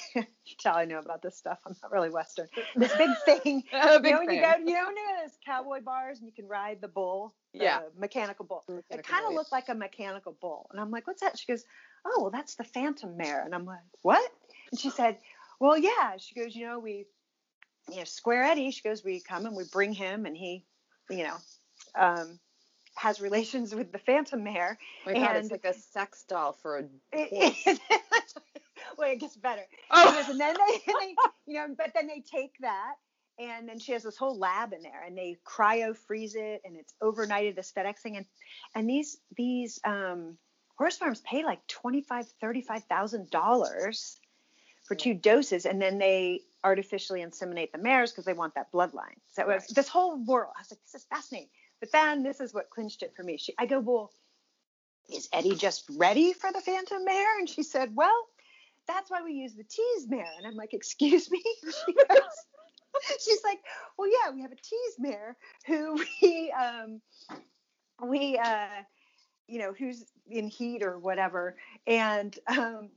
all 0.66 0.76
I 0.76 0.86
know 0.86 1.00
about 1.00 1.22
this 1.22 1.38
stuff. 1.38 1.60
I'm 1.66 1.76
not 1.82 1.92
really 1.92 2.10
Western. 2.10 2.48
This 2.76 2.96
big 2.96 3.10
thing. 3.26 3.64
big 3.72 4.06
you 4.06 4.12
know 4.12 4.20
when 4.20 4.30
you 4.30 4.42
go 4.42 4.54
you 4.66 4.74
know 4.74 4.86
when 4.88 4.96
you 4.98 5.04
go 5.08 5.16
to 5.18 5.22
those 5.24 5.38
cowboy 5.46 5.82
bars 5.82 6.20
and 6.20 6.28
you 6.28 6.34
can 6.34 6.48
ride 6.48 6.80
the 6.82 6.88
bull? 6.88 7.34
The 7.54 7.64
Yeah. 7.64 7.82
Mechanical 7.98 8.46
bull. 8.46 8.64
Mechanical 8.68 9.00
it 9.00 9.04
kind 9.06 9.26
of 9.26 9.34
looked 9.34 9.52
like 9.52 9.70
a 9.70 9.76
mechanical 9.76 10.38
bull. 10.40 10.68
And 10.72 10.80
I'm 10.80 10.92
like, 10.92 11.08
what's 11.08 11.22
that? 11.22 11.38
She 11.38 11.46
goes, 11.52 11.64
Oh, 12.06 12.22
well, 12.22 12.32
that's 12.32 12.56
the 12.56 12.64
phantom 12.64 13.18
mare. 13.18 13.44
And 13.44 13.54
I'm 13.54 13.66
like, 13.66 13.80
What? 14.02 14.32
And 14.72 14.80
she 14.80 14.90
said, 14.90 15.18
Well, 15.60 15.78
yeah. 15.78 16.18
She 16.18 16.36
goes, 16.36 16.56
you 16.56 16.66
know, 16.66 16.80
we 16.80 17.06
you 17.90 17.98
know, 17.98 18.04
Square 18.06 18.44
Eddie, 18.44 18.72
she 18.72 18.82
goes, 18.82 19.04
we 19.04 19.20
come 19.20 19.46
and 19.46 19.56
we 19.56 19.66
bring 19.72 19.94
him 19.94 20.26
and 20.26 20.38
he, 20.38 20.66
you 21.10 21.24
know, 21.24 21.36
um, 21.96 22.40
has 22.96 23.20
relations 23.22 23.74
with 23.74 23.92
the 23.92 23.98
phantom 24.00 24.44
mare. 24.44 24.78
Oh 25.08 25.12
my 25.12 25.20
God, 25.20 25.36
and- 25.36 25.38
it's 25.46 25.52
like 25.52 25.66
a 25.66 25.74
sex 25.74 26.24
doll 26.28 26.54
for 26.62 26.80
a 26.80 26.84
It- 27.12 27.54
horse. 27.66 27.80
well, 28.98 29.12
it 29.12 29.20
gets 29.20 29.36
better. 29.36 29.64
Oh. 29.92 30.26
And 30.30 30.40
then 30.40 30.56
they, 30.56 30.78
they, 30.86 31.16
you 31.48 31.54
know, 31.56 31.74
but 31.78 31.92
then 31.96 32.08
they 32.08 32.22
take 32.22 32.54
that, 32.62 32.94
and 33.40 33.68
then 33.68 33.80
she 33.80 33.94
has 33.94 34.04
this 34.04 34.18
whole 34.18 34.38
lab 34.38 34.74
in 34.74 34.82
there, 34.84 35.04
and 35.06 35.18
they 35.18 35.38
cryo 35.46 35.96
freeze 35.96 36.36
it, 36.36 36.62
and 36.66 36.76
it's 36.76 36.94
overnighted 37.02 37.56
this 37.56 37.72
FedEx 37.76 38.00
thing, 38.00 38.18
and 38.18 38.26
and 38.76 38.90
these 38.90 39.18
these 39.36 39.80
um, 39.84 40.38
horse 40.78 40.98
farms 40.98 41.22
pay 41.22 41.44
like 41.44 41.66
twenty 41.68 42.02
five, 42.02 42.26
thirty 42.42 42.62
five 42.62 42.84
thousand 42.84 43.30
dollars 43.32 44.18
for 44.86 44.96
two 44.96 45.14
doses, 45.14 45.66
and 45.66 45.82
then 45.82 45.98
they 45.98 46.42
artificially 46.64 47.22
inseminate 47.22 47.72
the 47.72 47.78
mares 47.78 48.12
because 48.12 48.26
they 48.26 48.34
want 48.34 48.54
that 48.56 48.72
bloodline. 48.72 49.18
So 49.34 49.42
it 49.42 49.48
was 49.48 49.68
this 49.68 49.88
whole 49.88 50.18
world. 50.24 50.52
I 50.56 50.62
was 50.62 50.72
like, 50.72 50.80
this 50.84 51.02
is 51.02 51.08
fascinating. 51.10 51.50
But 51.84 51.92
then 51.92 52.24
this 52.24 52.40
is 52.40 52.54
what 52.54 52.70
clinched 52.70 53.04
it 53.04 53.14
for 53.14 53.24
me. 53.24 53.36
She, 53.36 53.54
I 53.60 53.66
go, 53.66 53.82
well, 53.82 54.10
is 55.14 55.28
Eddie 55.34 55.56
just 55.56 55.84
ready 55.98 56.32
for 56.32 56.50
the 56.50 56.62
Phantom 56.62 57.04
mare? 57.04 57.38
And 57.40 57.50
she 57.50 57.62
said, 57.62 57.94
well, 57.94 58.16
that's 58.88 59.12
why 59.12 59.22
we 59.22 59.34
use 59.34 59.54
the 59.54 59.66
tease 59.66 60.08
mare. 60.08 60.32
And 60.38 60.48
I'm 60.48 60.56
like, 60.56 60.74
excuse 60.74 61.30
me? 61.30 61.44
She 61.64 61.94
goes, 61.94 62.22
she's 63.20 63.44
like, 63.44 63.60
well, 63.98 64.10
yeah, 64.10 64.32
we 64.34 64.44
have 64.44 64.54
a 64.54 64.56
tease 64.56 64.96
mare 64.98 65.36
who 65.68 66.02
we, 66.22 66.54
um, 66.58 67.02
we, 68.02 68.38
uh, 68.38 68.84
you 69.50 69.60
know, 69.60 69.74
who's 69.78 70.06
in 70.30 70.48
heat 70.48 70.84
or 70.84 70.98
whatever. 70.98 71.58
And, 71.86 72.34
um, 72.48 72.92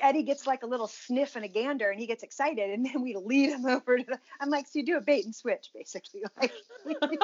Eddie 0.00 0.22
gets 0.22 0.46
like 0.46 0.62
a 0.62 0.66
little 0.66 0.88
sniff 0.88 1.36
and 1.36 1.44
a 1.44 1.48
gander 1.48 1.90
and 1.90 2.00
he 2.00 2.06
gets 2.06 2.22
excited 2.22 2.70
and 2.70 2.84
then 2.84 3.02
we 3.02 3.16
lead 3.16 3.50
him 3.50 3.66
over 3.66 3.98
to 3.98 4.04
the, 4.04 4.18
I'm 4.40 4.50
like, 4.50 4.66
so 4.66 4.78
you 4.78 4.86
do 4.86 4.96
a 4.96 5.00
bait 5.00 5.24
and 5.24 5.34
switch 5.34 5.70
basically. 5.74 6.24
Like, 7.00 7.20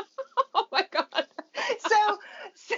oh 0.54 0.66
my 0.72 0.86
God. 0.90 1.26
so 1.78 2.18
so 2.54 2.76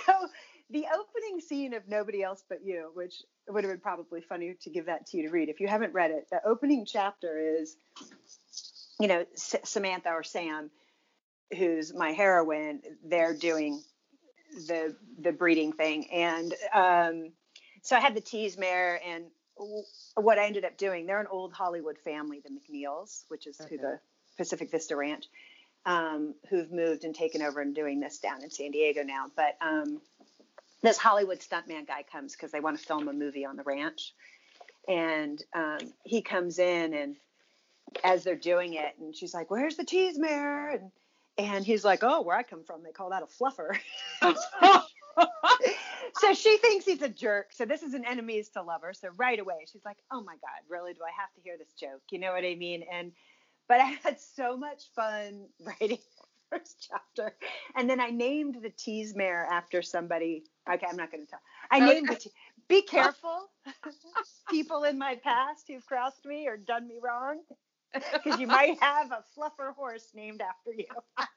the 0.70 0.86
opening 0.94 1.40
scene 1.40 1.74
of 1.74 1.88
nobody 1.88 2.22
else 2.22 2.44
but 2.48 2.64
you 2.64 2.90
which 2.94 3.22
would 3.48 3.64
have 3.64 3.72
been 3.72 3.80
probably 3.80 4.20
funny 4.20 4.54
to 4.62 4.70
give 4.70 4.86
that 4.86 5.06
to 5.06 5.16
you 5.18 5.24
to 5.24 5.30
read 5.30 5.48
if 5.48 5.60
you 5.60 5.68
haven't 5.68 5.92
read 5.92 6.10
it 6.10 6.26
the 6.30 6.40
opening 6.46 6.84
chapter 6.86 7.38
is 7.38 7.76
you 9.00 9.08
know 9.08 9.24
S- 9.34 9.56
samantha 9.64 10.10
or 10.10 10.22
sam 10.22 10.70
who's 11.56 11.94
my 11.94 12.12
heroine 12.12 12.80
they're 13.04 13.34
doing 13.34 13.82
the 14.66 14.96
the 15.20 15.32
breeding 15.32 15.72
thing. 15.72 16.10
And 16.12 16.54
um 16.74 17.32
so 17.82 17.96
i 17.96 18.00
had 18.00 18.14
the 18.14 18.20
tease 18.20 18.56
mare 18.56 19.00
and 19.06 19.26
w- 19.58 19.82
what 20.16 20.38
i 20.38 20.46
ended 20.46 20.64
up 20.64 20.76
doing 20.78 21.06
they're 21.06 21.20
an 21.20 21.26
old 21.30 21.52
hollywood 21.52 21.98
family 21.98 22.40
the 22.44 22.50
mcneils 22.50 23.24
which 23.28 23.46
is 23.46 23.60
who 23.68 23.76
the 23.76 24.00
pacific 24.36 24.70
vista 24.70 24.96
ranch 24.96 25.26
um, 25.86 26.34
who've 26.48 26.70
moved 26.70 27.04
and 27.04 27.14
taken 27.14 27.42
over 27.42 27.60
and 27.60 27.74
doing 27.74 28.00
this 28.00 28.18
down 28.18 28.42
in 28.42 28.50
San 28.50 28.70
Diego 28.70 29.02
now. 29.02 29.26
But 29.36 29.56
um, 29.60 30.00
this 30.82 30.96
Hollywood 30.98 31.40
stuntman 31.40 31.86
guy 31.86 32.04
comes 32.10 32.32
because 32.32 32.52
they 32.52 32.60
want 32.60 32.78
to 32.78 32.84
film 32.84 33.08
a 33.08 33.12
movie 33.12 33.44
on 33.44 33.56
the 33.56 33.62
ranch, 33.62 34.14
and 34.88 35.42
um, 35.54 35.78
he 36.04 36.22
comes 36.22 36.58
in 36.58 36.94
and 36.94 37.16
as 38.02 38.24
they're 38.24 38.34
doing 38.34 38.74
it, 38.74 38.94
and 38.98 39.14
she's 39.14 39.34
like, 39.34 39.50
"Where's 39.50 39.76
the 39.76 39.84
tease 39.84 40.18
mare?" 40.18 40.70
and 40.70 40.90
and 41.36 41.64
he's 41.64 41.84
like, 41.84 42.00
"Oh, 42.02 42.22
where 42.22 42.36
I 42.36 42.42
come 42.42 42.64
from, 42.64 42.82
they 42.82 42.92
call 42.92 43.10
that 43.10 43.22
a 43.22 43.26
fluffer." 43.26 43.76
so 46.16 46.34
she 46.34 46.56
thinks 46.58 46.84
he's 46.84 47.02
a 47.02 47.08
jerk. 47.08 47.52
So 47.52 47.64
this 47.64 47.82
is 47.82 47.94
an 47.94 48.04
enemies 48.04 48.48
to 48.50 48.62
lover. 48.62 48.92
So 48.94 49.08
right 49.16 49.38
away, 49.38 49.66
she's 49.70 49.84
like, 49.84 49.98
"Oh 50.10 50.22
my 50.22 50.34
god, 50.34 50.60
really? 50.68 50.94
Do 50.94 51.00
I 51.02 51.12
have 51.18 51.32
to 51.34 51.40
hear 51.42 51.56
this 51.56 51.72
joke?" 51.78 52.02
You 52.10 52.18
know 52.18 52.32
what 52.32 52.44
I 52.44 52.54
mean? 52.54 52.84
And 52.90 53.12
but 53.68 53.80
I 53.80 53.96
had 54.02 54.20
so 54.20 54.56
much 54.56 54.84
fun 54.94 55.48
writing 55.60 55.98
the 56.50 56.58
first 56.58 56.88
chapter, 56.90 57.36
and 57.76 57.88
then 57.88 58.00
I 58.00 58.10
named 58.10 58.58
the 58.62 58.70
tease 58.70 59.14
mare 59.14 59.46
after 59.50 59.82
somebody. 59.82 60.44
Okay, 60.70 60.86
I'm 60.88 60.96
not 60.96 61.10
going 61.10 61.24
to 61.24 61.30
tell. 61.30 61.40
I 61.70 61.76
Okay. 61.78 61.86
named 61.94 62.08
the. 62.08 62.16
Te- 62.16 62.30
Be 62.68 62.82
oh. 62.86 62.90
careful, 62.90 63.46
people 64.50 64.84
in 64.84 64.98
my 64.98 65.16
past 65.22 65.64
who've 65.68 65.84
crossed 65.86 66.24
me 66.24 66.46
or 66.48 66.56
done 66.56 66.86
me 66.88 66.98
wrong, 67.02 67.40
because 67.94 68.38
you 68.40 68.46
might 68.46 68.80
have 68.82 69.10
a 69.12 69.24
fluffer 69.36 69.74
horse 69.74 70.08
named 70.14 70.40
after 70.40 70.72
you. 70.72 70.86
and 71.18 71.28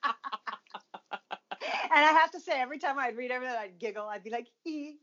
I 1.91 2.11
have 2.19 2.31
to 2.31 2.39
say, 2.39 2.53
every 2.59 2.79
time 2.79 2.97
I'd 2.99 3.17
read 3.17 3.31
everything, 3.31 3.55
I'd 3.57 3.79
giggle. 3.79 4.07
I'd 4.07 4.23
be 4.23 4.29
like, 4.29 4.47
"He." 4.63 4.97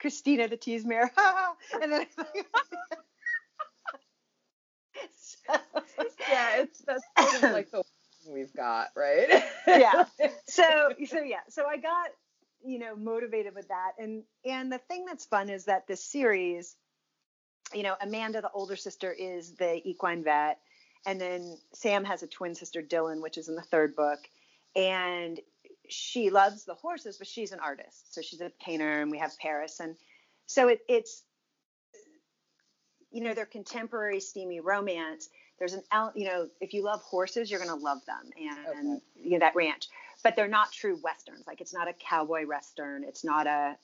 Christina 0.00 0.48
the 0.48 0.56
tease 0.56 0.86
mare, 0.86 1.12
and 1.82 1.92
then. 1.92 2.06
so, 5.20 5.54
yeah, 6.28 6.62
it's 6.62 6.80
that's 6.80 7.02
sort 7.18 7.44
of 7.44 7.52
like 7.52 7.70
the 7.70 7.82
we've 8.28 8.52
got, 8.54 8.88
right? 8.96 9.42
yeah. 9.66 10.04
So 10.46 10.90
so 11.06 11.20
yeah. 11.20 11.40
So 11.48 11.66
I 11.66 11.76
got 11.76 12.08
you 12.64 12.78
know 12.78 12.96
motivated 12.96 13.54
with 13.54 13.68
that, 13.68 13.92
and 13.98 14.22
and 14.44 14.72
the 14.72 14.78
thing 14.78 15.04
that's 15.06 15.24
fun 15.24 15.48
is 15.48 15.66
that 15.66 15.86
this 15.86 16.04
series, 16.04 16.76
you 17.72 17.82
know, 17.82 17.94
Amanda, 18.00 18.40
the 18.40 18.50
older 18.52 18.76
sister, 18.76 19.12
is 19.12 19.54
the 19.56 19.80
equine 19.88 20.24
vet, 20.24 20.58
and 21.06 21.20
then 21.20 21.56
Sam 21.72 22.04
has 22.04 22.22
a 22.22 22.26
twin 22.26 22.54
sister, 22.54 22.82
Dylan, 22.82 23.22
which 23.22 23.38
is 23.38 23.48
in 23.48 23.54
the 23.54 23.62
third 23.62 23.94
book, 23.94 24.18
and 24.74 25.38
she 25.88 26.30
loves 26.30 26.64
the 26.64 26.74
horses, 26.74 27.16
but 27.16 27.26
she's 27.26 27.52
an 27.52 27.60
artist, 27.60 28.12
so 28.12 28.22
she's 28.22 28.40
a 28.40 28.50
painter, 28.60 29.00
and 29.02 29.10
we 29.10 29.18
have 29.18 29.38
Paris, 29.38 29.80
and 29.80 29.96
so 30.46 30.68
it, 30.68 30.80
it's 30.88 31.22
you 33.10 33.22
know, 33.22 33.34
their 33.34 33.46
contemporary 33.46 34.20
steamy 34.20 34.60
romance. 34.60 35.28
There's 35.58 35.74
an, 35.74 35.82
you 36.14 36.26
know, 36.26 36.48
if 36.60 36.72
you 36.72 36.82
love 36.82 37.02
horses, 37.02 37.50
you're 37.50 37.60
going 37.60 37.76
to 37.76 37.84
love 37.84 37.98
them 38.06 38.30
and, 38.38 38.96
okay. 38.96 39.04
you 39.22 39.30
know, 39.32 39.38
that 39.40 39.54
ranch. 39.54 39.88
But 40.22 40.36
they're 40.36 40.48
not 40.48 40.72
true 40.72 40.98
westerns. 41.02 41.46
Like 41.46 41.60
it's 41.60 41.74
not 41.74 41.88
a 41.88 41.92
cowboy 41.92 42.46
western. 42.46 43.04
It's 43.04 43.24
not 43.24 43.46
a, 43.46 43.76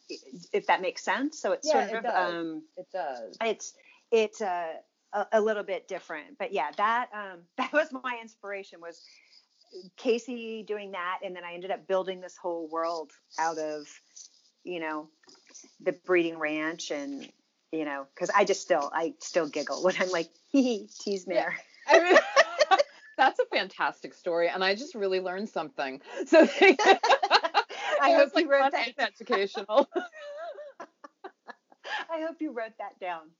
if 0.52 0.66
that 0.66 0.80
makes 0.80 1.02
sense. 1.02 1.38
So 1.38 1.52
it's 1.52 1.66
yeah, 1.66 1.88
sort 1.88 1.90
it 1.90 1.96
of, 1.96 2.02
does. 2.04 2.34
um, 2.34 2.62
it 2.76 2.86
does. 2.92 3.36
It's, 3.42 3.74
it's 4.10 4.40
a, 4.40 4.74
a, 5.12 5.26
a, 5.32 5.40
little 5.40 5.62
bit 5.62 5.88
different. 5.88 6.38
But 6.38 6.52
yeah, 6.52 6.70
that, 6.76 7.08
um, 7.12 7.40
that 7.56 7.72
was 7.72 7.88
my 7.92 8.18
inspiration 8.20 8.80
was 8.80 9.02
Casey 9.96 10.62
doing 10.62 10.92
that. 10.92 11.20
And 11.24 11.34
then 11.34 11.44
I 11.44 11.54
ended 11.54 11.70
up 11.70 11.86
building 11.86 12.20
this 12.20 12.36
whole 12.36 12.68
world 12.68 13.12
out 13.38 13.58
of, 13.58 13.86
you 14.64 14.80
know, 14.80 15.08
the 15.80 15.92
breeding 15.92 16.38
ranch 16.38 16.90
and 16.90 17.30
you 17.72 17.84
know, 17.84 18.06
because 18.14 18.30
I 18.30 18.44
just 18.44 18.62
still 18.62 18.90
I 18.92 19.14
still 19.20 19.48
giggle 19.48 19.82
when 19.82 19.94
I'm 20.00 20.10
like, 20.10 20.30
hee 20.50 20.88
tease 21.00 21.26
mare. 21.26 21.56
Yeah. 21.90 21.98
I 21.98 22.02
mean, 22.02 22.18
that's 23.16 23.38
a 23.38 23.46
fantastic 23.46 24.14
story, 24.14 24.48
and 24.48 24.64
I 24.64 24.74
just 24.74 24.94
really 24.94 25.20
learned 25.20 25.48
something. 25.48 26.00
So 26.26 26.46
I 28.02 28.12
hope 28.12 28.34
like 28.34 28.44
you 28.44 28.50
wrote 28.50 28.72
that 28.72 28.92
educational. 28.98 29.88
I 32.10 32.20
hope 32.20 32.36
you 32.40 32.52
wrote 32.52 32.76
that 32.78 32.98
down. 33.00 33.30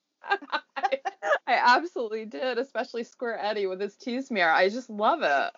I, 0.76 0.98
I, 1.46 1.76
absolutely 1.76 2.24
did, 2.24 2.58
especially 2.58 3.04
Square 3.04 3.38
Eddie 3.44 3.66
with 3.66 3.80
his 3.80 3.96
tease 3.96 4.30
mare. 4.30 4.50
I 4.50 4.70
just 4.70 4.88
love 4.88 5.20
it. 5.22 5.52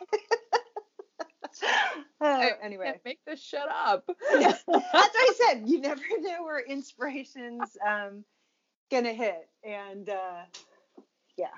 Uh, 2.20 2.48
anyway, 2.62 3.00
make 3.04 3.20
this 3.24 3.40
shut 3.40 3.68
up. 3.70 4.08
That's 4.32 4.62
what 4.64 4.82
I 4.92 5.32
said. 5.36 5.68
You 5.68 5.80
never 5.80 6.02
know 6.20 6.42
where 6.42 6.60
inspirations 6.60 7.76
um, 7.86 8.24
gonna 8.91 9.12
hit. 9.12 9.49
And 9.64 10.09
uh, 10.09 10.43
yeah. 11.36 11.49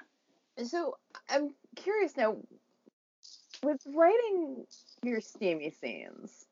So 0.65 0.97
I'm 1.29 1.55
curious 1.77 2.17
now, 2.17 2.37
with 3.63 3.81
writing 3.95 4.65
your 5.03 5.21
steamy 5.21 5.71
scenes. 5.71 6.47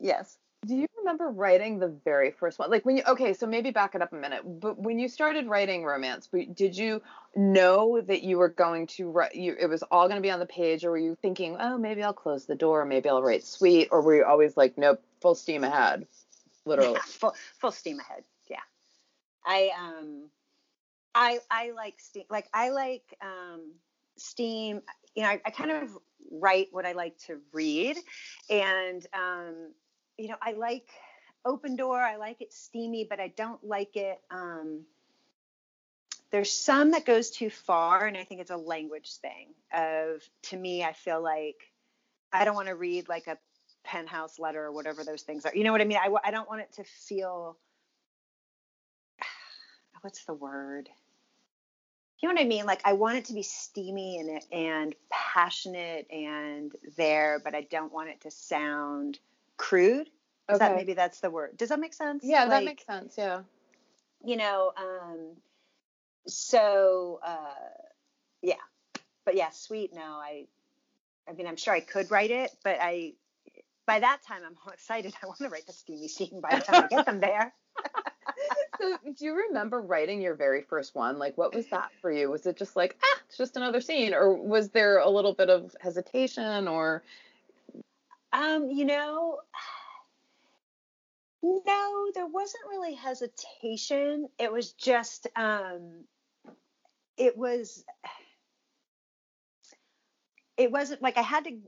Yes. 0.00 0.38
Do 0.66 0.74
you 0.74 0.86
remember 0.98 1.28
writing 1.28 1.78
the 1.78 1.88
very 2.04 2.32
first 2.32 2.58
one? 2.58 2.68
Like 2.68 2.84
when 2.84 2.96
you 2.96 3.04
okay, 3.06 3.32
so 3.32 3.46
maybe 3.46 3.70
back 3.70 3.94
it 3.94 4.02
up 4.02 4.12
a 4.12 4.16
minute. 4.16 4.42
But 4.44 4.76
when 4.76 4.98
you 4.98 5.08
started 5.08 5.46
writing 5.46 5.84
romance, 5.84 6.28
did 6.54 6.76
you 6.76 7.00
know 7.36 8.00
that 8.00 8.24
you 8.24 8.38
were 8.38 8.48
going 8.48 8.88
to 8.88 9.08
write? 9.08 9.36
You, 9.36 9.54
it 9.58 9.66
was 9.66 9.84
all 9.84 10.08
going 10.08 10.20
to 10.20 10.22
be 10.22 10.32
on 10.32 10.40
the 10.40 10.46
page, 10.46 10.84
or 10.84 10.90
were 10.90 10.98
you 10.98 11.16
thinking, 11.22 11.56
oh, 11.60 11.78
maybe 11.78 12.02
I'll 12.02 12.12
close 12.12 12.46
the 12.46 12.56
door, 12.56 12.84
maybe 12.84 13.08
I'll 13.08 13.22
write 13.22 13.44
sweet, 13.44 13.88
or 13.92 14.02
were 14.02 14.16
you 14.16 14.24
always 14.24 14.56
like, 14.56 14.76
nope, 14.76 15.00
full 15.20 15.36
steam 15.36 15.62
ahead, 15.62 16.08
literally? 16.64 16.94
Yeah, 16.94 17.00
full 17.06 17.34
full 17.60 17.72
steam 17.72 18.00
ahead. 18.00 18.24
I 19.48 19.70
um 19.80 20.28
I 21.14 21.38
I 21.50 21.72
like 21.72 21.98
steam 21.98 22.24
like 22.30 22.48
I 22.52 22.68
like 22.68 23.02
um 23.22 23.72
steam 24.16 24.82
you 25.14 25.22
know 25.22 25.30
I, 25.30 25.40
I 25.44 25.50
kind 25.50 25.70
of 25.70 25.96
write 26.30 26.68
what 26.70 26.84
I 26.84 26.92
like 26.92 27.16
to 27.26 27.38
read 27.52 27.96
and 28.50 29.04
um 29.14 29.72
you 30.18 30.28
know 30.28 30.36
I 30.42 30.52
like 30.52 30.88
open 31.44 31.76
door 31.76 31.98
I 32.00 32.16
like 32.16 32.42
it 32.42 32.52
steamy 32.52 33.06
but 33.08 33.20
I 33.20 33.28
don't 33.28 33.62
like 33.64 33.96
it 33.96 34.20
um 34.30 34.82
there's 36.30 36.52
some 36.52 36.90
that 36.90 37.06
goes 37.06 37.30
too 37.30 37.48
far 37.48 38.06
and 38.06 38.16
I 38.16 38.24
think 38.24 38.42
it's 38.42 38.50
a 38.50 38.56
language 38.56 39.14
thing 39.16 39.48
of 39.72 40.22
to 40.42 40.56
me 40.56 40.84
I 40.84 40.92
feel 40.92 41.22
like 41.22 41.56
I 42.32 42.44
don't 42.44 42.54
want 42.54 42.68
to 42.68 42.74
read 42.74 43.08
like 43.08 43.28
a 43.28 43.38
penthouse 43.82 44.38
letter 44.38 44.62
or 44.62 44.72
whatever 44.72 45.04
those 45.04 45.22
things 45.22 45.46
are 45.46 45.54
you 45.54 45.64
know 45.64 45.72
what 45.72 45.80
I 45.80 45.84
mean? 45.84 45.98
I, 45.98 46.12
I 46.22 46.30
don't 46.30 46.48
want 46.48 46.60
it 46.60 46.72
to 46.74 46.84
feel 46.84 47.56
what's 50.02 50.24
the 50.24 50.34
word? 50.34 50.88
You 52.20 52.28
know 52.28 52.34
what 52.34 52.42
I 52.42 52.48
mean? 52.48 52.66
Like 52.66 52.80
I 52.84 52.94
want 52.94 53.18
it 53.18 53.26
to 53.26 53.32
be 53.32 53.42
steamy 53.42 54.18
and 54.18 54.42
and 54.52 54.94
passionate 55.10 56.08
and 56.10 56.72
there, 56.96 57.40
but 57.42 57.54
I 57.54 57.62
don't 57.62 57.92
want 57.92 58.10
it 58.10 58.20
to 58.22 58.30
sound 58.30 59.18
crude. 59.56 60.08
Is 60.48 60.56
okay. 60.56 60.58
that 60.58 60.76
maybe 60.76 60.94
that's 60.94 61.20
the 61.20 61.30
word? 61.30 61.56
Does 61.56 61.68
that 61.68 61.78
make 61.78 61.94
sense? 61.94 62.24
Yeah, 62.24 62.40
like, 62.40 62.50
that 62.50 62.64
makes 62.64 62.86
sense. 62.86 63.14
Yeah. 63.18 63.42
You 64.24 64.36
know, 64.36 64.72
um, 64.76 65.36
so 66.26 67.20
uh, 67.24 67.36
yeah, 68.42 68.54
but 69.24 69.36
yeah, 69.36 69.50
sweet. 69.50 69.94
No, 69.94 70.00
I, 70.02 70.46
I 71.28 71.32
mean, 71.32 71.46
I'm 71.46 71.56
sure 71.56 71.74
I 71.74 71.80
could 71.80 72.10
write 72.10 72.30
it, 72.30 72.50
but 72.64 72.78
I, 72.80 73.12
by 73.86 74.00
that 74.00 74.20
time, 74.26 74.40
I'm 74.46 74.56
all 74.64 74.72
excited. 74.72 75.14
I 75.22 75.26
want 75.26 75.38
to 75.38 75.48
write 75.48 75.66
the 75.66 75.72
steamy 75.72 76.08
scene 76.08 76.40
by 76.40 76.56
the 76.56 76.62
time 76.62 76.84
I 76.84 76.88
get 76.88 77.06
them 77.06 77.20
there. 77.20 77.52
so 78.80 78.96
do 79.16 79.24
you 79.24 79.34
remember 79.48 79.80
writing 79.80 80.20
your 80.20 80.34
very 80.34 80.62
first 80.62 80.94
one? 80.94 81.18
Like 81.18 81.36
what 81.36 81.54
was 81.54 81.66
that 81.68 81.90
for 82.00 82.10
you? 82.10 82.30
Was 82.30 82.46
it 82.46 82.56
just 82.56 82.76
like, 82.76 82.96
ah, 83.02 83.20
it's 83.26 83.36
just 83.36 83.56
another 83.56 83.80
scene? 83.80 84.14
Or 84.14 84.34
was 84.34 84.70
there 84.70 84.98
a 84.98 85.08
little 85.08 85.34
bit 85.34 85.50
of 85.50 85.74
hesitation 85.80 86.68
or 86.68 87.02
um, 88.32 88.70
you 88.70 88.84
know, 88.84 89.38
no, 91.42 92.10
there 92.14 92.26
wasn't 92.26 92.64
really 92.68 92.94
hesitation. 92.94 94.28
It 94.38 94.52
was 94.52 94.72
just 94.72 95.26
um 95.36 96.04
it 97.16 97.36
was 97.36 97.84
it 100.56 100.70
wasn't 100.70 101.02
like 101.02 101.18
I 101.18 101.22
had 101.22 101.44
to 101.44 101.58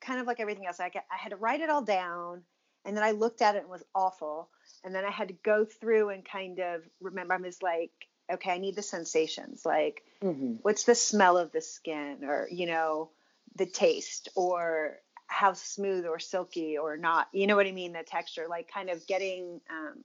kind 0.00 0.20
of 0.20 0.26
like 0.26 0.40
everything 0.40 0.66
else. 0.66 0.80
I, 0.80 0.86
I 0.86 1.16
had 1.16 1.30
to 1.30 1.36
write 1.36 1.60
it 1.60 1.70
all 1.70 1.82
down 1.82 2.42
and 2.84 2.96
then 2.96 3.04
I 3.04 3.10
looked 3.10 3.42
at 3.42 3.56
it 3.56 3.62
and 3.62 3.68
was 3.68 3.84
awful 3.94 4.48
and 4.84 4.94
then 4.94 5.04
I 5.04 5.10
had 5.10 5.28
to 5.28 5.34
go 5.34 5.64
through 5.64 6.10
and 6.10 6.24
kind 6.24 6.58
of 6.58 6.82
remember. 7.00 7.34
I 7.34 7.38
was 7.38 7.62
like, 7.62 7.92
okay, 8.32 8.50
I 8.50 8.58
need 8.58 8.76
the 8.76 8.82
sensations. 8.82 9.64
Like, 9.64 10.02
mm-hmm. 10.22 10.54
what's 10.62 10.84
the 10.84 10.94
smell 10.94 11.38
of 11.38 11.52
the 11.52 11.60
skin, 11.60 12.18
or 12.24 12.48
you 12.50 12.66
know, 12.66 13.10
the 13.56 13.66
taste, 13.66 14.28
or 14.34 14.98
how 15.26 15.54
smooth 15.54 16.06
or 16.06 16.18
silky 16.18 16.78
or 16.78 16.96
not. 16.96 17.28
You 17.32 17.46
know 17.46 17.56
what 17.56 17.66
I 17.66 17.72
mean? 17.72 17.92
The 17.92 18.02
texture. 18.02 18.46
Like, 18.48 18.70
kind 18.72 18.90
of 18.90 19.06
getting. 19.06 19.60
Um, 19.70 20.04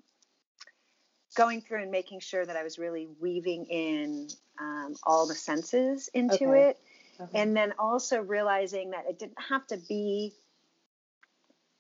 going 1.35 1.61
through 1.61 1.81
and 1.81 1.91
making 1.91 2.19
sure 2.19 2.45
that 2.45 2.57
I 2.57 2.63
was 2.63 2.77
really 2.77 3.07
weaving 3.21 3.65
in 3.65 4.27
um, 4.59 4.95
all 5.03 5.27
the 5.27 5.33
senses 5.35 6.09
into 6.13 6.35
okay. 6.35 6.69
it. 6.69 6.79
Okay. 7.19 7.39
And 7.39 7.55
then 7.55 7.73
also 7.77 8.19
realizing 8.19 8.91
that 8.91 9.05
it 9.07 9.19
didn't 9.19 9.39
have 9.49 9.65
to 9.67 9.77
be 9.77 10.33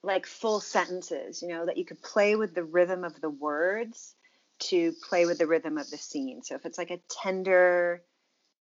like 0.03 0.25
full 0.25 0.59
sentences, 0.59 1.41
you 1.41 1.49
know, 1.49 1.65
that 1.65 1.77
you 1.77 1.85
could 1.85 2.01
play 2.01 2.35
with 2.35 2.55
the 2.55 2.63
rhythm 2.63 3.03
of 3.03 3.19
the 3.21 3.29
words 3.29 4.15
to 4.59 4.93
play 5.09 5.25
with 5.25 5.37
the 5.37 5.47
rhythm 5.47 5.77
of 5.77 5.89
the 5.89 5.97
scene. 5.97 6.41
So 6.43 6.55
if 6.55 6.65
it's 6.65 6.77
like 6.77 6.91
a 6.91 7.01
tender, 7.09 8.03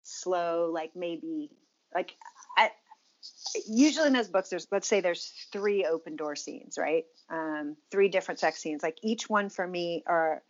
slow, 0.03 0.69
like 0.73 0.91
maybe 0.95 1.51
like 1.93 2.15
I 2.57 2.71
usually 3.67 4.07
in 4.07 4.13
those 4.13 4.27
books 4.29 4.49
there's 4.49 4.67
let's 4.71 4.87
say 4.87 5.01
there's 5.01 5.31
three 5.51 5.85
open 5.85 6.15
door 6.15 6.35
scenes, 6.35 6.77
right? 6.77 7.03
Um, 7.29 7.75
three 7.91 8.09
different 8.09 8.39
sex 8.39 8.59
scenes. 8.59 8.83
Like 8.83 8.97
each 9.03 9.29
one 9.29 9.49
for 9.49 9.67
me 9.67 10.03
are 10.07 10.43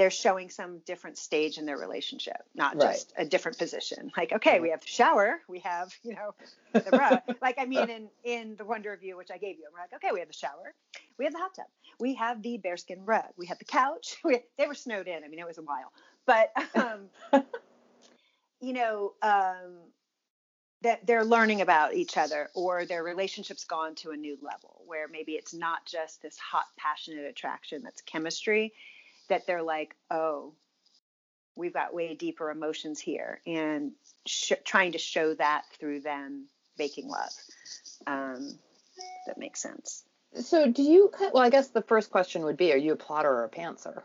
they're 0.00 0.10
showing 0.10 0.48
some 0.48 0.78
different 0.86 1.18
stage 1.18 1.58
in 1.58 1.66
their 1.66 1.76
relationship, 1.76 2.38
not 2.54 2.74
right. 2.74 2.94
just 2.94 3.12
a 3.18 3.24
different 3.26 3.58
position. 3.58 4.10
Like, 4.16 4.32
okay, 4.32 4.58
we 4.58 4.70
have 4.70 4.80
the 4.80 4.86
shower, 4.86 5.42
we 5.46 5.58
have, 5.58 5.92
you 6.02 6.14
know, 6.14 6.34
the 6.72 6.96
rug. 6.96 7.20
like, 7.42 7.56
I 7.58 7.66
mean, 7.66 7.90
in 7.90 8.08
in 8.24 8.56
the 8.56 8.64
Wonder 8.64 8.94
of 8.94 9.02
You, 9.02 9.18
which 9.18 9.28
I 9.30 9.36
gave 9.36 9.58
you, 9.58 9.64
I'm 9.68 9.78
like, 9.78 9.92
okay, 9.96 10.10
we 10.10 10.20
have 10.20 10.28
the 10.28 10.32
shower, 10.32 10.72
we 11.18 11.26
have 11.26 11.34
the 11.34 11.38
hot 11.38 11.54
tub, 11.54 11.66
we 11.98 12.14
have 12.14 12.40
the 12.40 12.56
bearskin 12.56 13.04
rug, 13.04 13.26
we 13.36 13.44
have 13.48 13.58
the 13.58 13.66
couch. 13.66 14.16
We, 14.24 14.40
they 14.56 14.66
were 14.66 14.74
snowed 14.74 15.06
in. 15.06 15.22
I 15.22 15.28
mean, 15.28 15.38
it 15.38 15.46
was 15.46 15.58
a 15.58 15.62
while, 15.62 15.92
but 16.24 16.50
um, 16.74 17.10
you 18.62 18.72
know, 18.72 19.12
um, 19.20 19.80
that 20.80 21.06
they're 21.06 21.26
learning 21.26 21.60
about 21.60 21.92
each 21.92 22.16
other 22.16 22.48
or 22.54 22.86
their 22.86 23.02
relationship's 23.02 23.64
gone 23.64 23.94
to 23.96 24.12
a 24.12 24.16
new 24.16 24.38
level 24.40 24.80
where 24.86 25.08
maybe 25.08 25.32
it's 25.32 25.52
not 25.52 25.84
just 25.84 26.22
this 26.22 26.38
hot 26.38 26.64
passionate 26.78 27.26
attraction 27.26 27.82
that's 27.82 28.00
chemistry 28.00 28.72
that 29.30 29.46
they're 29.46 29.62
like, 29.62 29.96
oh, 30.10 30.52
we've 31.56 31.72
got 31.72 31.94
way 31.94 32.14
deeper 32.14 32.50
emotions 32.50 33.00
here, 33.00 33.40
and 33.46 33.92
sh- 34.26 34.52
trying 34.64 34.92
to 34.92 34.98
show 34.98 35.34
that 35.34 35.64
through 35.78 36.00
them 36.00 36.46
making 36.78 37.08
love. 37.08 37.32
Um, 38.06 38.58
that 39.26 39.38
makes 39.38 39.60
sense. 39.60 40.04
So, 40.34 40.70
do 40.70 40.82
you? 40.82 41.10
Well, 41.32 41.42
I 41.42 41.50
guess 41.50 41.68
the 41.68 41.82
first 41.82 42.10
question 42.10 42.44
would 42.44 42.56
be: 42.56 42.72
Are 42.72 42.76
you 42.76 42.92
a 42.92 42.96
plotter 42.96 43.30
or 43.30 43.44
a 43.44 43.48
pantser? 43.48 44.02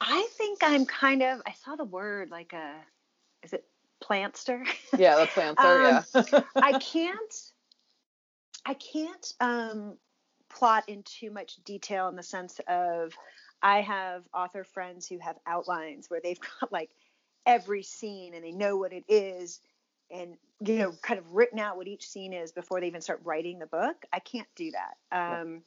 I 0.00 0.28
think 0.32 0.58
I'm 0.62 0.86
kind 0.86 1.22
of. 1.22 1.40
I 1.46 1.52
saw 1.64 1.76
the 1.76 1.84
word 1.84 2.30
like 2.30 2.52
a. 2.52 2.74
Is 3.42 3.52
it 3.52 3.64
plantster? 4.02 4.64
Yeah, 4.98 5.16
the 5.16 5.26
plantster. 5.26 6.04
Um, 6.24 6.44
I 6.56 6.78
can't. 6.78 7.34
I 8.64 8.74
can't 8.74 9.32
um, 9.40 9.96
plot 10.48 10.84
in 10.88 11.02
too 11.04 11.30
much 11.30 11.56
detail 11.64 12.08
in 12.08 12.16
the 12.16 12.22
sense 12.22 12.60
of 12.66 13.12
I 13.66 13.80
have 13.80 14.22
author 14.32 14.62
friends 14.62 15.08
who 15.08 15.18
have 15.18 15.34
outlines 15.44 16.08
where 16.08 16.20
they've 16.22 16.38
got 16.60 16.70
like 16.70 16.90
every 17.44 17.82
scene 17.82 18.32
and 18.34 18.44
they 18.44 18.52
know 18.52 18.76
what 18.76 18.92
it 18.92 19.02
is 19.08 19.60
and 20.08 20.36
you 20.64 20.78
know 20.78 20.92
kind 21.02 21.18
of 21.18 21.32
written 21.32 21.58
out 21.58 21.76
what 21.76 21.88
each 21.88 22.08
scene 22.08 22.32
is 22.32 22.52
before 22.52 22.80
they 22.80 22.86
even 22.86 23.00
start 23.00 23.20
writing 23.24 23.58
the 23.58 23.66
book. 23.66 24.04
I 24.12 24.20
can't 24.20 24.46
do 24.54 24.70
that. 24.70 25.40
Um, 25.40 25.62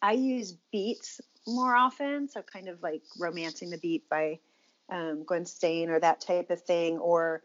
I 0.00 0.12
use 0.12 0.56
beats 0.70 1.20
more 1.48 1.74
often, 1.74 2.28
so 2.28 2.42
kind 2.42 2.68
of 2.68 2.80
like 2.80 3.02
romancing 3.18 3.70
the 3.70 3.78
beat 3.78 4.08
by 4.08 4.38
um, 4.88 5.24
Gwen 5.24 5.46
Stein 5.46 5.90
or 5.90 5.98
that 5.98 6.20
type 6.20 6.50
of 6.50 6.62
thing, 6.62 6.98
or 6.98 7.42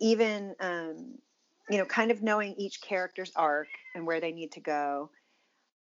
even 0.00 0.56
um, 0.58 1.14
you 1.70 1.78
know 1.78 1.84
kind 1.84 2.10
of 2.10 2.24
knowing 2.24 2.56
each 2.58 2.80
character's 2.80 3.30
arc 3.36 3.68
and 3.94 4.04
where 4.04 4.20
they 4.20 4.32
need 4.32 4.50
to 4.52 4.60
go. 4.60 5.10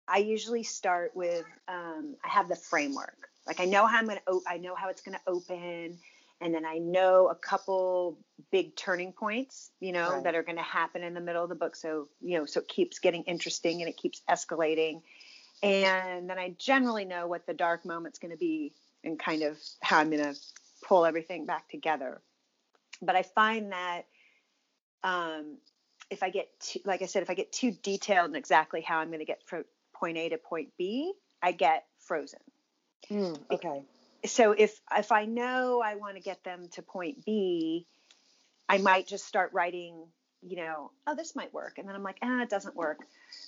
I 0.07 0.17
usually 0.17 0.63
start 0.63 1.15
with 1.15 1.45
um, 1.67 2.15
I 2.23 2.29
have 2.29 2.47
the 2.49 2.55
framework. 2.55 3.29
Like 3.45 3.59
I 3.59 3.65
know 3.65 3.85
how 3.85 3.97
I'm 3.97 4.07
gonna 4.07 4.21
I 4.47 4.57
know 4.57 4.75
how 4.75 4.89
it's 4.89 5.01
gonna 5.01 5.21
open, 5.27 5.97
and 6.41 6.53
then 6.53 6.65
I 6.65 6.77
know 6.77 7.27
a 7.29 7.35
couple 7.35 8.17
big 8.51 8.75
turning 8.75 9.13
points, 9.13 9.71
you 9.79 9.91
know, 9.91 10.11
Right. 10.11 10.23
that 10.23 10.35
are 10.35 10.43
gonna 10.43 10.61
happen 10.63 11.03
in 11.03 11.13
the 11.13 11.21
middle 11.21 11.43
of 11.43 11.49
the 11.49 11.55
book. 11.55 11.75
So 11.75 12.09
you 12.21 12.37
know, 12.37 12.45
so 12.45 12.61
it 12.61 12.67
keeps 12.67 12.99
getting 12.99 13.23
interesting 13.23 13.81
and 13.81 13.89
it 13.89 13.97
keeps 13.97 14.21
escalating, 14.29 15.01
and 15.63 16.29
then 16.29 16.37
I 16.37 16.55
generally 16.57 17.05
know 17.05 17.27
what 17.27 17.45
the 17.45 17.53
dark 17.53 17.85
moment's 17.85 18.19
gonna 18.19 18.37
be 18.37 18.73
and 19.03 19.19
kind 19.19 19.43
of 19.43 19.57
how 19.81 19.99
I'm 19.99 20.09
gonna 20.09 20.35
pull 20.83 21.05
everything 21.05 21.45
back 21.45 21.69
together. 21.69 22.21
But 23.01 23.15
I 23.15 23.23
find 23.23 23.71
that 23.71 24.05
um, 25.03 25.57
if 26.09 26.23
I 26.23 26.29
get 26.29 26.47
too, 26.59 26.79
like 26.85 27.01
I 27.01 27.05
said, 27.05 27.23
if 27.23 27.29
I 27.29 27.33
get 27.33 27.51
too 27.51 27.71
detailed 27.71 28.29
in 28.29 28.35
exactly 28.35 28.81
how 28.81 28.97
I'm 28.99 29.07
going 29.07 29.19
to 29.19 29.25
get 29.25 29.41
from 29.45 29.63
point 29.99 30.17
A 30.17 30.29
to 30.29 30.37
point 30.37 30.69
B, 30.77 31.13
I 31.41 31.51
get 31.51 31.85
frozen. 31.99 32.39
Hmm, 33.07 33.33
okay. 33.51 33.83
So 34.25 34.51
if 34.51 34.79
if 34.95 35.11
I 35.11 35.25
know 35.25 35.81
I 35.83 35.95
want 35.95 36.15
to 36.15 36.21
get 36.21 36.43
them 36.43 36.67
to 36.73 36.81
point 36.81 37.23
B, 37.25 37.85
I 38.67 38.79
might 38.79 39.07
just 39.07 39.25
start 39.25 39.51
writing, 39.53 39.93
you 40.41 40.57
know, 40.57 40.91
oh 41.05 41.15
this 41.15 41.35
might 41.35 41.53
work, 41.53 41.77
and 41.77 41.87
then 41.87 41.95
I'm 41.95 42.03
like, 42.03 42.17
ah, 42.21 42.41
it 42.41 42.49
doesn't 42.49 42.75
work, 42.75 42.99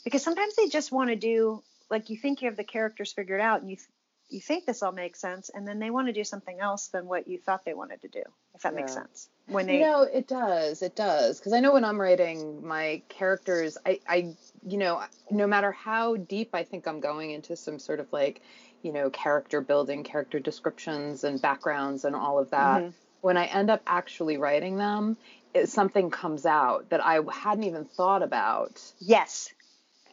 because 0.03 0.23
sometimes 0.23 0.55
they 0.55 0.67
just 0.67 0.91
want 0.91 1.09
to 1.09 1.15
do 1.15 1.63
like 1.89 2.09
you 2.09 2.17
think 2.17 2.41
you 2.41 2.47
have 2.47 2.57
the 2.57 2.63
characters 2.63 3.11
figured 3.11 3.41
out, 3.41 3.61
and 3.61 3.69
you 3.69 3.77
th- 3.77 3.89
you 4.29 4.39
think 4.39 4.65
this 4.65 4.83
all 4.83 4.91
makes 4.91 5.19
sense, 5.19 5.49
and 5.49 5.67
then 5.67 5.79
they 5.79 5.89
want 5.89 6.07
to 6.07 6.13
do 6.13 6.23
something 6.23 6.59
else 6.59 6.89
than 6.89 7.07
what 7.07 7.27
you 7.27 7.39
thought 7.39 7.65
they 7.65 7.73
wanted 7.73 7.99
to 8.01 8.07
do, 8.07 8.21
if 8.53 8.61
that 8.61 8.75
makes 8.75 8.93
sense. 8.93 9.27
When 9.47 9.65
they 9.65 9.79
You 9.79 9.85
know, 9.85 10.01
it 10.03 10.27
does. 10.27 10.83
It 10.83 10.95
does. 10.95 11.39
Because 11.39 11.53
I 11.53 11.59
know 11.59 11.73
when 11.73 11.83
I'm 11.83 11.99
writing 11.99 12.65
my 12.65 13.01
characters, 13.09 13.75
I, 13.83 13.99
I, 14.07 14.35
you 14.67 14.77
know, 14.77 15.01
no 15.31 15.47
matter 15.47 15.71
how 15.71 16.15
deep 16.15 16.49
I 16.53 16.63
think 16.63 16.87
I'm 16.87 16.99
going 16.99 17.31
into 17.31 17.55
some 17.55 17.79
sort 17.79 17.99
of 17.99 18.11
like, 18.11 18.41
you 18.81 18.91
know, 18.93 19.09
character 19.09 19.61
building, 19.61 20.03
character 20.03 20.39
descriptions 20.39 21.23
and 21.23 21.41
backgrounds 21.41 22.05
and 22.05 22.15
all 22.15 22.39
of 22.39 22.49
that, 22.51 22.83
Mhm. 22.83 22.93
when 23.21 23.37
I 23.37 23.45
end 23.45 23.69
up 23.69 23.81
actually 23.85 24.37
writing 24.37 24.77
them, 24.77 25.17
it, 25.53 25.69
something 25.69 26.09
comes 26.09 26.45
out 26.45 26.89
that 26.89 27.03
I 27.03 27.19
hadn't 27.31 27.63
even 27.63 27.85
thought 27.85 28.23
about. 28.23 28.81
yes, 28.99 29.53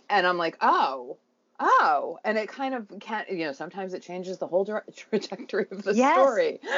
And 0.09 0.27
I'm 0.27 0.39
like, 0.39 0.57
oh, 0.61 1.19
oh. 1.59 2.19
And 2.25 2.39
it 2.39 2.49
kind 2.49 2.75
of 2.75 2.91
can't, 3.01 3.29
you 3.31 3.45
know, 3.47 3.53
sometimes 3.53 3.95
it 3.95 4.03
changes 4.03 4.39
the 4.39 4.47
whole 4.47 4.65
dra- 4.65 4.85
trajectory 4.97 5.67
of 5.71 5.83
the 5.83 5.95
Yes. 5.95 6.13
story. 6.13 6.61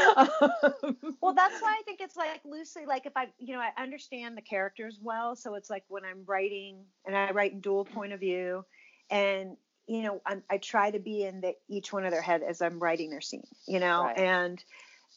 Well, 1.20 1.35
that's 1.35 1.61
why 1.61 1.76
I 1.79 1.83
think 1.85 2.01
it's 2.01 2.16
like 2.16 2.41
loosely 2.45 2.87
like 2.87 3.07
if 3.07 3.16
I, 3.16 3.29
you 3.39 3.55
know, 3.57 3.61
I 3.61 3.72
understand 3.83 4.37
the 4.37 4.43
characters 4.43 5.01
well, 5.03 5.35
so 5.37 5.55
it's 5.57 5.68
like 5.68 5.85
when 5.89 6.05
I'm 6.05 6.24
writing 6.26 6.87
and 7.05 7.16
I 7.16 7.33
write 7.33 7.53
in 7.53 7.61
dual 7.61 7.85
point 7.85 8.12
of 8.12 8.20
view, 8.20 8.64
and 9.11 9.57
you 9.89 10.03
know, 10.03 10.20
I'm, 10.26 10.45
I 10.51 10.59
try 10.59 10.91
to 10.93 11.01
be 11.01 11.24
in 11.24 11.41
the 11.41 11.55
each 11.68 11.93
one 11.93 12.05
of 12.05 12.12
their 12.12 12.22
head 12.22 12.43
as 12.43 12.62
I'm 12.62 12.79
writing 12.79 13.11
their 13.11 13.20
scene, 13.20 13.47
you 13.66 13.81
know, 13.81 14.05
Right. 14.05 14.16
and 14.16 14.62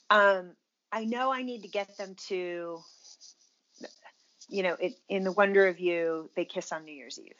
um, 0.10 0.56
I 0.92 1.06
know 1.06 1.32
I 1.32 1.44
need 1.44 1.64
to 1.64 1.70
get 1.70 1.98
them 1.98 2.16
to, 2.30 2.86
you 4.50 4.64
know, 4.64 4.76
it, 4.80 4.96
in 5.10 5.24
the 5.24 5.32
Wonder 5.32 5.68
of 5.68 5.80
You, 5.80 6.32
they 6.36 6.46
kiss 6.46 6.72
on 6.72 6.86
New 6.86 6.94
Year's 6.94 7.20
Eve. 7.20 7.34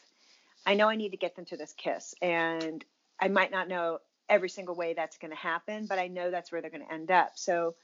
I 0.66 0.74
know 0.74 0.88
I 0.88 0.96
need 0.96 1.10
to 1.10 1.16
get 1.16 1.36
them 1.36 1.44
to 1.46 1.56
this 1.56 1.72
kiss, 1.72 2.14
and 2.22 2.84
I 3.20 3.28
might 3.28 3.50
not 3.50 3.68
know 3.68 3.98
every 4.28 4.48
single 4.48 4.74
way 4.74 4.94
that's 4.94 5.18
going 5.18 5.30
to 5.32 5.36
happen, 5.36 5.86
but 5.86 5.98
I 5.98 6.08
know 6.08 6.30
that's 6.30 6.52
where 6.52 6.60
they're 6.62 6.70
going 6.70 6.86
to 6.86 6.92
end 6.92 7.10
up. 7.10 7.32
So 7.36 7.76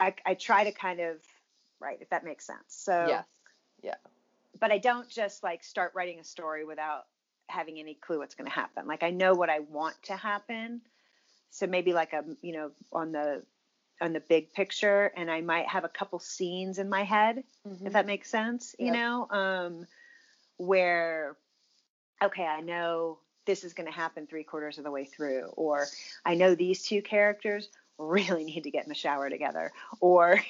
I, 0.00 0.14
I 0.26 0.34
try 0.34 0.64
to 0.64 0.72
kind 0.72 1.00
of 1.00 1.20
right 1.80 1.98
if 2.00 2.10
that 2.10 2.24
makes 2.24 2.46
sense. 2.46 2.60
So 2.68 2.96
yes. 3.06 3.24
Yeah. 3.82 3.96
But 4.58 4.70
I 4.72 4.78
don't 4.78 5.08
just 5.08 5.42
like 5.42 5.64
start 5.64 5.92
writing 5.94 6.20
a 6.20 6.24
story 6.24 6.64
without 6.64 7.04
having 7.48 7.78
any 7.78 7.94
clue 7.94 8.18
what's 8.18 8.34
going 8.34 8.48
to 8.48 8.54
happen. 8.54 8.86
Like 8.86 9.02
I 9.02 9.10
know 9.10 9.34
what 9.34 9.50
I 9.50 9.60
want 9.60 10.00
to 10.04 10.16
happen. 10.16 10.82
So 11.50 11.66
maybe 11.66 11.92
like 11.92 12.12
a 12.12 12.24
you 12.42 12.52
know 12.52 12.72
on 12.92 13.12
the 13.12 13.44
on 14.00 14.12
the 14.12 14.20
big 14.20 14.52
picture 14.52 15.12
and 15.16 15.30
I 15.30 15.40
might 15.40 15.68
have 15.68 15.84
a 15.84 15.88
couple 15.88 16.18
scenes 16.18 16.78
in 16.78 16.88
my 16.88 17.04
head 17.04 17.44
Mhm. 17.64 17.86
if 17.86 17.92
that 17.94 18.06
makes 18.06 18.30
sense, 18.30 18.74
you 18.78 18.90
Yep. 18.90 18.92
know, 18.92 19.28
um 19.30 19.86
where 20.58 21.36
okay, 22.24 22.44
I 22.44 22.60
know 22.60 23.18
this 23.46 23.64
is 23.64 23.74
going 23.74 23.86
to 23.86 23.92
happen 23.92 24.26
3 24.26 24.44
quarters 24.44 24.78
of 24.78 24.84
the 24.84 24.90
way 24.90 25.04
through 25.04 25.46
or 25.56 25.86
I 26.24 26.34
know 26.34 26.54
these 26.54 26.82
two 26.82 27.02
characters 27.02 27.68
really 27.98 28.44
need 28.44 28.64
to 28.64 28.70
get 28.70 28.84
in 28.84 28.88
the 28.88 28.94
shower 28.94 29.30
together 29.30 29.72
or 30.00 30.40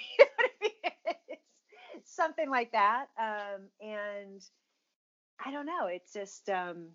something 2.04 2.48
like 2.48 2.72
that 2.72 3.06
um, 3.18 3.62
and 3.80 4.42
i 5.44 5.50
don't 5.50 5.66
know 5.66 5.86
it's 5.86 6.12
just 6.12 6.48
um, 6.48 6.86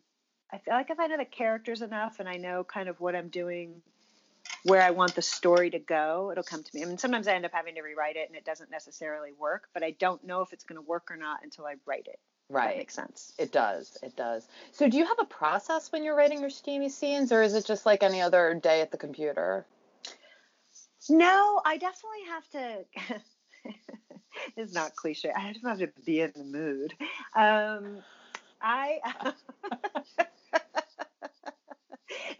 i 0.52 0.58
feel 0.58 0.74
like 0.74 0.90
if 0.90 1.00
i 1.00 1.08
know 1.08 1.18
the 1.18 1.26
characters 1.26 1.82
enough 1.82 2.20
and 2.20 2.28
i 2.28 2.38
know 2.38 2.64
kind 2.64 2.90
of 2.90 3.00
what 3.00 3.16
i'm 3.16 3.30
doing 3.30 3.82
where 4.64 4.82
i 4.82 4.92
want 4.92 5.14
the 5.16 5.22
story 5.22 5.70
to 5.70 5.80
go 5.80 6.30
it'll 6.32 6.44
come 6.44 6.64
to 6.64 6.72
me. 6.74 6.84
I 6.84 6.86
mean 6.86 6.98
sometimes 6.98 7.28
i 7.28 7.34
end 7.34 7.46
up 7.46 7.52
having 7.54 7.76
to 7.76 7.82
rewrite 7.82 8.16
it 8.16 8.28
and 8.28 8.36
it 8.36 8.46
doesn't 8.46 8.72
necessarily 8.72 9.32
work 9.38 9.68
but 9.74 9.84
i 9.84 9.92
don't 9.92 10.24
know 10.24 10.42
if 10.42 10.54
it's 10.54 10.64
going 10.64 10.78
to 10.78 10.88
work 10.88 11.12
or 11.12 11.18
not 11.18 11.40
until 11.44 11.66
i 11.66 11.76
write 11.86 12.08
it 12.08 12.20
if 12.50 12.64
that 12.64 12.64
Right. 12.66 12.78
makes 12.78 12.94
sense 12.96 13.34
It 13.38 13.52
does. 13.52 13.98
It 14.04 14.16
does. 14.16 14.48
So, 14.72 14.90
do 14.90 14.98
you 14.98 15.06
have 15.06 15.20
a 15.20 15.26
process 15.26 15.92
when 15.92 16.04
you're 16.04 16.16
writing 16.16 16.42
your 16.42 16.50
steamy 16.50 16.90
scenes, 16.90 17.32
or 17.32 17.42
is 17.42 17.54
it 17.54 17.66
just 17.66 17.86
like 17.86 18.04
any 18.04 18.22
other 18.22 18.54
day 18.56 18.82
at 18.82 18.92
the 18.92 18.98
computer? 18.98 19.66
No, 21.10 21.62
I 21.66 21.78
definitely 21.78 22.26
have 22.28 22.50
to. 22.50 22.86
it's 24.58 24.74
not 24.74 24.96
cliche. 24.96 25.32
I 25.36 25.54
just 25.54 25.66
have 25.66 25.80
to 25.80 25.88
be 26.06 26.22
in 26.22 26.32
the 26.36 26.44
mood. 26.44 26.94
Um, 27.36 28.04
I 28.62 29.00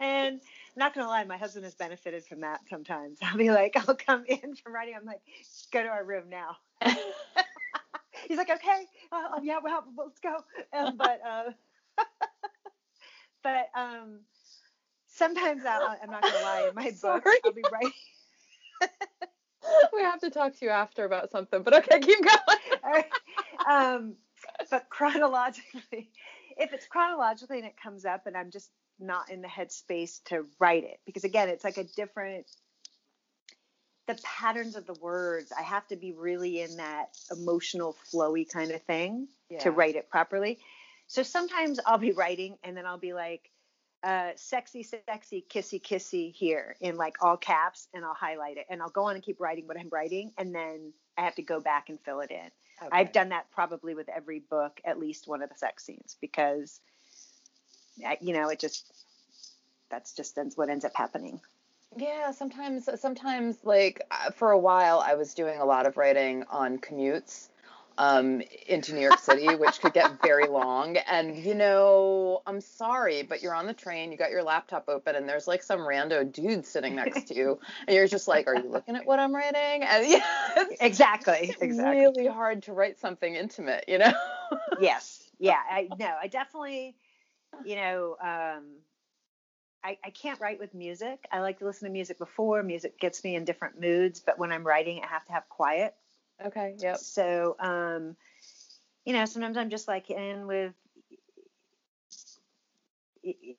and 0.00 0.40
I'm 0.40 0.40
not 0.76 0.94
gonna 0.94 1.08
lie, 1.08 1.24
my 1.24 1.36
husband 1.38 1.64
has 1.64 1.74
benefited 1.74 2.24
from 2.26 2.40
that 2.40 2.60
sometimes. 2.68 3.18
I'll 3.22 3.36
be 3.36 3.50
like, 3.50 3.76
I'll 3.76 3.94
come 3.96 4.24
in 4.26 4.56
from 4.56 4.74
writing. 4.74 4.94
I'm 4.96 5.04
like, 5.04 5.22
go 5.72 5.82
to 5.82 5.88
our 5.88 6.04
room 6.04 6.28
now. 6.28 6.56
He's 8.30 8.38
like, 8.38 8.48
okay, 8.48 8.84
uh, 9.10 9.40
yeah, 9.42 9.58
well, 9.60 9.82
let's 9.98 10.20
go. 10.20 10.36
Um, 10.72 10.96
but 10.96 11.20
uh, 11.28 11.50
but 13.42 13.70
um, 13.74 14.20
sometimes 15.08 15.64
I, 15.66 15.96
I'm 16.00 16.08
not 16.08 16.22
gonna 16.22 16.34
lie. 16.44 16.66
In 16.68 16.74
my 16.76 16.84
book, 17.02 17.24
Sorry. 17.24 17.38
I'll 17.44 17.50
be 17.50 17.64
writing. 17.72 17.90
we 19.92 20.02
have 20.02 20.20
to 20.20 20.30
talk 20.30 20.56
to 20.56 20.64
you 20.64 20.70
after 20.70 21.04
about 21.04 21.32
something, 21.32 21.64
but 21.64 21.74
okay, 21.74 21.98
keep 21.98 22.24
going. 22.24 22.38
All 22.84 22.92
right. 22.92 23.10
um, 23.68 24.14
but 24.70 24.88
chronologically, 24.90 26.12
if 26.56 26.72
it's 26.72 26.86
chronologically 26.86 27.58
and 27.58 27.66
it 27.66 27.74
comes 27.82 28.04
up 28.04 28.28
and 28.28 28.36
I'm 28.36 28.52
just 28.52 28.70
not 29.00 29.28
in 29.32 29.42
the 29.42 29.48
headspace 29.48 30.22
to 30.26 30.46
write 30.60 30.84
it, 30.84 31.00
because 31.04 31.24
again, 31.24 31.48
it's 31.48 31.64
like 31.64 31.78
a 31.78 31.84
different, 31.96 32.46
the 34.14 34.22
patterns 34.22 34.74
of 34.74 34.86
the 34.86 34.94
words, 34.94 35.52
I 35.56 35.62
have 35.62 35.86
to 35.88 35.96
be 35.96 36.12
really 36.12 36.60
in 36.60 36.76
that 36.78 37.16
emotional, 37.30 37.96
flowy 38.12 38.48
kind 38.48 38.72
of 38.72 38.82
thing 38.82 39.28
to 39.60 39.70
write 39.70 39.94
it 39.94 40.10
properly. 40.10 40.58
So 41.06 41.22
sometimes 41.22 41.78
I'll 41.86 41.98
be 41.98 42.12
writing 42.12 42.56
and 42.64 42.76
then 42.76 42.86
I'll 42.86 42.98
be 42.98 43.12
like, 43.12 43.50
uh, 44.02 44.30
sexy, 44.36 44.82
sexy, 44.82 45.44
kissy, 45.48 45.80
kissy 45.80 46.32
here 46.32 46.74
in 46.80 46.96
like 46.96 47.22
all 47.22 47.36
caps, 47.36 47.86
and 47.92 48.04
I'll 48.04 48.14
highlight 48.14 48.56
it 48.56 48.66
and 48.70 48.80
I'll 48.80 48.88
go 48.90 49.04
on 49.04 49.14
and 49.14 49.22
keep 49.22 49.38
writing 49.40 49.66
what 49.66 49.78
I'm 49.78 49.90
writing, 49.90 50.32
and 50.38 50.54
then 50.54 50.92
I 51.18 51.22
have 51.22 51.34
to 51.34 51.42
go 51.42 51.60
back 51.60 51.90
and 51.90 52.00
fill 52.00 52.20
it 52.20 52.30
in. 52.30 52.50
I've 52.90 53.12
done 53.12 53.28
that 53.28 53.50
probably 53.50 53.94
with 53.94 54.08
every 54.08 54.38
book, 54.40 54.80
at 54.86 54.98
least 54.98 55.28
one 55.28 55.42
of 55.42 55.50
the 55.50 55.54
sex 55.54 55.84
scenes, 55.84 56.16
because 56.20 56.80
you 58.22 58.32
know 58.32 58.48
it 58.48 58.58
just 58.58 58.90
that's 59.90 60.14
just 60.14 60.38
ends 60.38 60.56
what 60.56 60.70
ends 60.70 60.86
up 60.86 60.92
happening. 60.94 61.40
Yeah, 61.96 62.30
sometimes, 62.30 62.88
sometimes, 63.00 63.58
like 63.64 64.02
uh, 64.10 64.30
for 64.30 64.52
a 64.52 64.58
while, 64.58 65.00
I 65.00 65.14
was 65.14 65.34
doing 65.34 65.58
a 65.58 65.64
lot 65.64 65.86
of 65.86 65.96
writing 65.96 66.44
on 66.48 66.78
commutes, 66.78 67.48
um, 67.98 68.42
into 68.66 68.94
New 68.94 69.00
York 69.00 69.18
City, 69.18 69.54
which 69.56 69.80
could 69.80 69.92
get 69.92 70.22
very 70.22 70.46
long. 70.48 70.96
And 70.96 71.36
you 71.36 71.54
know, 71.54 72.42
I'm 72.46 72.60
sorry, 72.60 73.22
but 73.22 73.42
you're 73.42 73.54
on 73.54 73.66
the 73.66 73.74
train, 73.74 74.12
you 74.12 74.18
got 74.18 74.30
your 74.30 74.42
laptop 74.42 74.88
open, 74.88 75.16
and 75.16 75.28
there's 75.28 75.48
like 75.48 75.62
some 75.62 75.80
rando 75.80 76.30
dude 76.30 76.64
sitting 76.64 76.94
next 76.94 77.24
to 77.28 77.34
you, 77.34 77.58
and 77.86 77.94
you're 77.94 78.06
just 78.06 78.28
like, 78.28 78.46
"Are 78.46 78.54
you 78.54 78.70
looking 78.70 78.96
at 78.96 79.04
what 79.04 79.18
I'm 79.18 79.34
writing?" 79.34 79.82
And 79.82 80.06
yeah, 80.08 80.64
exactly, 80.80 81.54
exactly. 81.60 82.06
Really 82.06 82.26
hard 82.28 82.62
to 82.64 82.72
write 82.72 82.98
something 82.98 83.34
intimate, 83.34 83.84
you 83.88 83.98
know. 83.98 84.12
yes, 84.80 85.28
yeah, 85.38 85.58
I 85.70 85.88
no, 85.98 86.14
I 86.22 86.28
definitely, 86.28 86.94
you 87.66 87.76
know. 87.76 88.16
Um, 88.22 88.76
I, 89.82 89.98
I 90.04 90.10
can't 90.10 90.40
write 90.40 90.58
with 90.58 90.74
music. 90.74 91.26
I 91.32 91.40
like 91.40 91.58
to 91.60 91.64
listen 91.64 91.86
to 91.86 91.92
music 91.92 92.18
before. 92.18 92.62
Music 92.62 92.98
gets 93.00 93.24
me 93.24 93.34
in 93.34 93.44
different 93.44 93.80
moods, 93.80 94.20
but 94.20 94.38
when 94.38 94.52
I'm 94.52 94.66
writing, 94.66 95.00
I 95.02 95.06
have 95.06 95.24
to 95.26 95.32
have 95.32 95.48
quiet. 95.48 95.94
Okay. 96.44 96.74
Yep. 96.78 96.98
So, 96.98 97.56
um, 97.58 98.16
you 99.04 99.12
know, 99.14 99.24
sometimes 99.24 99.56
I'm 99.56 99.70
just 99.70 99.88
like 99.88 100.10
in 100.10 100.46
with 100.46 100.74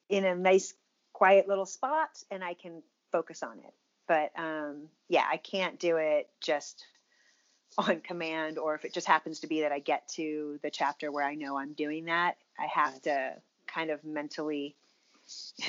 in 0.09 0.25
a 0.25 0.35
nice, 0.35 0.73
quiet 1.13 1.47
little 1.47 1.65
spot, 1.65 2.23
and 2.29 2.43
I 2.43 2.53
can 2.53 2.81
focus 3.11 3.43
on 3.43 3.59
it. 3.59 3.73
But 4.07 4.31
um, 4.37 4.87
yeah, 5.07 5.25
I 5.29 5.37
can't 5.37 5.79
do 5.79 5.97
it 5.97 6.29
just 6.39 6.85
on 7.77 8.01
command, 8.01 8.57
or 8.57 8.75
if 8.75 8.85
it 8.85 8.93
just 8.93 9.07
happens 9.07 9.39
to 9.39 9.47
be 9.47 9.61
that 9.61 9.71
I 9.71 9.79
get 9.79 10.07
to 10.09 10.59
the 10.61 10.69
chapter 10.69 11.11
where 11.11 11.25
I 11.25 11.35
know 11.35 11.57
I'm 11.57 11.73
doing 11.73 12.05
that, 12.05 12.37
I 12.59 12.67
have 12.67 13.01
to 13.03 13.33
kind 13.67 13.89
of 13.89 14.03
mentally 14.03 14.75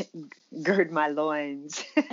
gird 0.63 0.91
my 0.91 1.09
loins. 1.09 1.77
so 1.97 2.05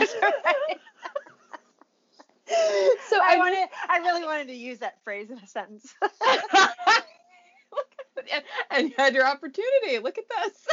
I, 3.21 3.35
I 3.35 3.37
wanted, 3.37 3.69
I 3.89 3.97
really 3.99 4.23
wanted 4.23 4.47
to 4.47 4.55
use 4.55 4.79
that 4.79 5.03
phrase 5.03 5.29
in 5.29 5.37
a 5.37 5.47
sentence. 5.47 5.93
and 8.71 8.89
you 8.89 8.95
had 8.97 9.13
your 9.13 9.25
opportunity. 9.25 9.99
Look 9.99 10.17
at 10.17 10.25
this. 10.29 10.67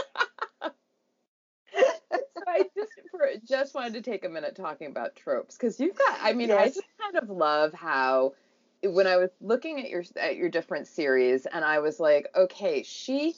so 0.63 2.43
I 2.47 2.65
just 2.77 2.93
for, 3.11 3.29
just 3.47 3.75
wanted 3.75 3.95
to 3.95 4.03
take 4.03 4.25
a 4.25 4.29
minute 4.29 4.57
talking 4.57 4.89
about 4.89 5.17
tropes 5.17 5.57
because 5.57 5.79
you've 5.79 5.97
got. 5.97 6.19
I 6.21 6.33
mean, 6.33 6.49
yes. 6.49 6.61
I 6.61 6.67
just 6.69 6.87
kind 7.01 7.17
of 7.23 7.31
love 7.31 7.73
how 7.73 8.35
when 8.83 9.07
I 9.07 9.17
was 9.17 9.31
looking 9.41 9.81
at 9.81 9.89
your 9.91 10.05
at 10.17 10.37
your 10.37 10.49
different 10.49 10.87
series, 10.87 11.47
and 11.47 11.65
I 11.65 11.81
was 11.81 12.01
like, 12.01 12.29
okay, 12.35 12.83
she 12.83 13.35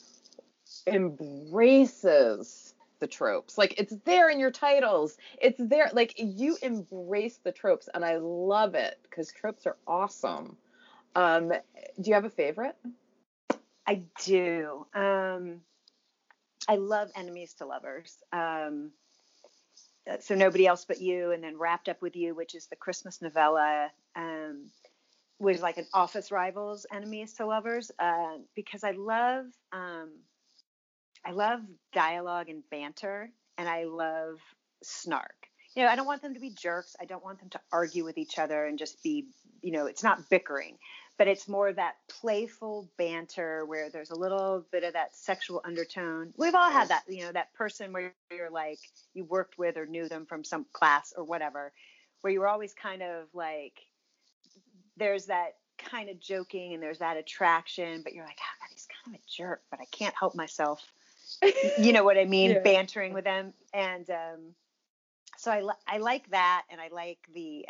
embraces 0.87 2.68
the 2.99 3.07
tropes. 3.07 3.57
Like 3.57 3.75
it's 3.77 3.93
there 4.05 4.29
in 4.29 4.39
your 4.39 4.51
titles. 4.51 5.17
It's 5.41 5.59
there. 5.59 5.89
Like 5.93 6.13
you 6.17 6.57
embrace 6.61 7.39
the 7.43 7.51
tropes, 7.51 7.89
and 7.93 8.03
I 8.05 8.17
love 8.17 8.75
it 8.75 8.99
because 9.03 9.31
tropes 9.31 9.65
are 9.65 9.77
awesome. 9.87 10.57
Um, 11.15 11.49
do 11.49 12.09
you 12.09 12.13
have 12.13 12.25
a 12.25 12.29
favorite? 12.29 12.75
I 13.87 14.03
do. 14.23 14.85
Um, 14.93 15.61
I 16.67 16.75
love 16.75 17.09
enemies 17.15 17.55
to 17.55 17.65
lovers. 17.65 18.15
Um, 18.31 18.91
so 20.19 20.35
nobody 20.35 20.67
else 20.67 20.85
but 20.85 21.01
you, 21.01 21.31
and 21.31 21.43
then 21.43 21.57
wrapped 21.57 21.89
up 21.89 22.01
with 22.01 22.15
you, 22.15 22.35
which 22.35 22.55
is 22.55 22.67
the 22.67 22.75
Christmas 22.75 23.21
novella. 23.21 23.89
Um, 24.15 24.69
was 25.39 25.61
like 25.61 25.77
an 25.77 25.87
office 25.93 26.31
rivals, 26.31 26.85
enemies 26.93 27.33
to 27.33 27.45
lovers, 27.45 27.91
uh, 27.97 28.37
because 28.55 28.83
I 28.83 28.91
love 28.91 29.45
um, 29.71 30.11
I 31.25 31.31
love 31.31 31.61
dialogue 31.93 32.49
and 32.49 32.63
banter, 32.71 33.29
and 33.57 33.67
I 33.67 33.83
love 33.83 34.39
snark. 34.83 35.35
You 35.75 35.83
know, 35.83 35.89
I 35.89 35.95
don't 35.95 36.07
want 36.07 36.21
them 36.21 36.33
to 36.33 36.39
be 36.39 36.49
jerks. 36.49 36.95
I 36.99 37.05
don't 37.05 37.23
want 37.23 37.39
them 37.39 37.49
to 37.49 37.59
argue 37.71 38.03
with 38.03 38.17
each 38.17 38.39
other 38.39 38.65
and 38.65 38.79
just 38.79 39.03
be, 39.03 39.27
you 39.61 39.71
know, 39.71 39.85
it's 39.85 40.03
not 40.03 40.29
bickering, 40.29 40.77
but 41.17 41.27
it's 41.27 41.47
more 41.47 41.71
that 41.71 41.95
playful 42.07 42.89
banter 42.97 43.65
where 43.65 43.89
there's 43.89 44.09
a 44.09 44.17
little 44.17 44.65
bit 44.71 44.83
of 44.83 44.93
that 44.93 45.15
sexual 45.15 45.61
undertone. 45.63 46.33
We've 46.37 46.55
all 46.55 46.71
had 46.71 46.87
that, 46.87 47.03
you 47.07 47.23
know, 47.23 47.31
that 47.31 47.53
person 47.53 47.93
where 47.93 48.13
you're 48.31 48.49
like, 48.49 48.79
you 49.13 49.25
worked 49.25 49.59
with 49.59 49.77
or 49.77 49.85
knew 49.85 50.09
them 50.09 50.25
from 50.25 50.43
some 50.43 50.65
class 50.73 51.13
or 51.15 51.23
whatever, 51.23 51.71
where 52.21 52.33
you 52.33 52.39
were 52.39 52.47
always 52.47 52.73
kind 52.73 53.03
of 53.03 53.27
like, 53.33 53.73
there's 54.97 55.27
that 55.27 55.57
kind 55.77 56.09
of 56.09 56.19
joking 56.19 56.73
and 56.73 56.81
there's 56.81 56.99
that 56.99 57.15
attraction, 57.15 58.01
but 58.03 58.13
you're 58.13 58.25
like, 58.25 58.39
oh, 58.41 58.57
God, 58.61 58.69
he's 58.71 58.87
kind 59.05 59.15
of 59.15 59.21
a 59.21 59.23
jerk, 59.29 59.61
but 59.69 59.79
I 59.79 59.85
can't 59.85 60.15
help 60.17 60.35
myself 60.35 60.81
you 61.77 61.93
know 61.93 62.03
what 62.03 62.17
I 62.17 62.25
mean, 62.25 62.51
yeah. 62.51 62.59
bantering 62.59 63.13
with 63.13 63.23
them. 63.23 63.53
And 63.73 64.09
um, 64.09 64.39
so 65.37 65.51
I, 65.51 65.63
I 65.87 65.97
like 65.99 66.29
that. 66.31 66.63
And 66.69 66.81
I 66.81 66.89
like 66.91 67.19
the, 67.33 67.65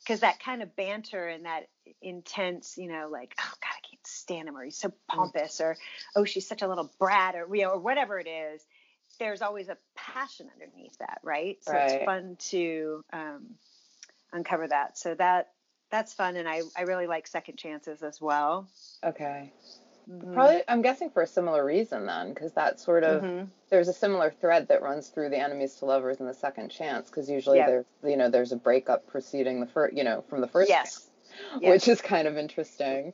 because 0.00 0.22
um, 0.22 0.28
that 0.28 0.40
kind 0.40 0.62
of 0.62 0.74
banter 0.76 1.26
and 1.26 1.44
that 1.44 1.68
intense, 2.02 2.76
you 2.76 2.88
know, 2.88 3.08
like, 3.10 3.34
oh 3.40 3.52
God, 3.60 3.70
I 3.70 3.88
can't 3.88 4.06
stand 4.06 4.48
him, 4.48 4.56
or 4.56 4.64
he's 4.64 4.76
so 4.76 4.88
mm. 4.88 4.94
pompous, 5.08 5.60
or 5.60 5.76
oh, 6.14 6.24
she's 6.24 6.46
such 6.46 6.62
a 6.62 6.68
little 6.68 6.92
brat, 6.98 7.34
or, 7.36 7.54
you 7.54 7.62
know, 7.62 7.70
or 7.70 7.78
whatever 7.78 8.18
it 8.18 8.28
is. 8.28 8.62
There's 9.18 9.40
always 9.40 9.68
a 9.68 9.78
passion 9.94 10.48
underneath 10.52 10.98
that, 10.98 11.20
right? 11.22 11.56
So 11.62 11.72
right. 11.72 11.90
it's 11.90 12.04
fun 12.04 12.36
to 12.50 13.04
um, 13.12 13.54
uncover 14.32 14.68
that. 14.68 14.98
So 14.98 15.14
that 15.14 15.52
that's 15.90 16.12
fun, 16.12 16.36
and 16.36 16.48
I 16.48 16.62
I 16.76 16.82
really 16.82 17.06
like 17.06 17.26
second 17.26 17.56
chances 17.56 18.02
as 18.02 18.20
well. 18.20 18.68
Okay. 19.02 19.52
Mm-hmm. 20.10 20.34
Probably, 20.34 20.62
I'm 20.68 20.82
guessing 20.82 21.10
for 21.10 21.22
a 21.22 21.26
similar 21.26 21.64
reason 21.64 22.06
then, 22.06 22.32
because 22.32 22.52
that 22.52 22.78
sort 22.78 23.02
of 23.02 23.22
mm-hmm. 23.22 23.46
there's 23.70 23.88
a 23.88 23.92
similar 23.92 24.30
thread 24.30 24.68
that 24.68 24.82
runs 24.82 25.08
through 25.08 25.30
the 25.30 25.38
enemies 25.38 25.74
to 25.76 25.84
lovers 25.84 26.20
and 26.20 26.28
the 26.28 26.34
second 26.34 26.70
chance, 26.70 27.08
because 27.08 27.28
usually 27.28 27.58
yep. 27.58 27.66
there's 27.66 27.86
you 28.04 28.16
know 28.16 28.30
there's 28.30 28.52
a 28.52 28.56
breakup 28.56 29.06
preceding 29.08 29.60
the 29.60 29.66
first 29.66 29.96
you 29.96 30.04
know 30.04 30.22
from 30.28 30.40
the 30.40 30.46
first 30.46 30.68
yes. 30.68 30.94
Chance, 30.94 31.10
yes. 31.62 31.70
which 31.70 31.88
is 31.88 32.00
kind 32.00 32.28
of 32.28 32.36
interesting. 32.36 33.12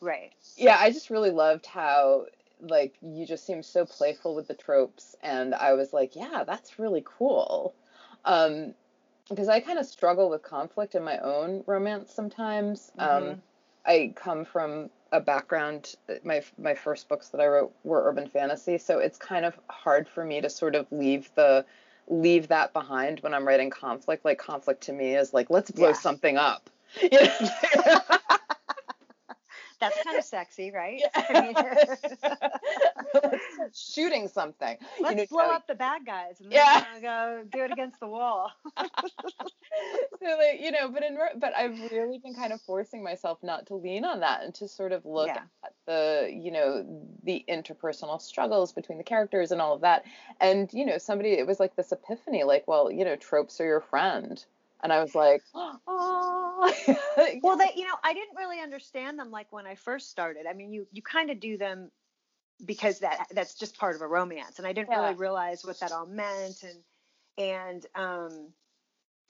Right. 0.00 0.32
Yeah, 0.56 0.78
I 0.80 0.90
just 0.90 1.10
really 1.10 1.30
loved 1.30 1.66
how 1.66 2.26
like 2.62 2.94
you 3.02 3.26
just 3.26 3.46
seem 3.46 3.62
so 3.62 3.84
playful 3.84 4.34
with 4.34 4.48
the 4.48 4.54
tropes, 4.54 5.14
and 5.22 5.54
I 5.54 5.74
was 5.74 5.92
like, 5.92 6.16
yeah, 6.16 6.44
that's 6.46 6.78
really 6.78 7.02
cool. 7.04 7.74
Um, 8.24 8.74
because 9.28 9.48
I 9.48 9.60
kind 9.60 9.78
of 9.78 9.86
struggle 9.86 10.30
with 10.30 10.42
conflict 10.42 10.94
in 10.94 11.04
my 11.04 11.18
own 11.18 11.64
romance 11.66 12.12
sometimes. 12.12 12.90
Um, 12.98 13.08
mm-hmm. 13.08 13.30
Um, 13.30 13.42
I 13.86 14.12
come 14.14 14.44
from 14.44 14.90
a 15.12 15.20
background. 15.20 15.94
My 16.24 16.42
my 16.58 16.74
first 16.74 17.08
books 17.08 17.28
that 17.28 17.40
I 17.40 17.46
wrote 17.46 17.72
were 17.84 18.08
urban 18.08 18.28
fantasy, 18.28 18.78
so 18.78 18.98
it's 18.98 19.18
kind 19.18 19.44
of 19.44 19.58
hard 19.68 20.08
for 20.08 20.24
me 20.24 20.40
to 20.40 20.50
sort 20.50 20.74
of 20.74 20.86
leave 20.90 21.30
the 21.34 21.64
leave 22.08 22.48
that 22.48 22.72
behind 22.72 23.20
when 23.20 23.34
I'm 23.34 23.46
writing 23.46 23.70
conflict. 23.70 24.24
Like 24.24 24.38
conflict 24.38 24.82
to 24.84 24.92
me 24.92 25.14
is 25.14 25.32
like 25.32 25.50
let's 25.50 25.70
blow 25.70 25.88
yeah. 25.88 25.94
something 25.94 26.36
up. 26.36 26.70
You 27.00 27.20
know? 27.20 28.18
That's 29.80 30.00
kind 30.04 30.18
of 30.18 30.24
sexy, 30.24 30.70
right? 30.70 31.02
shooting 33.74 34.28
something. 34.28 34.76
Let's 35.00 35.14
you 35.14 35.22
know, 35.22 35.26
blow 35.30 35.50
up 35.50 35.66
the 35.66 35.74
bad 35.74 36.06
guys 36.06 36.40
and 36.40 36.52
yeah. 36.52 36.84
go 37.00 37.42
do 37.50 37.64
it 37.64 37.72
against 37.72 37.98
the 38.00 38.06
wall. 38.06 38.52
so 38.76 38.84
like, 40.22 40.60
you 40.60 40.70
know, 40.70 40.90
but 40.90 41.02
in 41.02 41.18
but 41.36 41.56
I've 41.56 41.90
really 41.90 42.18
been 42.18 42.34
kind 42.34 42.52
of 42.52 42.60
forcing 42.60 43.02
myself 43.02 43.38
not 43.42 43.66
to 43.66 43.74
lean 43.74 44.04
on 44.04 44.20
that 44.20 44.44
and 44.44 44.54
to 44.56 44.68
sort 44.68 44.92
of 44.92 45.06
look 45.06 45.28
yeah. 45.28 45.42
at 45.64 45.72
the, 45.86 46.30
you 46.32 46.50
know, 46.50 46.84
the 47.24 47.44
interpersonal 47.48 48.20
struggles 48.20 48.72
between 48.72 48.98
the 48.98 49.04
characters 49.04 49.50
and 49.50 49.60
all 49.60 49.74
of 49.74 49.80
that. 49.80 50.04
And, 50.40 50.72
you 50.72 50.84
know, 50.84 50.98
somebody 50.98 51.32
it 51.32 51.46
was 51.46 51.58
like 51.58 51.76
this 51.76 51.92
epiphany, 51.92 52.44
like, 52.44 52.68
well, 52.68 52.90
you 52.90 53.04
know, 53.04 53.16
tropes 53.16 53.60
are 53.60 53.66
your 53.66 53.80
friend 53.80 54.44
and 54.82 54.92
I 54.92 55.00
was 55.00 55.14
like, 55.14 55.42
oh. 55.54 55.76
well, 57.42 57.56
that 57.56 57.76
you 57.76 57.84
know, 57.84 57.94
I 58.02 58.14
didn't 58.14 58.36
really 58.36 58.60
understand 58.60 59.18
them 59.18 59.30
like 59.30 59.52
when 59.52 59.66
I 59.66 59.74
first 59.74 60.10
started. 60.10 60.46
I 60.48 60.52
mean, 60.52 60.72
you 60.72 60.86
you 60.92 61.02
kind 61.02 61.30
of 61.30 61.40
do 61.40 61.56
them 61.56 61.90
because 62.64 63.00
that 63.00 63.26
that's 63.32 63.54
just 63.54 63.78
part 63.78 63.96
of 63.96 64.02
a 64.02 64.06
romance, 64.06 64.58
and 64.58 64.66
I 64.66 64.72
didn't 64.72 64.90
yeah. 64.90 65.02
really 65.02 65.14
realize 65.14 65.64
what 65.64 65.80
that 65.80 65.92
all 65.92 66.06
meant. 66.06 66.62
And 66.62 66.76
and 67.38 67.86
um, 67.94 68.48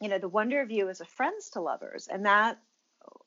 you 0.01 0.09
know, 0.09 0.18
the 0.18 0.28
wonder 0.28 0.61
of 0.61 0.70
you 0.70 0.88
is 0.88 1.01
a 1.01 1.05
friends 1.05 1.51
to 1.51 1.61
lovers, 1.61 2.09
and 2.09 2.26
that 2.26 2.59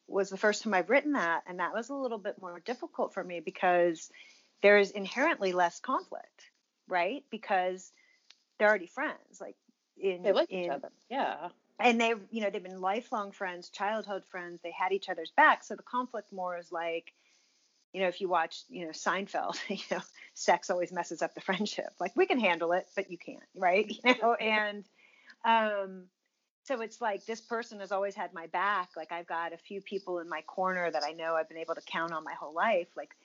was 0.07 0.29
the 0.29 0.37
first 0.37 0.63
time 0.63 0.73
I've 0.73 0.89
written 0.89 1.13
that, 1.13 1.43
and 1.47 1.59
that 1.59 1.73
was 1.73 1.89
a 1.89 1.95
little 1.95 2.17
bit 2.17 2.41
more 2.41 2.59
difficult 2.59 3.13
for 3.13 3.23
me 3.23 3.39
because 3.39 4.09
there 4.61 4.77
is 4.77 4.91
inherently 4.91 5.51
less 5.51 5.79
conflict, 5.79 6.51
right? 6.87 7.23
Because 7.31 7.91
they're 8.57 8.69
already 8.69 8.87
friends, 8.87 9.41
like 9.41 9.55
in 9.97 10.23
they 10.23 10.31
like 10.31 10.51
in, 10.51 10.65
each 10.65 10.69
other, 10.69 10.91
yeah 11.09 11.49
and 11.79 11.99
they 11.99 12.13
you 12.31 12.41
know 12.41 12.49
they've 12.49 12.63
been 12.63 12.81
lifelong 12.81 13.31
friends 13.31 13.69
childhood 13.69 14.23
friends. 14.25 14.59
They 14.63 14.71
had 14.71 14.91
each 14.91 15.09
other's 15.09 15.31
back. 15.35 15.63
So 15.63 15.75
the 15.75 15.83
conflict 15.83 16.31
more 16.31 16.57
is 16.57 16.71
like 16.71 17.13
you 17.93 18.01
know 18.01 18.07
if 18.07 18.21
you 18.21 18.29
watch 18.29 18.63
you 18.69 18.85
know 18.85 18.91
seinfeld 18.91 19.57
you 19.67 19.83
know 19.91 20.01
sex 20.33 20.69
always 20.69 20.91
messes 20.91 21.21
up 21.21 21.33
the 21.35 21.41
friendship. 21.41 21.91
Like 21.99 22.15
we 22.15 22.25
can 22.25 22.39
handle 22.39 22.71
it 22.73 22.85
but 22.95 23.11
you 23.11 23.17
can't 23.17 23.43
right? 23.55 23.91
You 24.03 24.15
know 24.21 24.33
and 24.33 24.83
um 25.45 26.05
so 26.65 26.79
it's 26.79 27.01
like 27.01 27.25
this 27.25 27.41
person 27.41 27.81
has 27.81 27.91
always 27.91 28.15
had 28.15 28.33
my 28.33 28.47
back. 28.47 28.89
Like 28.95 29.11
i've 29.11 29.27
got 29.27 29.53
a 29.53 29.57
few 29.57 29.81
people 29.81 30.19
in 30.19 30.29
my 30.29 30.41
corner 30.41 30.89
that 30.89 31.03
i 31.03 31.11
know 31.11 31.35
i've 31.35 31.49
been 31.49 31.57
able 31.57 31.75
to 31.75 31.81
count 31.81 32.13
on 32.13 32.23
my 32.23 32.33
whole 32.33 32.53
life. 32.53 32.87
Like 32.95 33.15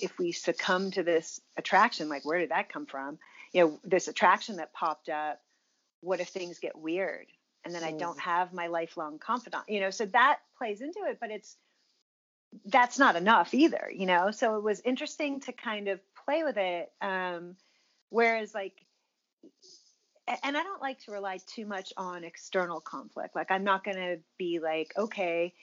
if 0.00 0.18
we 0.18 0.32
succumb 0.32 0.90
to 0.90 1.04
this 1.04 1.40
attraction 1.56 2.08
like 2.08 2.24
where 2.24 2.38
did 2.38 2.50
that 2.50 2.68
come 2.68 2.86
from? 2.86 3.18
You 3.52 3.64
know 3.64 3.80
this 3.82 4.08
attraction 4.08 4.56
that 4.56 4.74
popped 4.74 5.08
up 5.08 5.40
what 6.00 6.20
if 6.20 6.28
things 6.28 6.58
get 6.60 6.78
weird 6.78 7.26
and 7.64 7.74
then 7.74 7.82
mm. 7.82 7.88
I 7.88 7.92
don't 7.92 8.20
have 8.20 8.52
my 8.52 8.66
lifelong 8.68 9.18
confidant. 9.18 9.64
You 9.68 9.80
know, 9.80 9.90
so 9.90 10.06
that 10.06 10.38
plays 10.56 10.80
into 10.80 11.00
it, 11.08 11.18
but 11.20 11.30
it's 11.30 11.56
that's 12.64 12.98
not 12.98 13.16
enough 13.16 13.54
either, 13.54 13.90
you 13.94 14.06
know? 14.06 14.30
So 14.30 14.56
it 14.56 14.62
was 14.62 14.80
interesting 14.84 15.40
to 15.40 15.52
kind 15.52 15.88
of 15.88 16.00
play 16.24 16.42
with 16.42 16.56
it. 16.56 16.90
Um, 17.00 17.56
whereas, 18.10 18.54
like, 18.54 18.74
and 20.42 20.56
I 20.56 20.62
don't 20.62 20.82
like 20.82 21.00
to 21.04 21.12
rely 21.12 21.38
too 21.46 21.66
much 21.66 21.92
on 21.96 22.24
external 22.24 22.80
conflict. 22.80 23.34
Like, 23.34 23.50
I'm 23.50 23.64
not 23.64 23.84
going 23.84 23.96
to 23.96 24.18
be 24.38 24.60
like, 24.62 24.92
okay, 24.96 25.54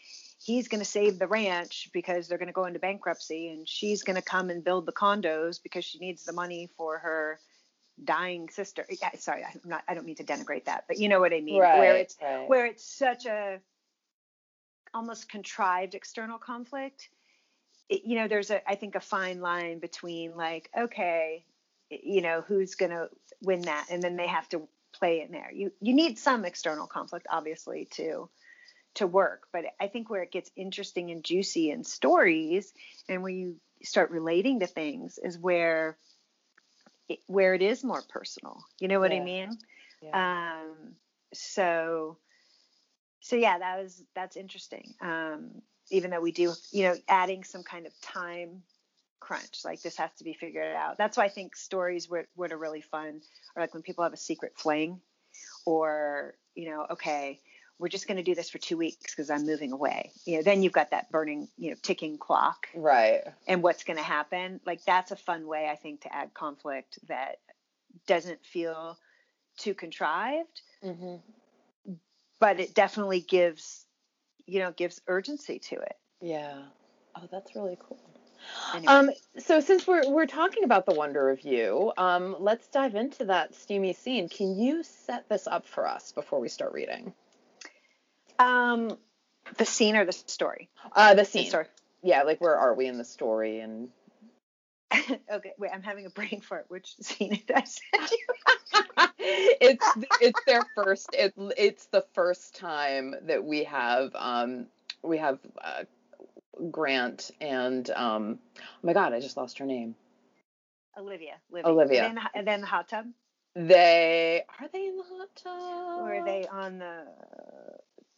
he's 0.44 0.68
going 0.68 0.82
to 0.82 0.90
save 0.90 1.20
the 1.20 1.28
ranch 1.28 1.90
because 1.94 2.28
they're 2.28 2.38
going 2.38 2.48
to 2.48 2.54
go 2.54 2.66
into 2.66 2.80
bankruptcy, 2.80 3.50
and 3.50 3.68
she's 3.68 4.04
going 4.04 4.16
to 4.16 4.24
come 4.24 4.50
and 4.50 4.64
build 4.64 4.86
the 4.86 4.92
condos 4.92 5.62
because 5.62 5.86
she 5.86 6.00
needs 6.00 6.24
the 6.24 6.34
money 6.34 6.70
for 6.78 6.98
her 7.00 7.40
dying 8.04 8.50
sister. 8.50 8.86
Yeah, 8.90 9.12
sorry, 9.18 9.44
I'm 9.44 9.62
not. 9.66 9.84
I 9.88 9.94
don't 9.94 10.06
mean 10.06 10.16
to 10.16 10.24
denigrate 10.24 10.66
that, 10.66 10.86
but 10.88 11.00
you 11.00 11.10
know 11.10 11.20
what 11.20 11.34
I 11.34 11.42
mean. 11.42 11.62
Right, 11.62 11.80
where 11.80 11.96
it's 11.96 12.18
right. 12.22 12.48
where 12.50 12.66
it's 12.66 12.84
such 12.84 13.26
a 13.26 13.60
almost 14.94 15.30
contrived 15.30 15.96
external 15.96 16.38
conflict. 16.38 17.10
It, 17.90 18.04
you 18.06 18.16
know, 18.16 18.28
there's 18.28 18.52
a 18.52 18.68
I 18.70 18.76
think 18.76 18.96
a 18.96 19.00
fine 19.00 19.42
line 19.42 19.80
between 19.80 20.36
like, 20.36 20.70
okay, 20.78 21.46
you 21.90 22.22
know, 22.22 22.44
who's 22.48 22.76
going 22.76 22.92
to 22.92 23.10
win 23.42 23.62
that, 23.62 23.88
and 23.90 24.02
then 24.02 24.16
they 24.16 24.28
have 24.28 24.50
to 24.50 24.68
play 24.94 25.22
in 25.22 25.32
there. 25.32 25.52
You 25.52 25.72
you 25.80 25.94
need 25.94 26.18
some 26.18 26.46
external 26.46 26.88
conflict, 26.88 27.28
obviously, 27.30 27.88
to 27.92 28.30
to 28.96 29.08
work. 29.08 29.48
But 29.52 29.66
I 29.80 29.88
think 29.88 30.10
where 30.10 30.24
it 30.24 30.32
gets 30.32 30.52
interesting 30.56 31.12
and 31.12 31.24
juicy 31.24 31.72
in 31.72 31.84
stories, 31.84 32.74
and 33.08 33.22
where 33.22 33.32
you 33.32 33.56
start 33.84 34.12
relating 34.12 34.62
to 34.62 34.68
things, 34.68 35.20
is 35.22 35.38
where 35.38 35.98
it, 37.10 37.20
where 37.28 37.54
it 37.54 37.62
is 37.62 37.84
more 37.84 38.02
personal. 38.10 38.64
You 38.80 38.88
know 38.88 39.00
what 39.00 39.12
Yeah. 39.12 39.22
I 39.22 39.24
mean? 39.24 39.58
Yeah. 40.02 40.62
Um, 40.62 40.96
so, 41.34 42.18
so 43.22 43.36
yeah, 43.36 43.58
that 43.60 43.82
was 43.82 44.04
that's 44.14 44.38
interesting. 44.38 44.94
Um, 45.02 45.62
even 45.92 46.12
though 46.12 46.22
we 46.22 46.32
do, 46.32 46.54
you 46.72 46.84
know, 46.84 46.96
adding 47.08 47.44
some 47.44 47.64
kind 47.64 47.86
of 47.86 47.94
time 48.02 48.64
crunch, 49.20 49.64
like 49.64 49.82
this 49.82 49.98
has 49.98 50.12
to 50.18 50.24
be 50.24 50.34
figured 50.34 50.76
out. 50.76 50.98
That's 50.98 51.18
why 51.18 51.26
I 51.26 51.30
think 51.30 51.56
stories 51.56 52.10
what 52.10 52.26
what 52.36 52.52
are 52.52 52.58
really 52.58 52.82
fun, 52.82 53.22
or 53.56 53.62
like 53.62 53.74
when 53.74 53.84
people 53.84 54.04
have 54.04 54.14
a 54.14 54.18
secret 54.18 54.54
fling, 54.56 55.00
or 55.66 56.36
you 56.56 56.70
know, 56.70 56.86
okay, 56.92 57.40
we're 57.80 57.90
just 57.90 58.08
going 58.08 58.18
to 58.18 58.24
do 58.24 58.36
this 58.36 58.50
for 58.50 58.58
two 58.58 58.78
weeks 58.78 59.14
because 59.14 59.30
I'm 59.30 59.46
moving 59.46 59.72
away. 59.72 60.12
You 60.26 60.38
know, 60.38 60.44
then 60.44 60.64
you've 60.64 60.74
got 60.74 60.92
that 60.92 61.12
burning, 61.12 61.48
you 61.58 61.72
know, 61.72 61.76
ticking 61.82 62.18
clock 62.18 62.68
right. 62.74 63.22
and 63.48 63.62
what's 63.62 63.84
going 63.84 63.98
to 63.98 64.04
happen. 64.04 64.60
Like 64.66 64.84
that's 64.86 65.12
a 65.12 65.16
fun 65.16 65.48
way 65.48 65.68
I 65.70 65.76
think 65.76 66.02
to 66.02 66.16
add 66.16 66.34
conflict 66.34 67.00
that 67.08 67.38
doesn't 68.08 68.46
feel 68.46 68.98
too 69.58 69.74
contrived, 69.74 70.62
hmm 70.82 71.16
but 72.40 72.60
it 72.60 72.76
definitely 72.76 73.22
gives, 73.22 73.86
you 74.46 74.60
know, 74.60 74.72
gives 74.72 75.02
urgency 75.08 75.60
to 75.60 75.76
it. 75.76 75.96
Yeah. 76.22 76.64
Oh, 77.16 77.28
that's 77.32 77.56
really 77.56 77.78
cool. 77.80 78.00
Anyway. 78.74 78.94
Um, 78.94 79.10
so 79.40 79.60
since 79.60 79.88
we're 79.88 80.08
we're 80.10 80.28
talking 80.28 80.64
about 80.64 80.86
the 80.86 80.94
wonder 80.94 81.30
of 81.30 81.42
you, 81.42 81.92
um, 81.98 82.36
let's 82.40 82.68
dive 82.68 82.96
into 82.96 83.26
that 83.26 83.56
steamy 83.56 83.94
scene. 83.94 84.30
Can 84.30 84.60
you 84.60 84.84
set 84.84 85.28
this 85.30 85.48
up 85.48 85.66
for 85.66 85.88
us 85.88 86.12
before 86.12 86.40
we 86.40 86.50
start 86.50 86.74
reading? 86.74 87.14
Um, 88.40 88.98
the 89.58 89.66
scene 89.66 89.96
or 89.96 90.06
the 90.06 90.12
story? 90.12 90.70
Uh, 90.96 91.14
the 91.14 91.22
The 91.22 91.26
scene. 91.26 91.48
story. 91.48 91.66
Yeah, 92.04 92.24
like 92.24 92.42
where 92.42 92.56
are 92.58 92.74
we 92.74 92.86
in 92.88 92.98
the 92.98 93.06
story? 93.06 93.60
And 93.60 93.90
okay, 95.32 95.54
wait, 95.58 95.72
I'm 95.74 95.82
having 95.84 96.06
a 96.06 96.10
brain 96.10 96.42
fart. 96.42 96.66
Which 96.70 96.96
scene 97.02 97.32
did 97.32 97.52
I 97.56 97.64
send 97.64 98.12
you? 98.12 99.08
it's 99.20 99.88
it's 100.22 100.40
their 100.46 100.62
first. 100.76 101.10
It, 101.14 101.34
it's 101.58 101.86
the 101.88 102.06
first 102.14 102.56
time 102.56 103.16
that 103.24 103.44
we 103.44 103.64
have 103.66 104.12
um 104.16 104.68
we 105.02 105.18
have 105.18 105.40
uh, 105.64 105.84
Grant 106.72 107.32
and 107.42 107.90
um 107.92 108.40
oh 108.58 108.62
my 108.84 108.94
god 108.94 109.14
I 109.14 109.20
just 109.20 109.38
lost 109.38 109.58
her 109.60 109.66
name. 109.66 109.96
Olivia. 110.98 111.34
Living. 111.52 111.72
Olivia. 111.72 112.04
And 112.06 112.18
then, 112.18 112.24
the- 112.24 112.38
and 112.40 112.48
then 112.48 112.62
the 112.62 112.68
hot 112.68 112.88
tub. 112.88 113.06
They 113.56 114.44
are 114.60 114.68
they 114.72 114.86
in 114.88 114.98
the 114.98 115.04
hot 115.04 115.30
tub? 115.36 116.00
Or 116.00 116.14
are 116.14 116.26
they 116.26 116.46
on 116.48 116.78
the? 116.80 117.04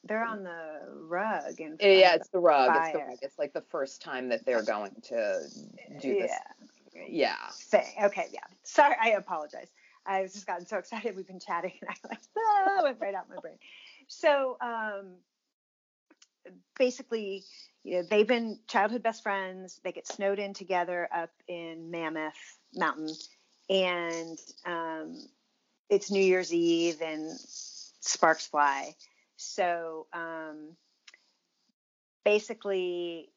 They're 0.07 0.25
on 0.25 0.43
the 0.43 0.81
rug 1.07 1.59
and. 1.59 1.79
Yeah, 1.81 2.15
it's 2.15 2.29
the 2.29 2.39
rug. 2.39 2.75
It's 2.75 2.91
the 2.93 2.99
rug. 2.99 3.17
It's 3.21 3.39
like 3.39 3.53
the 3.53 3.61
first 3.61 4.01
time 4.01 4.29
that 4.29 4.45
they're 4.45 4.63
going 4.63 4.95
to 5.09 5.43
do 5.99 6.19
this. 6.19 6.31
Yeah. 6.31 7.03
Yeah. 7.09 7.35
thing. 7.51 7.85
Okay, 8.05 8.27
yeah. 8.31 8.39
Sorry, 8.63 8.95
I 9.01 9.11
apologize. 9.11 9.69
I've 10.05 10.31
just 10.31 10.47
gotten 10.47 10.65
so 10.65 10.77
excited. 10.77 11.15
We've 11.15 11.27
been 11.27 11.39
chatting, 11.39 11.73
and 11.81 11.89
I 11.89 12.07
like 12.07 12.19
ah, 12.37 12.83
went 12.83 12.99
right 12.99 13.13
out 13.13 13.29
my 13.29 13.39
brain. 13.41 13.57
So, 14.07 14.57
um, 14.61 15.15
basically, 16.77 17.43
you 17.83 17.97
know, 17.97 18.07
they've 18.09 18.27
been 18.27 18.59
childhood 18.67 19.03
best 19.03 19.21
friends. 19.21 19.79
They 19.83 19.91
get 19.91 20.07
snowed 20.07 20.39
in 20.39 20.53
together 20.53 21.07
up 21.13 21.31
in 21.47 21.91
Mammoth 21.91 22.57
Mountain, 22.73 23.13
and 23.69 24.39
um, 24.65 25.27
it's 25.89 26.09
New 26.09 26.23
Year's 26.23 26.53
Eve, 26.53 27.01
and 27.01 27.37
sparks 27.39 28.47
fly. 28.47 28.95
So, 29.38 30.07
um, 30.13 30.75
basically 32.25 33.29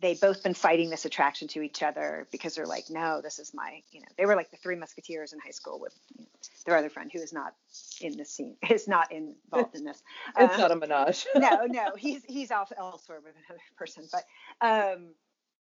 they've 0.00 0.20
both 0.20 0.42
been 0.42 0.54
fighting 0.54 0.90
this 0.90 1.04
attraction 1.04 1.48
to 1.48 1.62
each 1.62 1.82
other 1.82 2.26
because 2.30 2.54
they're 2.54 2.66
like, 2.66 2.84
no, 2.90 3.20
this 3.22 3.38
is 3.38 3.52
my, 3.54 3.82
you 3.90 4.00
know, 4.00 4.06
they 4.18 4.26
were 4.26 4.36
like 4.36 4.50
the 4.50 4.56
three 4.56 4.76
musketeers 4.76 5.32
in 5.32 5.38
high 5.38 5.50
school 5.50 5.80
with 5.80 5.94
you 6.16 6.24
know, 6.24 6.30
their 6.66 6.76
other 6.76 6.90
friend 6.90 7.10
who 7.12 7.18
is 7.20 7.32
not 7.32 7.54
in 8.00 8.16
this 8.16 8.30
scene, 8.30 8.56
is 8.70 8.86
not 8.88 9.10
involved 9.12 9.74
in 9.74 9.84
this. 9.84 10.02
It's 10.38 10.54
Uh, 10.54 10.58
not 10.58 10.70
a 10.70 10.76
menage. 10.76 11.26
no, 11.34 11.64
no, 11.66 11.94
he's 11.96 12.24
he's 12.24 12.50
off 12.50 12.72
elsewhere 12.76 13.20
with 13.22 13.34
another 13.46 13.60
person, 13.76 14.06
but 14.12 14.24
um, 14.60 15.08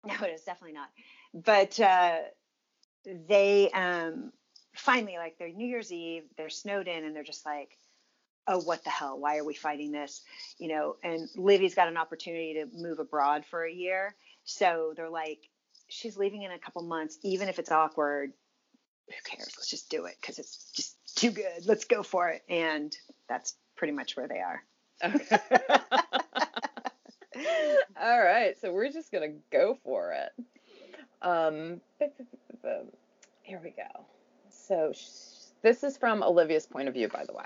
no, 0.05 0.13
it 0.25 0.33
is 0.33 0.43
definitely 0.43 0.73
not. 0.73 0.89
But 1.33 1.79
uh, 1.79 2.19
they 3.27 3.69
um, 3.71 4.31
finally, 4.75 5.17
like, 5.17 5.37
they're 5.37 5.49
New 5.49 5.67
Year's 5.67 5.91
Eve, 5.91 6.23
they're 6.37 6.49
snowed 6.49 6.87
in, 6.87 7.03
and 7.03 7.15
they're 7.15 7.23
just 7.23 7.45
like, 7.45 7.77
oh, 8.47 8.59
what 8.59 8.83
the 8.83 8.89
hell? 8.89 9.19
Why 9.19 9.37
are 9.37 9.43
we 9.43 9.53
fighting 9.53 9.91
this? 9.91 10.21
You 10.57 10.69
know, 10.69 10.95
and 11.03 11.27
Livy's 11.35 11.75
got 11.75 11.87
an 11.87 11.97
opportunity 11.97 12.53
to 12.55 12.65
move 12.73 12.99
abroad 12.99 13.45
for 13.45 13.63
a 13.65 13.71
year, 13.71 14.15
so 14.45 14.93
they're 14.95 15.09
like, 15.09 15.39
she's 15.89 16.17
leaving 16.17 16.43
in 16.43 16.51
a 16.51 16.59
couple 16.59 16.81
months, 16.83 17.17
even 17.23 17.49
if 17.49 17.59
it's 17.59 17.71
awkward. 17.71 18.31
Who 19.07 19.13
cares? 19.29 19.53
Let's 19.57 19.69
just 19.69 19.89
do 19.89 20.05
it 20.05 20.15
because 20.19 20.39
it's 20.39 20.71
just 20.73 20.97
too 21.15 21.31
good. 21.31 21.65
Let's 21.65 21.85
go 21.85 22.03
for 22.03 22.29
it, 22.29 22.43
and 22.49 22.95
that's 23.29 23.55
pretty 23.75 23.93
much 23.93 24.17
where 24.17 24.27
they 24.27 24.39
are. 24.39 24.63
Okay. 25.03 25.37
All 28.01 28.19
right, 28.21 28.59
so 28.59 28.71
we're 28.73 28.91
just 28.91 29.11
gonna 29.11 29.33
go 29.51 29.77
for 29.83 30.11
it. 30.13 30.31
Um, 31.21 31.81
here 33.43 33.59
we 33.63 33.71
go. 33.71 34.05
So 34.49 34.91
sh- 34.93 35.51
this 35.61 35.83
is 35.83 35.97
from 35.97 36.23
Olivia's 36.23 36.65
point 36.65 36.87
of 36.87 36.93
view, 36.93 37.07
by 37.07 37.25
the 37.25 37.33
way. 37.33 37.45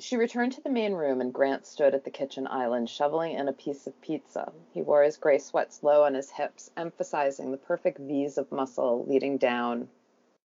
She 0.00 0.16
returned 0.16 0.52
to 0.54 0.60
the 0.60 0.70
main 0.70 0.94
room, 0.94 1.20
and 1.20 1.32
Grant 1.32 1.66
stood 1.66 1.94
at 1.94 2.02
the 2.02 2.10
kitchen 2.10 2.48
island, 2.48 2.90
shoveling 2.90 3.34
in 3.34 3.46
a 3.46 3.52
piece 3.52 3.86
of 3.86 4.00
pizza. 4.00 4.52
He 4.72 4.82
wore 4.82 5.04
his 5.04 5.16
gray 5.16 5.38
sweats 5.38 5.84
low 5.84 6.02
on 6.02 6.14
his 6.14 6.30
hips, 6.30 6.70
emphasizing 6.76 7.52
the 7.52 7.58
perfect 7.58 7.98
V's 7.98 8.36
of 8.36 8.50
muscle 8.50 9.04
leading 9.06 9.38
down 9.38 9.88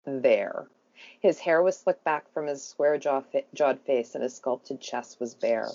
there. 0.05 0.69
His 1.21 1.39
hair 1.39 1.63
was 1.63 1.79
slicked 1.79 2.05
back 2.05 2.31
from 2.33 2.47
his 2.49 2.63
square 2.63 2.99
jaw 2.99 3.23
jawed 3.55 3.81
face, 3.81 4.15
and 4.15 4.23
his 4.23 4.35
sculpted 4.35 4.79
chest 4.81 5.19
was 5.19 5.35
bare. 5.35 5.71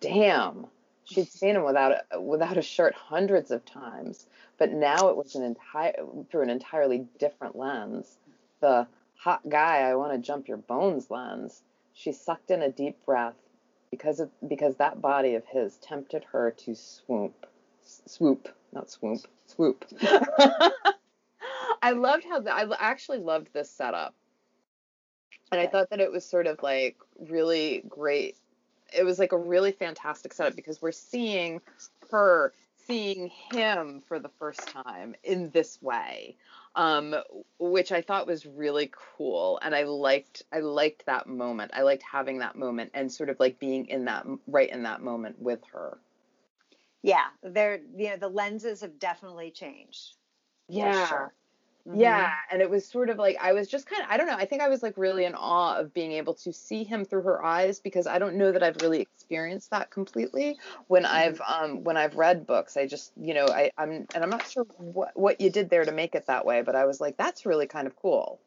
Damn, 0.00 0.66
she'd 1.04 1.28
seen 1.28 1.56
him 1.56 1.64
without 1.64 2.02
a, 2.10 2.20
without 2.20 2.58
a 2.58 2.62
shirt 2.62 2.94
hundreds 2.94 3.50
of 3.50 3.64
times, 3.64 4.26
but 4.58 4.70
now 4.70 5.08
it 5.08 5.16
was 5.16 5.34
an 5.34 5.42
entire 5.42 6.04
through 6.30 6.42
an 6.42 6.50
entirely 6.50 7.08
different 7.18 7.56
lens. 7.56 8.18
The 8.60 8.86
hot 9.14 9.48
guy, 9.48 9.78
I 9.78 9.94
want 9.94 10.12
to 10.12 10.18
jump 10.18 10.46
your 10.46 10.58
bones 10.58 11.10
lens. 11.10 11.62
She 11.96 12.12
sucked 12.12 12.50
in 12.50 12.60
a 12.60 12.70
deep 12.70 13.02
breath 13.06 13.36
because 13.90 14.20
of 14.20 14.30
because 14.46 14.76
that 14.76 15.00
body 15.00 15.34
of 15.34 15.46
his 15.46 15.78
tempted 15.78 16.24
her 16.24 16.50
to 16.50 16.74
swoop, 16.74 17.46
S- 17.82 18.02
swoop, 18.04 18.50
not 18.70 18.90
swoop, 18.90 19.26
swoop. 19.46 19.86
I 21.82 21.92
loved 21.92 22.24
how 22.24 22.40
the, 22.40 22.54
I 22.54 22.66
actually 22.78 23.18
loved 23.18 23.48
this 23.54 23.70
setup, 23.70 24.14
and 25.50 25.58
I 25.58 25.66
thought 25.66 25.88
that 25.88 26.00
it 26.00 26.12
was 26.12 26.26
sort 26.26 26.46
of 26.46 26.62
like 26.62 26.96
really 27.18 27.82
great. 27.88 28.36
It 28.94 29.04
was 29.04 29.18
like 29.18 29.32
a 29.32 29.38
really 29.38 29.72
fantastic 29.72 30.34
setup 30.34 30.54
because 30.54 30.82
we're 30.82 30.92
seeing 30.92 31.62
her 32.10 32.52
seeing 32.86 33.30
him 33.52 34.00
for 34.06 34.18
the 34.18 34.30
first 34.38 34.66
time 34.68 35.14
in 35.24 35.50
this 35.50 35.80
way 35.82 36.36
um, 36.76 37.16
which 37.58 37.90
I 37.90 38.02
thought 38.02 38.26
was 38.26 38.44
really 38.44 38.92
cool, 39.16 39.58
and 39.62 39.74
I 39.74 39.84
liked 39.84 40.42
I 40.52 40.60
liked 40.60 41.06
that 41.06 41.26
moment. 41.26 41.72
I 41.74 41.82
liked 41.82 42.02
having 42.02 42.38
that 42.38 42.54
moment 42.54 42.90
and 42.92 43.10
sort 43.10 43.30
of 43.30 43.40
like 43.40 43.58
being 43.58 43.86
in 43.86 44.04
that 44.04 44.26
right 44.46 44.70
in 44.70 44.82
that 44.82 45.00
moment 45.00 45.40
with 45.40 45.60
her. 45.72 45.98
Yeah, 47.02 47.24
they're 47.42 47.80
you 47.96 48.10
know 48.10 48.16
the 48.18 48.28
lenses 48.28 48.82
have 48.82 48.98
definitely 48.98 49.50
changed. 49.50 50.16
Yeah, 50.68 51.06
sure. 51.06 51.34
Mm-hmm. 51.86 52.00
Yeah, 52.00 52.32
and 52.50 52.60
it 52.60 52.68
was 52.68 52.84
sort 52.84 53.10
of 53.10 53.18
like 53.18 53.36
I 53.40 53.52
was 53.52 53.68
just 53.68 53.86
kind 53.86 54.02
of 54.02 54.08
I 54.10 54.16
don't 54.16 54.26
know, 54.26 54.34
I 54.36 54.44
think 54.44 54.60
I 54.60 54.68
was 54.68 54.82
like 54.82 54.96
really 54.96 55.24
in 55.24 55.34
awe 55.34 55.76
of 55.76 55.94
being 55.94 56.12
able 56.12 56.34
to 56.34 56.52
see 56.52 56.82
him 56.82 57.04
through 57.04 57.22
her 57.22 57.44
eyes 57.44 57.78
because 57.78 58.08
I 58.08 58.18
don't 58.18 58.34
know 58.34 58.50
that 58.50 58.62
I've 58.62 58.76
really 58.82 59.00
experienced 59.00 59.70
that 59.70 59.90
completely 59.90 60.58
when 60.88 61.04
mm-hmm. 61.04 61.14
I've 61.14 61.40
um 61.40 61.84
when 61.84 61.96
I've 61.96 62.16
read 62.16 62.46
books. 62.46 62.76
I 62.76 62.86
just, 62.86 63.12
you 63.16 63.34
know, 63.34 63.46
I 63.46 63.70
I'm 63.78 64.06
and 64.14 64.24
I'm 64.24 64.30
not 64.30 64.48
sure 64.48 64.64
what 64.78 65.16
what 65.16 65.40
you 65.40 65.48
did 65.48 65.70
there 65.70 65.84
to 65.84 65.92
make 65.92 66.16
it 66.16 66.26
that 66.26 66.44
way, 66.44 66.62
but 66.62 66.74
I 66.74 66.86
was 66.86 67.00
like 67.00 67.16
that's 67.16 67.46
really 67.46 67.66
kind 67.66 67.86
of 67.86 67.94
cool. 67.94 68.40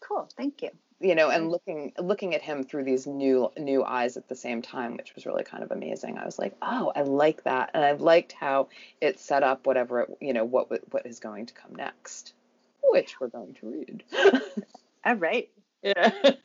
Cool. 0.00 0.28
Thank 0.36 0.62
you 0.62 0.70
you 1.04 1.14
know, 1.14 1.28
and 1.28 1.50
looking 1.50 1.92
looking 1.98 2.34
at 2.34 2.40
him 2.40 2.64
through 2.64 2.84
these 2.84 3.06
new 3.06 3.52
new 3.58 3.84
eyes 3.84 4.16
at 4.16 4.26
the 4.28 4.34
same 4.34 4.62
time, 4.62 4.96
which 4.96 5.14
was 5.14 5.26
really 5.26 5.44
kind 5.44 5.62
of 5.62 5.70
amazing. 5.70 6.16
I 6.16 6.24
was 6.24 6.38
like, 6.38 6.56
oh, 6.62 6.92
I 6.96 7.02
like 7.02 7.44
that, 7.44 7.70
and 7.74 7.84
I 7.84 7.92
liked 7.92 8.32
how 8.32 8.68
it 9.02 9.20
set 9.20 9.42
up 9.42 9.66
whatever 9.66 10.00
it, 10.00 10.16
you 10.20 10.32
know 10.32 10.44
what 10.44 10.70
what 10.92 11.04
is 11.06 11.20
going 11.20 11.46
to 11.46 11.54
come 11.54 11.74
next, 11.74 12.32
which 12.82 13.20
we're 13.20 13.28
going 13.28 13.54
to 13.54 13.66
read. 13.66 14.02
All 15.04 15.16
right. 15.16 15.50
Yeah. 15.82 16.10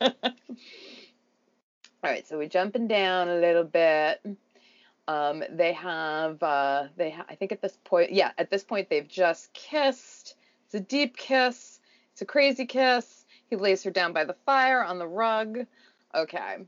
All 2.02 2.10
right, 2.10 2.26
so 2.26 2.38
we're 2.38 2.48
jumping 2.48 2.88
down 2.88 3.28
a 3.28 3.36
little 3.36 3.64
bit. 3.64 4.20
Um, 5.08 5.42
they 5.50 5.72
have 5.72 6.42
uh, 6.42 6.88
they 6.96 7.10
ha- 7.10 7.26
I 7.28 7.34
think 7.34 7.52
at 7.52 7.62
this 7.62 7.76
point, 7.84 8.12
yeah, 8.12 8.32
at 8.36 8.50
this 8.50 8.64
point 8.64 8.90
they've 8.90 9.08
just 9.08 9.52
kissed. 9.54 10.34
It's 10.66 10.74
a 10.74 10.80
deep 10.80 11.16
kiss. 11.16 11.80
It's 12.12 12.22
a 12.22 12.26
crazy 12.26 12.66
kiss 12.66 13.19
he 13.50 13.56
lays 13.56 13.82
her 13.82 13.90
down 13.90 14.12
by 14.12 14.22
the 14.22 14.36
fire 14.46 14.82
on 14.82 15.00
the 15.00 15.08
rug. 15.08 15.66
Okay. 16.14 16.58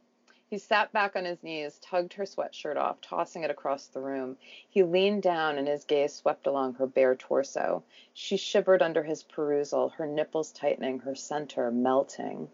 He 0.51 0.59
sat 0.59 0.93
back 0.93 1.15
on 1.15 1.25
his 1.25 1.43
knees, 1.43 1.79
tugged 1.81 2.13
her 2.15 2.25
sweatshirt 2.25 2.77
off, 2.77 3.01
tossing 3.01 3.45
it 3.45 3.51
across 3.51 3.87
the 3.87 4.01
room. 4.01 4.37
He 4.69 4.83
leaned 4.83 5.23
down 5.23 5.59
and 5.59 5.69
his 5.69 5.85
gaze 5.85 6.13
swept 6.13 6.47
along 6.47 6.75
her 6.75 6.87
bare 6.89 7.15
torso. 7.15 7.85
She 8.13 8.37
shivered 8.37 8.83
under 8.83 9.05
his 9.05 9.23
perusal, 9.23 9.91
her 9.91 10.07
nipples 10.07 10.51
tightening, 10.51 10.99
her 10.99 11.15
center 11.15 11.71
melting. 11.71 12.51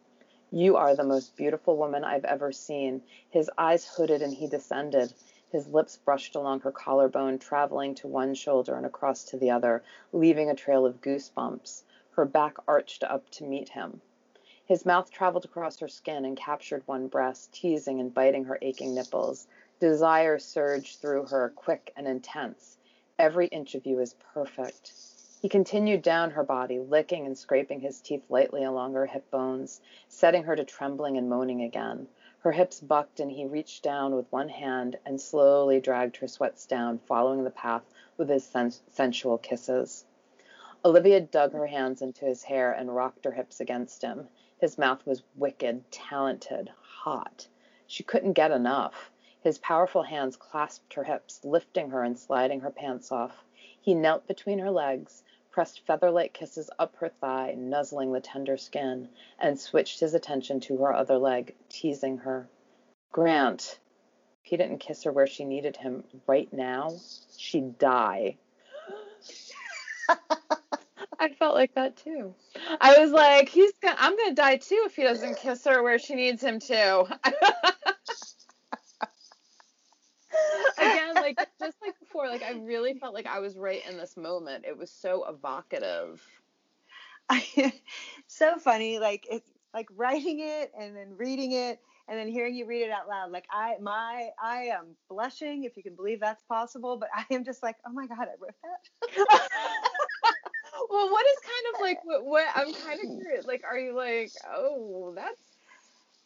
You 0.51 0.77
are 0.77 0.95
the 0.95 1.05
most 1.05 1.35
beautiful 1.35 1.77
woman 1.79 2.05
I've 2.05 2.27
ever 2.27 2.53
seen. 2.53 3.03
His 3.31 3.51
eyes 3.57 3.87
hooded 3.87 4.21
and 4.21 4.35
he 4.35 4.47
descended. 4.47 5.13
His 5.51 5.67
lips 5.67 5.97
brushed 5.97 6.37
along 6.37 6.61
her 6.61 6.73
collarbone, 6.73 7.39
traveling 7.39 7.95
to 7.97 8.07
one 8.07 8.35
shoulder 8.35 8.77
and 8.77 8.85
across 8.85 9.25
to 9.25 9.39
the 9.39 9.51
other, 9.51 9.83
leaving 10.13 10.51
a 10.51 10.55
trail 10.55 10.85
of 10.85 11.01
goosebumps. 11.01 11.83
Her 12.11 12.27
back 12.27 12.59
arched 12.69 13.03
up 13.03 13.29
to 13.31 13.45
meet 13.45 13.71
him. 13.71 14.03
His 14.69 14.85
mouth 14.85 15.11
traveled 15.11 15.47
across 15.47 15.79
her 15.79 15.89
skin 15.89 16.27
and 16.27 16.37
captured 16.37 16.83
one 16.85 17.09
breast, 17.09 17.55
teasing 17.55 18.01
and 18.01 18.13
biting 18.13 18.45
her 18.45 18.59
aching 18.61 18.95
nipples. 18.95 19.47
Desire 19.81 20.39
surged 20.39 21.01
through 21.01 21.25
her, 21.29 21.49
quick 21.57 21.91
and 21.97 22.07
intense. 22.07 22.77
Every 23.19 23.47
inch 23.47 23.75
of 23.75 23.87
you 23.87 23.99
is 23.99 24.15
perfect. 24.35 24.93
He 25.41 25.49
continued 25.49 26.03
down 26.03 26.33
her 26.33 26.43
body, 26.43 26.79
licking 26.81 27.25
and 27.25 27.39
scraping 27.39 27.81
his 27.81 28.03
teeth 28.03 28.25
lightly 28.29 28.63
along 28.63 28.93
her 28.93 29.07
hip 29.07 29.31
bones, 29.31 29.81
setting 30.07 30.43
her 30.43 30.55
to 30.55 30.65
trembling 30.65 31.17
and 31.17 31.31
moaning 31.31 31.63
again. 31.63 32.07
Her 32.41 32.53
hips 32.53 32.79
bucked, 32.79 33.21
and 33.21 33.33
he 33.33 33.47
reached 33.47 33.83
down 33.83 34.15
with 34.15 34.31
one 34.31 34.51
hand 34.51 34.99
and 35.07 35.19
slowly 35.19 35.81
dragged 35.81 36.19
her 36.19 36.29
sweats 36.29 36.67
down, 36.67 36.99
following 36.99 37.43
the 37.43 37.51
path 37.51 37.89
with 38.19 38.29
his 38.29 38.45
sens- 38.45 38.83
sensual 38.89 39.39
kisses. 39.39 40.05
Olivia 40.85 41.21
dug 41.21 41.55
her 41.55 41.67
hands 41.67 42.03
into 42.03 42.27
his 42.27 42.43
hair 42.43 42.71
and 42.71 42.95
rocked 42.95 43.25
her 43.25 43.33
hips 43.33 43.61
against 43.61 44.03
him. 44.03 44.29
His 44.61 44.77
mouth 44.77 45.07
was 45.07 45.23
wicked, 45.37 45.89
talented, 45.93 46.73
hot. 46.81 47.47
She 47.87 48.03
couldn't 48.03 48.33
get 48.33 48.51
enough. 48.51 49.13
His 49.41 49.59
powerful 49.59 50.03
hands 50.03 50.37
clasped 50.37 50.95
her 50.95 51.05
hips, 51.05 51.45
lifting 51.45 51.91
her 51.91 52.03
and 52.03 52.19
sliding 52.19 52.61
her 52.61 52.71
pants 52.71 53.13
off. 53.13 53.45
He 53.81 53.95
knelt 53.95 54.27
between 54.27 54.59
her 54.59 54.71
legs, 54.73 55.23
pressed 55.53 55.87
feather 55.87 56.11
like 56.11 56.33
kisses 56.33 56.71
up 56.77 56.97
her 56.97 57.09
thigh, 57.09 57.55
nuzzling 57.57 58.13
the 58.13 58.21
tender 58.21 58.57
skin, 58.57 59.09
and 59.39 59.61
switched 59.61 60.01
his 60.01 60.13
attention 60.13 60.59
to 60.61 60.77
her 60.79 60.93
other 60.93 61.19
leg, 61.19 61.55
teasing 61.69 62.19
her. 62.19 62.49
Grant. 63.13 63.79
If 64.43 64.51
he 64.51 64.57
didn't 64.57 64.79
kiss 64.79 65.05
her 65.05 65.13
where 65.13 65.29
she 65.29 65.45
needed 65.45 65.77
him 65.77 66.03
right 66.27 66.53
now, 66.53 66.97
she'd 67.37 67.79
die. 67.79 68.39
I 71.29 71.35
felt 71.35 71.55
like 71.55 71.75
that 71.75 71.97
too. 71.97 72.35
I 72.81 72.99
was 72.99 73.11
like, 73.11 73.51
he's 73.51 73.73
gonna, 73.83 73.97
I'm 73.99 74.17
gonna 74.17 74.35
die 74.35 74.57
too 74.57 74.83
if 74.87 74.97
he 74.97 75.03
doesn't 75.03 75.37
kiss 75.37 75.65
her 75.67 75.83
where 75.83 75.99
she 75.99 76.15
needs 76.15 76.43
him 76.43 76.59
to. 76.61 77.19
Again, 80.79 81.15
like 81.17 81.39
just 81.61 81.77
like 81.83 81.99
before, 82.01 82.29
like 82.29 82.43
I 82.43 82.53
really 82.53 82.95
felt 82.95 83.13
like 83.13 83.27
I 83.27 83.41
was 83.41 83.59
right 83.59 83.83
in 83.89 83.99
this 83.99 84.17
moment. 84.17 84.65
It 84.67 84.79
was 84.79 84.91
so 84.91 85.29
evocative. 85.29 86.27
so 88.27 88.57
funny, 88.59 88.99
like 88.99 89.27
it's 89.31 89.51
like 89.75 89.89
writing 89.97 90.41
it 90.41 90.73
and 90.81 90.97
then 90.97 91.15
reading 91.19 91.53
it 91.53 91.79
and 92.09 92.19
then 92.19 92.29
hearing 92.29 92.55
you 92.55 92.65
read 92.65 92.83
it 92.83 92.91
out 92.91 93.07
loud. 93.07 93.31
Like 93.31 93.45
I 93.53 93.75
my 93.83 94.31
I 94.43 94.69
am 94.73 94.97
blushing, 95.11 95.65
if 95.65 95.77
you 95.77 95.83
can 95.83 95.95
believe 95.95 96.21
that's 96.21 96.43
possible, 96.45 96.97
but 96.97 97.11
I 97.15 97.27
am 97.35 97.45
just 97.45 97.63
like, 97.63 97.77
oh 97.87 97.93
my 97.93 98.07
god, 98.07 98.29
I 98.29 98.35
wrote 98.41 98.55
that. 98.63 99.81
well, 100.91 101.11
what 101.11 101.27
is 101.27 101.39
kind 101.43 101.75
of 101.75 101.81
like 101.81 102.05
what, 102.05 102.25
what 102.25 102.47
I'm 102.55 102.73
kind 102.75 103.01
of 103.03 103.17
curious. 103.21 103.47
Like, 103.47 103.63
are 103.69 103.79
you 103.79 103.95
like, 103.95 104.31
oh, 104.55 105.13
that's 105.15 105.41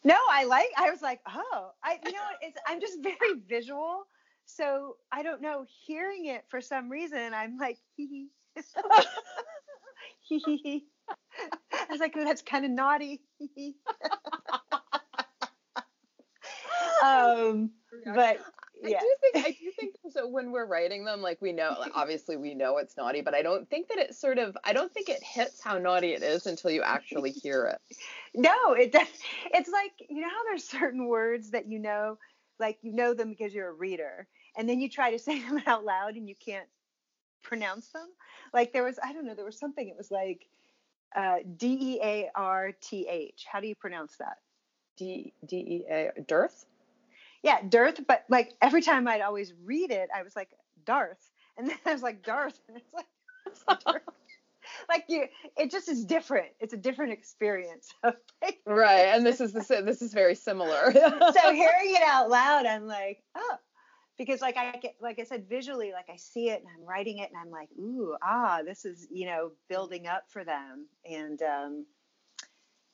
no, 0.03 0.17
I 0.29 0.43
like. 0.43 0.67
I 0.77 0.91
was 0.91 1.01
like, 1.01 1.21
oh, 1.27 1.71
I 1.83 1.99
you 2.05 2.11
know, 2.11 2.19
it's 2.41 2.57
I'm 2.67 2.81
just 2.81 3.01
very 3.01 3.39
visual, 3.47 4.03
so 4.45 4.97
I 5.11 5.23
don't 5.23 5.41
know. 5.41 5.65
Hearing 5.85 6.25
it 6.25 6.43
for 6.49 6.59
some 6.61 6.89
reason, 6.89 7.33
I'm 7.33 7.57
like, 7.57 7.77
hee 7.95 8.07
hee, 8.07 8.27
hee 10.27 10.57
hee. 10.63 10.85
I 11.71 11.85
was 11.89 11.99
like, 11.99 12.13
oh, 12.17 12.23
that's 12.23 12.41
kind 12.41 12.65
of 12.65 12.71
naughty. 12.71 13.21
um, 17.03 17.71
but 18.13 18.39
yeah. 18.91 18.97
I 18.97 18.99
do 18.99 19.15
think 19.21 19.45
I 19.45 19.51
do 19.51 19.71
think 19.79 19.95
so 20.11 20.27
when 20.27 20.51
we're 20.51 20.65
writing 20.65 21.05
them, 21.05 21.21
like 21.21 21.41
we 21.41 21.51
know 21.51 21.75
like 21.79 21.91
obviously 21.95 22.37
we 22.37 22.53
know 22.53 22.77
it's 22.77 22.97
naughty, 22.97 23.21
but 23.21 23.33
I 23.33 23.41
don't 23.41 23.69
think 23.69 23.87
that 23.89 23.97
it 23.97 24.15
sort 24.15 24.37
of 24.37 24.57
I 24.63 24.73
don't 24.73 24.93
think 24.93 25.09
it 25.09 25.23
hits 25.23 25.61
how 25.61 25.77
naughty 25.77 26.13
it 26.13 26.23
is 26.23 26.45
until 26.45 26.71
you 26.71 26.81
actually 26.81 27.31
hear 27.31 27.65
it. 27.65 27.97
no, 28.33 28.73
it 28.73 28.91
does 28.91 29.07
it's 29.53 29.69
like 29.69 29.91
you 30.09 30.21
know 30.21 30.29
how 30.29 30.43
there's 30.45 30.67
certain 30.67 31.07
words 31.07 31.51
that 31.51 31.67
you 31.67 31.79
know, 31.79 32.17
like 32.59 32.77
you 32.81 32.93
know 32.93 33.13
them 33.13 33.29
because 33.29 33.53
you're 33.53 33.69
a 33.69 33.73
reader, 33.73 34.27
and 34.57 34.67
then 34.67 34.79
you 34.79 34.89
try 34.89 35.11
to 35.11 35.19
say 35.19 35.39
them 35.47 35.61
out 35.65 35.85
loud 35.85 36.15
and 36.15 36.27
you 36.27 36.35
can't 36.35 36.67
pronounce 37.41 37.89
them. 37.89 38.07
Like 38.53 38.73
there 38.73 38.83
was 38.83 38.99
I 39.03 39.13
don't 39.13 39.25
know, 39.25 39.35
there 39.35 39.45
was 39.45 39.59
something, 39.59 39.87
it 39.87 39.97
was 39.97 40.11
like 40.11 40.47
uh, 41.15 41.37
D 41.57 41.77
E 41.79 41.99
A 42.03 42.29
R 42.35 42.71
T 42.81 43.07
H. 43.09 43.45
How 43.51 43.59
do 43.59 43.67
you 43.67 43.75
pronounce 43.75 44.17
that? 44.17 44.37
D 44.97 45.33
D 45.45 45.57
E 45.57 45.85
A 45.89 46.11
dearth? 46.27 46.65
Yeah, 47.43 47.59
Darth. 47.67 47.99
But 48.07 48.23
like 48.29 48.53
every 48.61 48.81
time 48.81 49.07
I'd 49.07 49.21
always 49.21 49.53
read 49.63 49.91
it, 49.91 50.09
I 50.15 50.23
was 50.23 50.35
like 50.35 50.49
Darth, 50.85 51.29
and 51.57 51.69
then 51.69 51.77
I 51.85 51.93
was 51.93 52.01
like 52.01 52.23
Darth, 52.23 52.59
and 52.67 52.77
it's 52.77 52.93
like, 52.93 53.05
it's 53.45 53.63
like, 53.85 54.01
like 54.89 55.03
you, 55.09 55.25
it 55.57 55.69
just 55.69 55.89
is 55.89 56.05
different. 56.05 56.47
It's 56.59 56.73
a 56.73 56.77
different 56.77 57.11
experience. 57.11 57.93
right, 58.65 59.07
and 59.07 59.25
this 59.25 59.41
is 59.41 59.53
the, 59.53 59.81
this 59.85 60.01
is 60.01 60.13
very 60.13 60.35
similar. 60.35 60.91
so 60.91 61.53
hearing 61.53 61.95
it 61.95 62.03
out 62.03 62.29
loud, 62.29 62.65
I'm 62.65 62.87
like, 62.87 63.21
oh, 63.35 63.57
because 64.17 64.41
like 64.41 64.57
I 64.57 64.71
get, 64.77 64.95
like 65.01 65.19
I 65.19 65.23
said, 65.23 65.47
visually, 65.49 65.91
like 65.91 66.09
I 66.09 66.15
see 66.15 66.49
it 66.49 66.61
and 66.61 66.69
I'm 66.75 66.87
writing 66.87 67.19
it, 67.19 67.29
and 67.29 67.39
I'm 67.39 67.51
like, 67.51 67.69
ooh, 67.77 68.15
ah, 68.23 68.61
this 68.65 68.85
is 68.85 69.07
you 69.11 69.25
know 69.27 69.51
building 69.69 70.07
up 70.07 70.23
for 70.29 70.45
them, 70.45 70.87
and 71.09 71.41
um, 71.41 71.85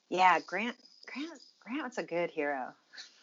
yeah, 0.10 0.40
Grant, 0.46 0.76
Grant, 1.14 1.40
Grant's 1.60 1.98
a 2.00 2.04
good 2.04 2.32
hero. 2.32 2.74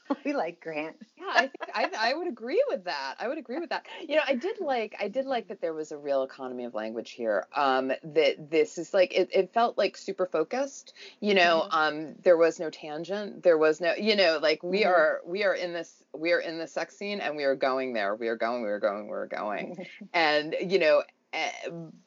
we 0.24 0.32
like 0.32 0.60
Grant. 0.60 0.96
yeah, 1.16 1.26
I 1.28 1.40
think 1.40 1.70
I, 1.74 2.10
I 2.10 2.14
would 2.14 2.28
agree 2.28 2.62
with 2.68 2.84
that. 2.84 3.16
I 3.18 3.28
would 3.28 3.38
agree 3.38 3.58
with 3.58 3.70
that. 3.70 3.86
You 4.08 4.16
know, 4.16 4.22
I 4.26 4.34
did 4.34 4.60
like 4.60 4.94
I 5.00 5.08
did 5.08 5.26
like 5.26 5.48
that 5.48 5.60
there 5.60 5.74
was 5.74 5.92
a 5.92 5.98
real 5.98 6.22
economy 6.22 6.64
of 6.64 6.74
language 6.74 7.10
here. 7.10 7.46
Um, 7.54 7.88
that 7.88 8.50
this 8.50 8.78
is 8.78 8.94
like 8.94 9.14
it, 9.14 9.30
it 9.32 9.52
felt 9.52 9.76
like 9.76 9.96
super 9.96 10.26
focused. 10.26 10.94
You 11.20 11.34
know, 11.34 11.66
mm-hmm. 11.70 11.76
um, 11.76 12.14
there 12.22 12.36
was 12.36 12.60
no 12.60 12.70
tangent. 12.70 13.42
There 13.42 13.58
was 13.58 13.80
no, 13.80 13.94
you 13.94 14.16
know, 14.16 14.38
like 14.40 14.62
we 14.62 14.80
mm-hmm. 14.80 14.90
are 14.90 15.20
we 15.26 15.44
are 15.44 15.54
in 15.54 15.72
this 15.72 16.04
we 16.14 16.32
are 16.32 16.40
in 16.40 16.58
the 16.58 16.66
sex 16.66 16.96
scene 16.96 17.20
and 17.20 17.36
we 17.36 17.44
are 17.44 17.56
going 17.56 17.92
there. 17.92 18.14
We 18.14 18.28
are 18.28 18.36
going. 18.36 18.62
We 18.62 18.68
are 18.68 18.80
going. 18.80 19.06
We're 19.08 19.26
going. 19.26 19.86
and 20.14 20.54
you 20.60 20.78
know, 20.78 21.02
eh, 21.32 21.50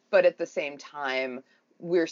but 0.10 0.26
at 0.26 0.38
the 0.38 0.46
same 0.46 0.78
time, 0.78 1.44
we're 1.80 2.08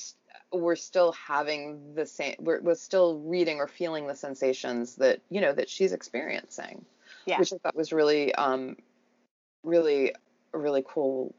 we're 0.52 0.76
still 0.76 1.12
having 1.12 1.96
the 1.96 2.06
same 2.06 2.36
we're, 2.40 2.62
we're 2.62 2.76
still 2.76 3.20
reading 3.20 3.60
or 3.60 3.68
feeling 3.68 4.08
the 4.08 4.16
sensations 4.16 4.96
that 4.96 5.20
you 5.30 5.42
know 5.42 5.54
that 5.54 5.70
she's 5.70 5.94
experiencing 5.94 6.86
yeah. 7.26 7.40
which 7.40 7.54
i 7.54 7.58
thought 7.58 7.76
was 7.76 7.92
really 7.92 8.34
um 8.36 8.76
really 9.64 10.14
really 10.54 10.84
cool 10.88 11.34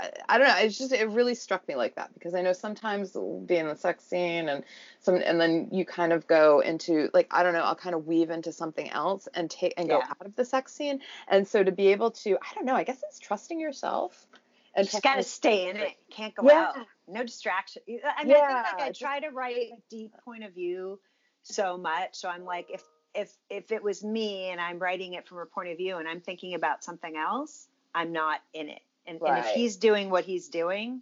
I, 0.00 0.10
I, 0.28 0.38
don't 0.38 0.48
know. 0.48 0.56
It's 0.58 0.78
just 0.78 0.92
it 0.92 1.08
really 1.08 1.34
struck 1.34 1.66
me 1.68 1.74
like 1.74 1.96
that 1.96 2.12
because 2.14 2.34
I 2.34 2.42
know 2.42 2.52
sometimes 2.52 3.14
we'll 3.14 3.40
be 3.40 3.56
in 3.56 3.66
the 3.66 3.76
sex 3.76 4.04
scene 4.04 4.48
and 4.48 4.64
some 5.00 5.16
and 5.16 5.40
then 5.40 5.68
you 5.72 5.84
kind 5.84 6.12
of 6.12 6.26
go 6.26 6.60
into 6.60 7.10
like 7.14 7.28
I 7.30 7.42
don't 7.42 7.52
know. 7.52 7.62
I'll 7.62 7.74
kind 7.74 7.94
of 7.94 8.06
weave 8.06 8.30
into 8.30 8.52
something 8.52 8.90
else 8.90 9.28
and 9.34 9.50
take 9.50 9.74
and 9.76 9.88
yeah. 9.88 9.96
go 9.96 10.02
out 10.02 10.26
of 10.26 10.36
the 10.36 10.44
sex 10.44 10.72
scene. 10.72 11.00
And 11.26 11.46
so 11.46 11.62
to 11.62 11.72
be 11.72 11.88
able 11.88 12.10
to 12.12 12.36
I 12.36 12.54
don't 12.54 12.64
know. 12.64 12.74
I 12.74 12.84
guess 12.84 13.02
it's 13.08 13.18
trusting 13.18 13.58
yourself 13.58 14.26
and 14.74 14.86
you 14.86 14.92
just 14.92 15.02
got 15.02 15.16
to 15.16 15.22
stay 15.22 15.68
in 15.68 15.76
it. 15.76 15.94
Can't 16.10 16.34
go 16.34 16.46
yeah. 16.46 16.72
out. 16.76 16.86
No 17.08 17.24
distraction. 17.24 17.82
I 17.88 18.24
mean, 18.24 18.32
Yeah, 18.32 18.42
I 18.42 18.62
think 18.64 18.78
like 18.78 18.88
I 18.88 18.92
try 18.92 19.20
to 19.20 19.30
write 19.30 19.56
a 19.56 19.82
deep 19.90 20.12
point 20.24 20.44
of 20.44 20.54
view 20.54 21.00
so 21.42 21.76
much. 21.76 22.16
So 22.16 22.28
I'm 22.28 22.44
like, 22.44 22.70
if 22.70 22.82
if 23.14 23.34
if 23.50 23.72
it 23.72 23.82
was 23.82 24.04
me 24.04 24.50
and 24.50 24.60
I'm 24.60 24.78
writing 24.78 25.14
it 25.14 25.26
from 25.26 25.38
a 25.38 25.46
point 25.46 25.70
of 25.70 25.76
view 25.76 25.96
and 25.96 26.08
I'm 26.08 26.20
thinking 26.20 26.54
about 26.54 26.84
something 26.84 27.16
else, 27.16 27.68
I'm 27.94 28.12
not 28.12 28.40
in 28.52 28.68
it. 28.68 28.82
And, 29.06 29.20
and 29.22 29.38
if 29.38 29.46
he's 29.46 29.76
doing 29.76 30.10
what 30.10 30.24
he's 30.24 30.48
doing, 30.48 31.00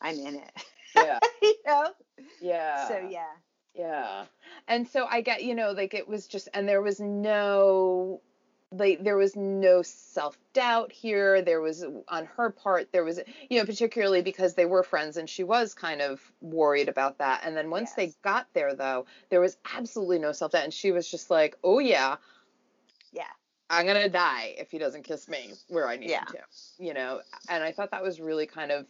I'm 0.00 0.18
in 0.18 0.34
it. 0.36 0.50
Yeah. 0.96 1.18
you 1.42 1.54
know? 1.66 1.88
Yeah. 2.40 2.88
So 2.88 3.08
yeah. 3.08 3.26
Yeah. 3.74 4.24
And 4.68 4.88
so 4.88 5.06
I 5.06 5.20
get, 5.20 5.42
you 5.42 5.54
know, 5.54 5.72
like 5.72 5.94
it 5.94 6.08
was 6.08 6.26
just, 6.26 6.48
and 6.54 6.68
there 6.68 6.82
was 6.82 7.00
no, 7.00 8.20
like, 8.78 9.02
there 9.04 9.16
was 9.16 9.36
no 9.36 9.82
self 9.82 10.36
doubt 10.52 10.92
here. 10.92 11.42
There 11.42 11.60
was, 11.60 11.84
on 12.08 12.26
her 12.36 12.50
part, 12.50 12.90
there 12.92 13.04
was, 13.04 13.20
you 13.48 13.58
know, 13.58 13.64
particularly 13.64 14.22
because 14.22 14.54
they 14.54 14.66
were 14.66 14.82
friends 14.82 15.16
and 15.16 15.28
she 15.28 15.44
was 15.44 15.74
kind 15.74 16.00
of 16.02 16.20
worried 16.40 16.88
about 16.88 17.18
that. 17.18 17.42
And 17.44 17.56
then 17.56 17.70
once 17.70 17.92
they 17.92 18.12
got 18.22 18.46
there, 18.54 18.74
though, 18.74 19.06
there 19.30 19.40
was 19.40 19.56
absolutely 19.74 20.18
no 20.18 20.32
self 20.32 20.52
doubt. 20.52 20.64
And 20.64 20.74
she 20.74 20.92
was 20.92 21.10
just 21.10 21.30
like, 21.30 21.56
oh, 21.64 21.78
yeah, 21.78 22.16
Yeah. 23.12 23.24
I'm 23.70 23.86
going 23.86 24.02
to 24.02 24.08
die 24.10 24.54
if 24.58 24.70
he 24.70 24.78
doesn't 24.78 25.04
kiss 25.04 25.28
me 25.28 25.52
where 25.68 25.88
I 25.88 25.96
need 25.96 26.10
Yeah. 26.10 26.20
him 26.20 26.26
to, 26.78 26.84
you 26.84 26.94
know. 26.94 27.20
And 27.48 27.64
I 27.64 27.72
thought 27.72 27.90
that 27.92 28.02
was 28.02 28.20
really 28.20 28.46
kind 28.46 28.70
of 28.70 28.86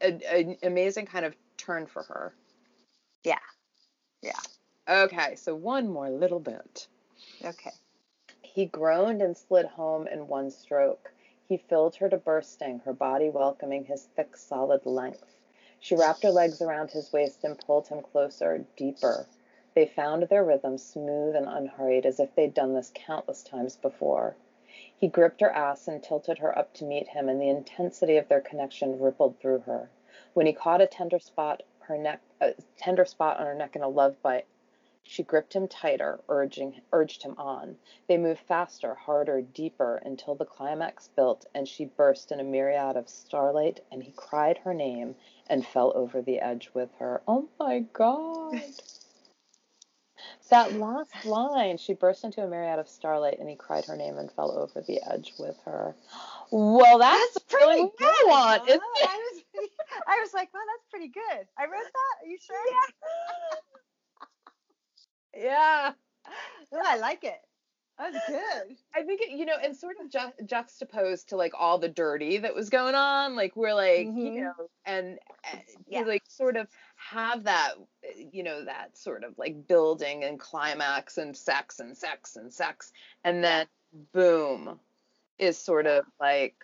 an 0.00 0.56
amazing 0.62 1.06
kind 1.06 1.24
of 1.24 1.34
turn 1.56 1.86
for 1.86 2.02
her. 2.04 2.34
Yeah. 3.24 3.38
Yeah. 4.22 4.32
Okay, 4.88 5.36
so 5.36 5.54
one 5.54 5.88
more 5.88 6.08
little 6.08 6.40
bit. 6.40 6.88
Okay. 7.44 7.72
He 8.58 8.66
groaned 8.66 9.22
and 9.22 9.36
slid 9.36 9.66
home 9.66 10.08
in 10.08 10.26
one 10.26 10.50
stroke. 10.50 11.12
He 11.48 11.56
filled 11.56 11.94
her 11.94 12.08
to 12.08 12.16
bursting, 12.16 12.80
her 12.80 12.92
body 12.92 13.30
welcoming 13.30 13.84
his 13.84 14.06
thick, 14.06 14.36
solid 14.36 14.84
length. 14.84 15.38
She 15.78 15.94
wrapped 15.94 16.24
her 16.24 16.32
legs 16.32 16.60
around 16.60 16.90
his 16.90 17.12
waist 17.12 17.44
and 17.44 17.56
pulled 17.56 17.86
him 17.86 18.02
closer, 18.02 18.66
deeper. 18.74 19.26
They 19.74 19.86
found 19.86 20.24
their 20.24 20.42
rhythm 20.42 20.76
smooth 20.76 21.36
and 21.36 21.46
unhurried, 21.46 22.04
as 22.04 22.18
if 22.18 22.34
they'd 22.34 22.52
done 22.52 22.74
this 22.74 22.90
countless 22.92 23.44
times 23.44 23.76
before. 23.76 24.34
He 24.96 25.06
gripped 25.06 25.40
her 25.40 25.50
ass 25.52 25.86
and 25.86 26.02
tilted 26.02 26.38
her 26.38 26.58
up 26.58 26.74
to 26.74 26.84
meet 26.84 27.06
him, 27.06 27.28
and 27.28 27.40
the 27.40 27.50
intensity 27.50 28.16
of 28.16 28.26
their 28.26 28.40
connection 28.40 28.98
rippled 28.98 29.38
through 29.38 29.60
her. 29.60 29.88
When 30.34 30.46
he 30.46 30.52
caught 30.52 30.80
a 30.80 30.88
tender 30.88 31.20
spot, 31.20 31.62
her 31.82 31.96
neck, 31.96 32.22
a 32.40 32.54
tender 32.76 33.04
spot 33.04 33.38
on 33.38 33.46
her 33.46 33.54
neck 33.54 33.76
in 33.76 33.82
a 33.82 33.88
love 33.88 34.20
bite, 34.20 34.46
she 35.08 35.22
gripped 35.22 35.54
him 35.54 35.66
tighter, 35.66 36.20
urging, 36.28 36.82
urged 36.92 37.22
him 37.22 37.34
on. 37.38 37.78
They 38.08 38.18
moved 38.18 38.40
faster, 38.40 38.94
harder, 38.94 39.40
deeper, 39.40 40.02
until 40.04 40.34
the 40.34 40.44
climax 40.44 41.08
built, 41.08 41.46
and 41.54 41.66
she 41.66 41.86
burst 41.86 42.30
in 42.30 42.40
a 42.40 42.44
myriad 42.44 42.94
of 42.94 43.08
starlight, 43.08 43.80
and 43.90 44.02
he 44.02 44.12
cried 44.12 44.58
her 44.58 44.74
name 44.74 45.16
and 45.48 45.66
fell 45.66 45.92
over 45.96 46.20
the 46.20 46.40
edge 46.40 46.68
with 46.74 46.90
her. 46.98 47.22
Oh 47.26 47.48
my 47.58 47.80
God! 47.94 48.60
that 50.50 50.74
last 50.74 51.24
line, 51.24 51.78
she 51.78 51.94
burst 51.94 52.24
into 52.24 52.42
a 52.42 52.46
myriad 52.46 52.78
of 52.78 52.86
starlight, 52.86 53.38
and 53.38 53.48
he 53.48 53.56
cried 53.56 53.86
her 53.86 53.96
name 53.96 54.18
and 54.18 54.30
fell 54.30 54.50
over 54.52 54.82
the 54.82 55.00
edge 55.10 55.32
with 55.38 55.56
her. 55.64 55.94
Well, 56.50 56.98
that's, 56.98 57.32
That's 57.34 57.44
pretty 57.46 57.80
what 57.80 57.96
good. 57.96 58.68
Isn't 58.68 58.82
it? 59.00 59.08
I 59.08 59.16
was, 59.32 59.42
I 60.06 60.20
was 60.20 60.34
like, 60.34 60.52
wow, 60.52 60.60
that's 60.66 60.86
pretty 60.90 61.08
good. 61.08 61.46
I 61.58 61.64
wrote 61.64 61.92
that. 61.92 62.24
Are 62.24 62.28
you 62.28 62.38
sure? 62.38 62.56
Yeah. 62.68 63.58
Oh, 66.70 66.82
I 66.84 66.98
like 66.98 67.24
it. 67.24 67.40
That's 67.98 68.18
good. 68.28 68.76
I 68.94 69.02
think 69.02 69.22
it, 69.22 69.30
you 69.30 69.46
know, 69.46 69.56
and 69.62 69.74
sort 69.76 69.96
of 70.00 70.10
ju- 70.10 70.44
juxtaposed 70.46 71.30
to 71.30 71.36
like 71.36 71.52
all 71.58 71.78
the 71.78 71.88
dirty 71.88 72.38
that 72.38 72.54
was 72.54 72.68
going 72.70 72.94
on, 72.94 73.34
like 73.34 73.56
we're 73.56 73.74
like, 73.74 74.06
you 74.06 74.12
Mhm. 74.12 74.40
know, 74.42 74.68
and 74.84 75.18
uh, 75.44 75.56
Yeah. 75.86 76.02
like 76.02 76.22
sort 76.28 76.56
of 76.56 76.68
have 76.96 77.44
that, 77.44 77.74
you 78.32 78.42
know, 78.42 78.64
that 78.66 78.96
sort 78.96 79.24
of 79.24 79.36
like 79.38 79.66
building 79.66 80.24
and 80.24 80.38
climax 80.38 81.18
and 81.18 81.36
sex 81.36 81.80
and 81.80 81.96
sex 81.96 82.36
and 82.36 82.52
sex, 82.52 82.92
and 83.24 83.42
then 83.42 83.66
boom, 84.12 84.78
is 85.38 85.58
sort 85.58 85.86
of 85.86 86.04
like 86.20 86.56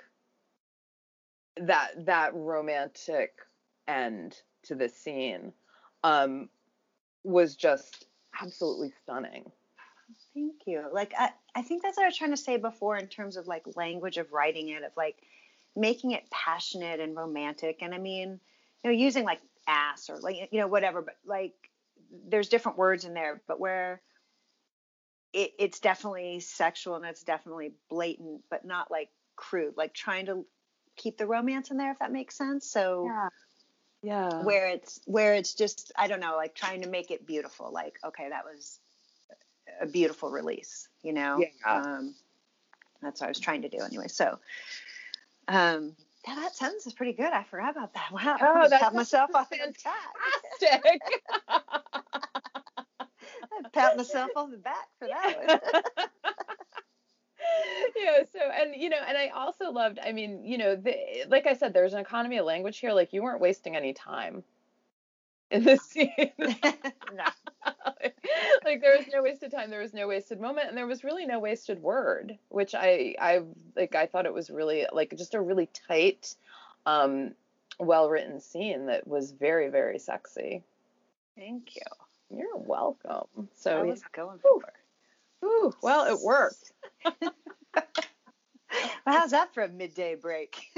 that 1.57 2.05
that 2.07 2.35
romantic 2.35 3.39
end 3.89 4.43
to 4.65 4.75
the 4.75 4.89
scene, 4.89 5.53
um, 6.05 6.49
was 7.25 7.57
just 7.57 8.07
absolutely 8.41 8.93
stunning. 9.03 9.51
Thank 10.35 10.67
you. 10.67 10.85
Like 10.93 11.15
I, 11.17 11.31
I 11.55 11.63
think 11.63 11.83
that's 11.83 11.97
what 11.97 12.05
I 12.05 12.09
was 12.09 12.17
trying 12.17 12.31
to 12.33 12.37
say 12.37 12.57
before 12.57 12.97
in 12.97 13.07
terms 13.07 13.37
of 13.37 13.47
like 13.47 13.63
language 13.77 14.17
of 14.17 14.33
writing 14.33 14.69
it, 14.69 14.83
of 14.83 14.93
like 14.97 15.17
making 15.77 16.13
it 16.13 16.29
passionate 16.31 17.01
and 17.01 17.17
romantic. 17.17 17.79
And 17.83 17.95
I 17.95 17.99
mean, 17.99 18.41
you 18.83 18.91
know, 18.91 18.97
using 18.97 19.25
like 19.25 19.41
ass 19.67 20.11
or 20.11 20.19
like 20.19 20.49
you 20.51 20.61
know 20.61 20.67
whatever, 20.67 21.03
but 21.03 21.17
like 21.25 21.55
there's 22.29 22.49
different 22.49 22.79
words 22.79 23.05
in 23.05 23.15
there, 23.15 23.41
but 23.47 23.61
where 23.61 24.01
it, 25.33 25.53
it's 25.59 25.81
definitely 25.81 26.41
sexual 26.41 26.97
and 26.97 27.05
it's 27.05 27.23
definitely 27.23 27.73
blatant, 27.89 28.43
but 28.51 28.65
not 28.65 28.91
like 28.91 29.11
crude. 29.37 29.75
Like 29.77 29.95
trying 29.95 30.27
to 30.27 30.47
keep 30.97 31.19
the 31.19 31.27
romance 31.27 31.71
in 31.71 31.77
there, 31.77 31.93
if 31.93 31.99
that 31.99 32.13
makes 32.13 32.37
sense. 32.37 32.67
So 32.71 33.05
Yeah. 33.07 33.29
Where 34.43 34.69
it's 34.69 35.01
where 35.07 35.35
it's 35.35 35.55
just 35.55 35.93
I 35.97 36.07
don't 36.09 36.21
know, 36.21 36.37
like 36.37 36.55
trying 36.55 36.83
to 36.83 36.89
make 36.89 37.11
it 37.11 37.27
beautiful. 37.27 37.71
Like 37.73 37.99
okay, 38.05 38.29
that 38.29 38.45
was 38.45 38.79
a 39.81 39.87
beautiful 39.87 40.31
release, 40.31 40.89
you 41.03 41.13
know. 41.13 41.41
Yeah. 41.41 41.81
Um, 41.81 42.15
that's 43.03 43.21
what 43.21 43.27
I 43.27 43.31
was 43.31 43.41
trying 43.41 43.63
to 43.63 43.69
do 43.69 43.79
anyway. 43.79 44.09
So, 44.09 44.39
um, 45.49 45.95
yeah, 46.27 46.37
that 46.37 46.57
sentence 46.57 46.87
is 46.87 46.95
pretty 46.95 47.13
good. 47.13 47.33
I 47.33 47.43
forgot 47.45 47.77
about 47.77 47.93
that. 47.95 48.11
Wow, 48.13 48.37
Oh, 48.41 48.67
I 48.73 48.79
pat 48.79 48.95
myself 48.95 49.31
on 49.35 49.47
the 49.51 49.75
back. 49.85 50.93
pat 53.73 53.97
myself 53.97 54.31
on 54.37 54.51
the 54.51 54.57
back 54.57 54.89
for 54.99 55.09
that 55.09 55.85
yeah 58.05 58.25
so 58.33 58.41
and 58.41 58.75
you 58.77 58.89
know 58.91 58.99
and 59.09 59.17
i 59.19 59.29
also 59.29 59.71
loved 59.73 59.99
i 60.05 60.13
mean 60.13 60.45
you 60.45 60.59
know 60.59 60.77
the, 60.77 60.95
like 61.29 61.47
i 61.47 61.55
said 61.55 61.73
there's 61.73 61.95
an 61.95 62.01
economy 62.01 62.39
of 62.39 62.47
language 62.47 62.79
here. 62.79 62.93
Like 62.93 63.13
you 63.13 63.23
weren't 63.23 63.41
wasting 63.41 63.77
any 63.77 63.93
time 63.95 64.45
in 65.51 65.65
this 65.65 65.83
scene. 65.91 66.11
No. 67.17 67.25
like 68.65 68.81
there 68.83 68.97
was 68.99 69.07
no 69.13 69.23
wasted 69.23 69.51
time. 69.53 69.71
There 69.71 69.81
was 69.81 69.95
no 69.95 70.09
wasted 70.09 70.41
moment. 70.41 70.69
And 70.69 70.77
there 70.77 70.87
was 70.87 71.05
really 71.05 71.27
no 71.27 71.39
wasted 71.39 71.81
word 71.83 72.39
which 72.49 72.75
i 72.75 73.15
i 73.21 73.43
like 73.77 73.95
i 73.95 74.07
thought 74.07 74.27
it 74.27 74.35
was 74.35 74.51
really 74.51 74.87
like 74.93 75.15
just 75.17 75.35
a 75.35 75.41
really 75.41 75.69
tight 75.89 76.35
um 76.87 77.33
well 77.79 78.09
written 78.11 78.41
scene 78.41 78.87
that 78.87 79.07
was 79.07 79.33
very 79.33 79.69
very 79.69 79.99
sexy. 79.99 80.63
Thank 81.37 81.77
you. 81.77 82.39
you're 82.39 82.57
welcome. 82.57 83.27
I 83.39 83.45
so 83.55 83.85
was 83.85 84.03
going 84.13 84.39
for. 84.41 84.61
Ooh, 85.45 85.73
well 85.83 86.07
it 86.15 86.21
worked 86.23 86.73
Well, 89.07 89.19
how's 89.19 89.31
that 89.33 89.53
for 89.55 89.63
a 89.63 89.69
midday 89.69 90.15
break? 90.15 90.61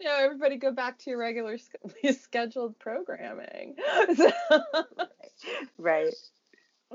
you 0.00 0.06
know, 0.06 0.16
everybody 0.18 0.56
go 0.56 0.72
back 0.72 0.98
to 1.00 1.10
your 1.10 1.18
regular 1.18 1.58
scheduled 2.18 2.78
programming. 2.78 3.76
So, 4.16 4.30
right. 5.78 6.14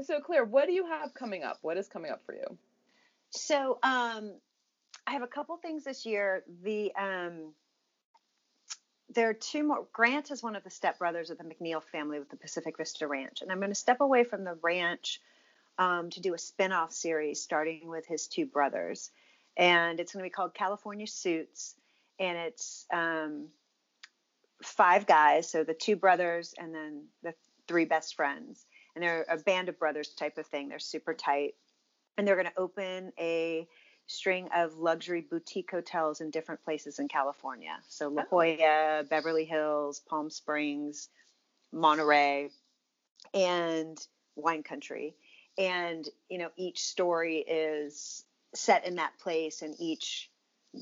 so, 0.01 0.19
Claire, 0.19 0.45
what 0.45 0.67
do 0.67 0.73
you 0.73 0.85
have 0.87 1.13
coming 1.13 1.43
up? 1.43 1.59
What 1.61 1.77
is 1.77 1.87
coming 1.87 2.11
up 2.11 2.25
for 2.25 2.33
you? 2.33 2.57
So, 3.31 3.79
um, 3.83 4.33
I 5.05 5.13
have 5.13 5.21
a 5.21 5.27
couple 5.27 5.57
things 5.57 5.83
this 5.83 6.05
year. 6.05 6.43
The 6.63 6.91
um, 6.95 7.53
there 9.13 9.29
are 9.29 9.33
two 9.33 9.63
more. 9.63 9.87
Grant 9.91 10.31
is 10.31 10.43
one 10.43 10.55
of 10.55 10.63
the 10.63 10.69
stepbrothers 10.69 11.31
of 11.31 11.37
the 11.37 11.43
McNeil 11.43 11.83
family 11.83 12.19
with 12.19 12.29
the 12.29 12.37
Pacific 12.37 12.77
Vista 12.77 13.07
Ranch, 13.07 13.41
and 13.41 13.51
I'm 13.51 13.59
going 13.59 13.71
to 13.71 13.75
step 13.75 14.01
away 14.01 14.23
from 14.23 14.43
the 14.43 14.57
ranch 14.61 15.19
um, 15.79 16.11
to 16.11 16.19
do 16.21 16.35
a 16.35 16.37
spin-off 16.37 16.91
series 16.91 17.41
starting 17.41 17.87
with 17.87 18.05
his 18.05 18.27
two 18.27 18.45
brothers, 18.45 19.09
and 19.57 19.99
it's 19.99 20.13
going 20.13 20.21
to 20.21 20.29
be 20.29 20.29
called 20.29 20.53
California 20.53 21.07
Suits, 21.07 21.75
and 22.19 22.37
it's 22.37 22.85
um, 22.93 23.47
five 24.61 25.07
guys, 25.07 25.49
so 25.49 25.63
the 25.63 25.73
two 25.73 25.95
brothers 25.95 26.53
and 26.59 26.75
then 26.75 27.05
the 27.23 27.33
three 27.67 27.85
best 27.85 28.15
friends, 28.15 28.65
and 28.93 29.03
they're 29.03 29.25
a 29.29 29.37
band 29.37 29.69
of 29.69 29.79
brothers 29.79 30.09
type 30.09 30.37
of 30.37 30.45
thing. 30.45 30.67
They're 30.67 30.79
super 30.79 31.13
tight, 31.13 31.55
and 32.17 32.27
they're 32.27 32.35
going 32.35 32.47
to 32.47 32.59
open 32.59 33.13
a 33.17 33.67
string 34.07 34.49
of 34.55 34.77
luxury 34.77 35.21
boutique 35.21 35.69
hotels 35.71 36.19
in 36.19 36.31
different 36.31 36.63
places 36.65 36.99
in 36.99 37.07
California. 37.07 37.77
So 37.87 38.09
La 38.09 38.23
Jolla, 38.23 39.03
Beverly 39.09 39.45
Hills, 39.45 40.01
Palm 40.09 40.29
Springs, 40.29 41.09
Monterey, 41.71 42.49
and 43.33 43.97
wine 44.35 44.63
country. 44.63 45.15
And, 45.59 46.07
you 46.29 46.37
know, 46.37 46.49
each 46.55 46.81
story 46.81 47.39
is 47.39 48.23
set 48.55 48.87
in 48.87 48.95
that 48.95 49.11
place 49.19 49.61
and 49.61 49.75
each 49.77 50.29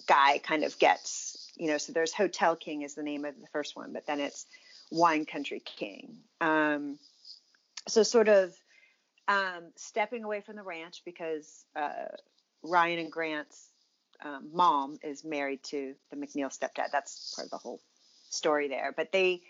guy 0.05 0.37
kind 0.37 0.63
of 0.63 0.77
gets, 0.77 1.51
you 1.57 1.67
know, 1.67 1.79
so 1.79 1.91
there's 1.93 2.13
Hotel 2.13 2.55
King 2.55 2.83
is 2.83 2.93
the 2.93 3.03
name 3.03 3.25
of 3.25 3.33
the 3.41 3.47
first 3.47 3.75
one, 3.75 3.91
but 3.91 4.05
then 4.05 4.19
it's 4.19 4.45
Wine 4.91 5.25
Country 5.25 5.61
King. 5.65 6.17
Um, 6.39 6.99
so 7.87 8.03
sort 8.03 8.29
of 8.29 8.53
um, 9.27 9.71
stepping 9.75 10.23
away 10.23 10.41
from 10.41 10.55
the 10.55 10.63
ranch 10.63 11.01
because 11.03 11.65
uh, 11.75 12.05
Ryan 12.61 12.99
and 12.99 13.11
Grant's 13.11 13.69
um, 14.23 14.49
mom 14.53 14.99
is 15.03 15.23
married 15.23 15.63
to 15.63 15.95
the 16.11 16.17
McNeil 16.17 16.55
stepdad. 16.55 16.91
That's 16.91 17.33
part 17.35 17.47
of 17.47 17.51
the 17.51 17.57
whole 17.57 17.81
story 18.29 18.67
there. 18.67 18.93
But 18.95 19.11
they, 19.11 19.41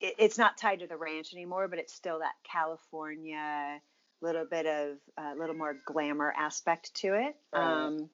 it, 0.00 0.14
it's 0.18 0.38
not 0.38 0.58
tied 0.58 0.80
to 0.80 0.86
the 0.86 0.96
ranch 0.96 1.32
anymore, 1.32 1.66
but 1.66 1.80
it's 1.80 1.92
still 1.92 2.20
that 2.20 2.34
California 2.44 3.80
little 4.24 4.44
bit 4.44 4.66
of 4.66 4.96
a 5.18 5.22
uh, 5.22 5.34
little 5.38 5.54
more 5.54 5.76
glamour 5.84 6.32
aspect 6.36 6.94
to 6.94 7.14
it. 7.14 7.36
Um, 7.52 8.08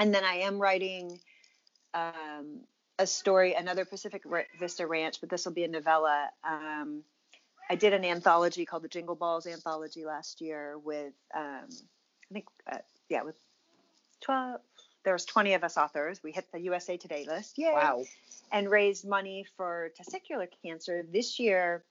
and 0.00 0.14
then 0.14 0.24
I 0.24 0.38
am 0.38 0.58
writing 0.58 1.20
um, 1.92 2.60
a 2.98 3.06
story, 3.06 3.54
another 3.54 3.84
Pacific 3.84 4.22
Vista 4.58 4.86
Ranch, 4.86 5.20
but 5.20 5.30
this 5.30 5.44
will 5.44 5.52
be 5.52 5.64
a 5.64 5.68
novella. 5.68 6.30
Um, 6.42 7.02
I 7.70 7.76
did 7.76 7.92
an 7.92 8.04
anthology 8.04 8.64
called 8.64 8.82
the 8.82 8.88
Jingle 8.88 9.14
Balls 9.14 9.46
Anthology 9.46 10.04
last 10.04 10.40
year 10.40 10.78
with, 10.78 11.14
um, 11.34 11.68
I 12.30 12.32
think, 12.32 12.46
uh, 12.70 12.78
yeah, 13.08 13.22
with 13.22 13.36
12, 14.22 14.60
there 15.04 15.12
was 15.12 15.24
20 15.24 15.54
of 15.54 15.64
us 15.64 15.76
authors. 15.76 16.22
We 16.22 16.32
hit 16.32 16.46
the 16.52 16.60
USA 16.60 16.96
Today 16.96 17.26
list. 17.26 17.58
Yay. 17.58 17.72
Wow. 17.72 18.04
And 18.50 18.70
raised 18.70 19.06
money 19.06 19.46
for 19.56 19.90
testicular 19.98 20.46
cancer. 20.62 21.04
This 21.10 21.38
year, 21.38 21.84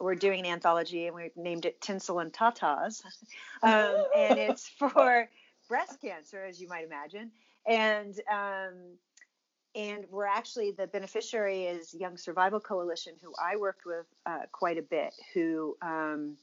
we're 0.00 0.14
doing 0.14 0.40
an 0.40 0.46
anthology 0.46 1.06
and 1.06 1.16
we 1.16 1.30
named 1.36 1.64
it 1.64 1.80
Tinsel 1.80 2.20
and 2.20 2.32
Tatas. 2.32 3.02
Um, 3.62 4.04
and 4.16 4.38
it's 4.38 4.68
for 4.78 5.28
breast 5.68 6.00
cancer, 6.00 6.44
as 6.44 6.60
you 6.60 6.68
might 6.68 6.84
imagine. 6.84 7.30
And 7.66 8.18
um, 8.30 8.74
and 9.74 10.04
we're 10.10 10.26
actually 10.26 10.70
the 10.70 10.86
beneficiary 10.86 11.64
is 11.64 11.92
Young 11.94 12.16
Survival 12.16 12.60
Coalition, 12.60 13.14
who 13.22 13.32
I 13.40 13.56
worked 13.56 13.84
with 13.84 14.06
uh, 14.24 14.42
quite 14.52 14.78
a 14.78 14.82
bit. 14.82 15.14
Who 15.34 15.76
um, 15.82 16.36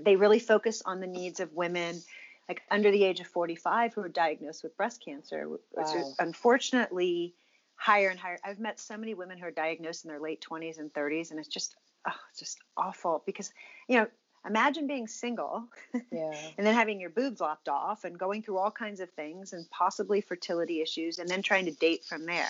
they 0.00 0.16
really 0.16 0.38
focus 0.38 0.82
on 0.84 1.00
the 1.00 1.06
needs 1.06 1.40
of 1.40 1.52
women 1.54 2.00
like 2.48 2.62
under 2.70 2.90
the 2.90 3.04
age 3.04 3.20
of 3.20 3.26
45 3.26 3.94
who 3.94 4.00
are 4.02 4.08
diagnosed 4.08 4.62
with 4.62 4.76
breast 4.76 5.04
cancer, 5.04 5.48
which 5.48 5.60
wow. 5.72 5.94
is 5.94 6.14
unfortunately 6.18 7.34
higher 7.76 8.08
and 8.08 8.18
higher. 8.18 8.38
I've 8.42 8.58
met 8.58 8.80
so 8.80 8.96
many 8.96 9.14
women 9.14 9.38
who 9.38 9.46
are 9.46 9.50
diagnosed 9.50 10.04
in 10.04 10.10
their 10.10 10.20
late 10.20 10.44
20s 10.48 10.78
and 10.78 10.92
30s, 10.92 11.30
and 11.30 11.38
it's 11.38 11.48
just 11.48 11.76
oh, 12.08 12.20
just 12.38 12.58
awful 12.76 13.22
because 13.26 13.52
you 13.88 13.98
know 13.98 14.06
imagine 14.46 14.86
being 14.86 15.06
single 15.06 15.64
yeah. 16.12 16.32
and 16.56 16.66
then 16.66 16.74
having 16.74 17.00
your 17.00 17.10
boobs 17.10 17.40
lopped 17.40 17.68
off 17.68 18.04
and 18.04 18.18
going 18.18 18.42
through 18.42 18.58
all 18.58 18.70
kinds 18.70 19.00
of 19.00 19.10
things 19.10 19.52
and 19.52 19.68
possibly 19.70 20.20
fertility 20.20 20.80
issues 20.80 21.18
and 21.18 21.28
then 21.28 21.42
trying 21.42 21.64
to 21.64 21.72
date 21.72 22.04
from 22.04 22.24
there 22.26 22.48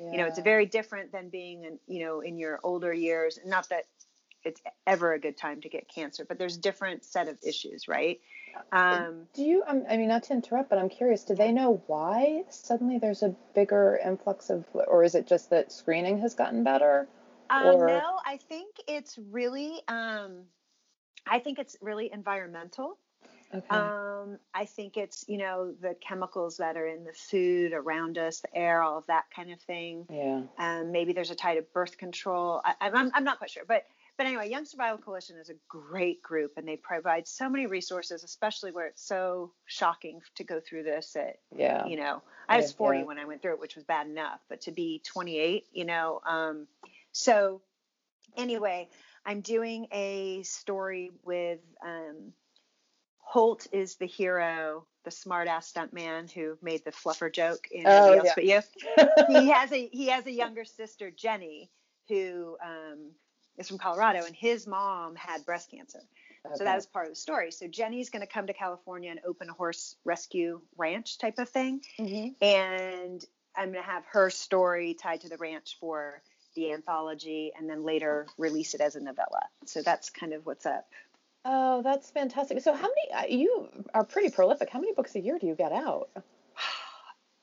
yeah. 0.00 0.10
you 0.10 0.18
know 0.18 0.26
it's 0.26 0.38
very 0.40 0.66
different 0.66 1.12
than 1.12 1.28
being 1.28 1.64
in 1.64 1.78
you 1.86 2.04
know 2.04 2.20
in 2.20 2.38
your 2.38 2.60
older 2.62 2.92
years 2.92 3.38
not 3.44 3.68
that 3.68 3.84
it's 4.44 4.62
ever 4.86 5.12
a 5.12 5.18
good 5.18 5.36
time 5.36 5.60
to 5.60 5.68
get 5.68 5.88
cancer 5.88 6.24
but 6.24 6.38
there's 6.38 6.56
different 6.56 7.04
set 7.04 7.28
of 7.28 7.36
issues 7.46 7.88
right 7.88 8.20
um, 8.72 9.26
do 9.34 9.42
you 9.42 9.62
um, 9.66 9.84
i 9.90 9.96
mean 9.96 10.08
not 10.08 10.22
to 10.22 10.32
interrupt 10.32 10.70
but 10.70 10.78
i'm 10.78 10.88
curious 10.88 11.24
do 11.24 11.34
they 11.34 11.52
know 11.52 11.82
why 11.86 12.42
suddenly 12.48 12.98
there's 12.98 13.22
a 13.22 13.34
bigger 13.54 13.98
influx 14.04 14.48
of 14.48 14.64
or 14.72 15.04
is 15.04 15.14
it 15.14 15.26
just 15.26 15.50
that 15.50 15.70
screening 15.72 16.18
has 16.20 16.34
gotten 16.34 16.64
better 16.64 17.06
um, 17.50 17.66
or... 17.66 17.86
no 17.86 18.18
i 18.26 18.38
think 18.48 18.76
it's 18.86 19.18
really 19.30 19.80
um, 19.88 20.44
I 21.28 21.38
think 21.38 21.58
it's 21.58 21.76
really 21.80 22.10
environmental. 22.12 22.98
Okay. 23.54 23.66
Um, 23.70 24.38
I 24.54 24.64
think 24.64 24.96
it's 24.96 25.24
you 25.28 25.38
know 25.38 25.72
the 25.80 25.94
chemicals 26.06 26.56
that 26.56 26.76
are 26.76 26.86
in 26.86 27.04
the 27.04 27.12
food 27.12 27.72
around 27.72 28.18
us, 28.18 28.40
the 28.40 28.56
air, 28.56 28.82
all 28.82 28.98
of 28.98 29.06
that 29.06 29.24
kind 29.34 29.52
of 29.52 29.60
thing. 29.60 30.06
Yeah. 30.10 30.42
Um, 30.58 30.92
maybe 30.92 31.12
there's 31.12 31.30
a 31.30 31.36
tie 31.36 31.54
to 31.54 31.62
birth 31.62 31.96
control. 31.96 32.60
I, 32.64 32.74
I'm 32.80 33.10
I'm 33.14 33.24
not 33.24 33.38
quite 33.38 33.50
sure, 33.50 33.62
but 33.66 33.84
but 34.18 34.26
anyway, 34.26 34.48
Young 34.48 34.64
Survival 34.64 34.98
Coalition 34.98 35.36
is 35.36 35.50
a 35.50 35.54
great 35.68 36.22
group, 36.22 36.52
and 36.56 36.66
they 36.66 36.76
provide 36.76 37.28
so 37.28 37.48
many 37.48 37.66
resources, 37.66 38.24
especially 38.24 38.72
where 38.72 38.86
it's 38.86 39.06
so 39.06 39.52
shocking 39.66 40.20
to 40.36 40.44
go 40.44 40.60
through 40.60 40.82
this. 40.82 41.14
At 41.14 41.38
yeah. 41.54 41.86
You 41.86 41.96
know, 41.96 42.22
I 42.48 42.56
was 42.56 42.72
40 42.72 42.98
yeah. 42.98 43.04
when 43.04 43.18
I 43.18 43.26
went 43.26 43.42
through 43.42 43.52
it, 43.52 43.60
which 43.60 43.76
was 43.76 43.84
bad 43.84 44.08
enough, 44.08 44.40
but 44.48 44.62
to 44.62 44.72
be 44.72 45.02
28, 45.06 45.66
you 45.72 45.84
know, 45.84 46.20
um, 46.26 46.66
so 47.16 47.62
anyway, 48.36 48.90
I'm 49.24 49.40
doing 49.40 49.86
a 49.90 50.42
story 50.42 51.10
with 51.24 51.60
um, 51.82 52.32
Holt 53.18 53.66
is 53.72 53.96
the 53.96 54.06
hero, 54.06 54.86
the 55.04 55.10
smartass 55.10 55.72
stuntman 55.72 56.30
who 56.30 56.58
made 56.60 56.84
the 56.84 56.92
fluffer 56.92 57.32
joke 57.32 57.68
in 57.70 57.86
oh, 57.86 58.16
Nobody 58.16 58.46
yeah. 58.46 58.54
Else 58.56 58.68
But 58.94 59.28
You. 59.28 59.40
he 59.40 59.48
has 59.48 59.72
a 59.72 59.88
he 59.88 60.08
has 60.08 60.26
a 60.26 60.30
younger 60.30 60.66
sister, 60.66 61.10
Jenny, 61.10 61.70
who 62.10 62.58
um, 62.62 63.12
is 63.56 63.66
from 63.66 63.78
Colorado, 63.78 64.26
and 64.26 64.36
his 64.36 64.66
mom 64.66 65.16
had 65.16 65.46
breast 65.46 65.70
cancer. 65.70 66.00
Okay. 66.44 66.54
So 66.56 66.64
that 66.64 66.74
was 66.74 66.86
part 66.86 67.06
of 67.06 67.12
the 67.12 67.16
story. 67.16 67.50
So 67.50 67.66
Jenny's 67.66 68.10
going 68.10 68.24
to 68.24 68.32
come 68.32 68.46
to 68.46 68.52
California 68.52 69.10
and 69.10 69.20
open 69.26 69.48
a 69.48 69.54
horse 69.54 69.96
rescue 70.04 70.60
ranch 70.76 71.16
type 71.18 71.38
of 71.38 71.48
thing, 71.48 71.80
mm-hmm. 71.98 72.44
and 72.44 73.24
I'm 73.56 73.72
going 73.72 73.82
to 73.82 73.90
have 73.90 74.04
her 74.12 74.28
story 74.28 74.94
tied 74.94 75.22
to 75.22 75.30
the 75.30 75.38
ranch 75.38 75.78
for 75.80 76.22
the 76.56 76.72
anthology 76.72 77.52
and 77.56 77.70
then 77.70 77.84
later 77.84 78.26
release 78.36 78.74
it 78.74 78.80
as 78.80 78.96
a 78.96 79.00
novella. 79.00 79.42
So 79.66 79.82
that's 79.82 80.10
kind 80.10 80.32
of 80.32 80.44
what's 80.44 80.66
up. 80.66 80.88
Oh, 81.44 81.82
that's 81.82 82.10
fantastic. 82.10 82.60
So 82.60 82.74
how 82.74 82.88
many 82.88 83.12
uh, 83.14 83.36
you 83.36 83.68
are 83.94 84.04
pretty 84.04 84.30
prolific. 84.30 84.68
How 84.68 84.80
many 84.80 84.92
books 84.94 85.14
a 85.14 85.20
year 85.20 85.38
do 85.38 85.46
you 85.46 85.54
get 85.54 85.72
out? 85.72 86.10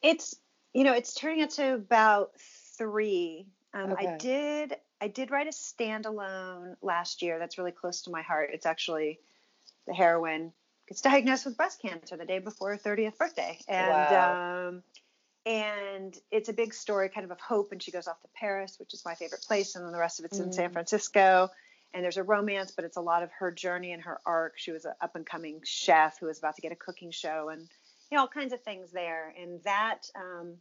It's 0.01 0.36
you 0.74 0.84
know, 0.84 0.91
it's 0.91 1.14
turning 1.14 1.43
out 1.43 1.51
to 1.51 1.76
about 1.76 2.32
3. 2.78 3.45
Um, 3.74 3.93
okay. 3.93 4.05
I 4.05 4.18
did 4.18 4.76
I 4.99 5.07
did 5.07 5.32
write 5.32 5.47
a 5.47 5.51
standalone 5.51 6.76
last 6.82 7.22
year 7.22 7.39
that's 7.39 7.57
really 7.57 7.72
close 7.72 8.01
to 8.01 8.11
my 8.11 8.22
heart. 8.22 8.49
It's 8.51 8.66
actually 8.66 9.20
the 9.88 9.93
heroine 9.93 10.51
gets 10.88 11.01
diagnosed 11.01 11.45
with 11.45 11.57
breast 11.57 11.82
cancer 11.82 12.18
the 12.18 12.26
day 12.26 12.39
before 12.39 12.72
her 12.72 12.78
30th 12.78 13.18
birthday. 13.18 13.57
And 13.68 13.89
wow. 13.89 14.68
um, 14.68 14.84
and 15.45 16.17
it's 16.31 16.49
a 16.49 16.53
big 16.53 16.73
story 16.73 17.09
kind 17.09 17.25
of 17.25 17.31
of 17.31 17.39
hope 17.39 17.71
and 17.71 17.81
she 17.81 17.91
goes 17.91 18.07
off 18.07 18.21
to 18.21 18.27
paris 18.35 18.77
which 18.79 18.93
is 18.93 19.03
my 19.05 19.15
favorite 19.15 19.41
place 19.41 19.75
and 19.75 19.85
then 19.85 19.91
the 19.91 19.99
rest 19.99 20.19
of 20.19 20.25
it's 20.25 20.39
mm. 20.39 20.43
in 20.43 20.53
san 20.53 20.69
mm. 20.69 20.73
francisco 20.73 21.49
and 21.93 22.03
there's 22.03 22.17
a 22.17 22.23
romance 22.23 22.71
but 22.71 22.85
it's 22.85 22.97
a 22.97 23.01
lot 23.01 23.23
of 23.23 23.29
her 23.31 23.51
journey 23.51 23.91
and 23.91 24.03
her 24.03 24.19
arc 24.25 24.53
she 24.57 24.71
was 24.71 24.85
an 24.85 24.93
up 25.01 25.15
and 25.15 25.25
coming 25.25 25.59
chef 25.63 26.19
who 26.19 26.27
was 26.27 26.39
about 26.39 26.55
to 26.55 26.61
get 26.61 26.71
a 26.71 26.75
cooking 26.75 27.11
show 27.11 27.49
and 27.49 27.61
you 28.09 28.17
know 28.17 28.21
all 28.21 28.27
kinds 28.27 28.53
of 28.53 28.61
things 28.61 28.91
there 28.91 29.33
and 29.41 29.61
that 29.63 30.07
um, 30.15 30.55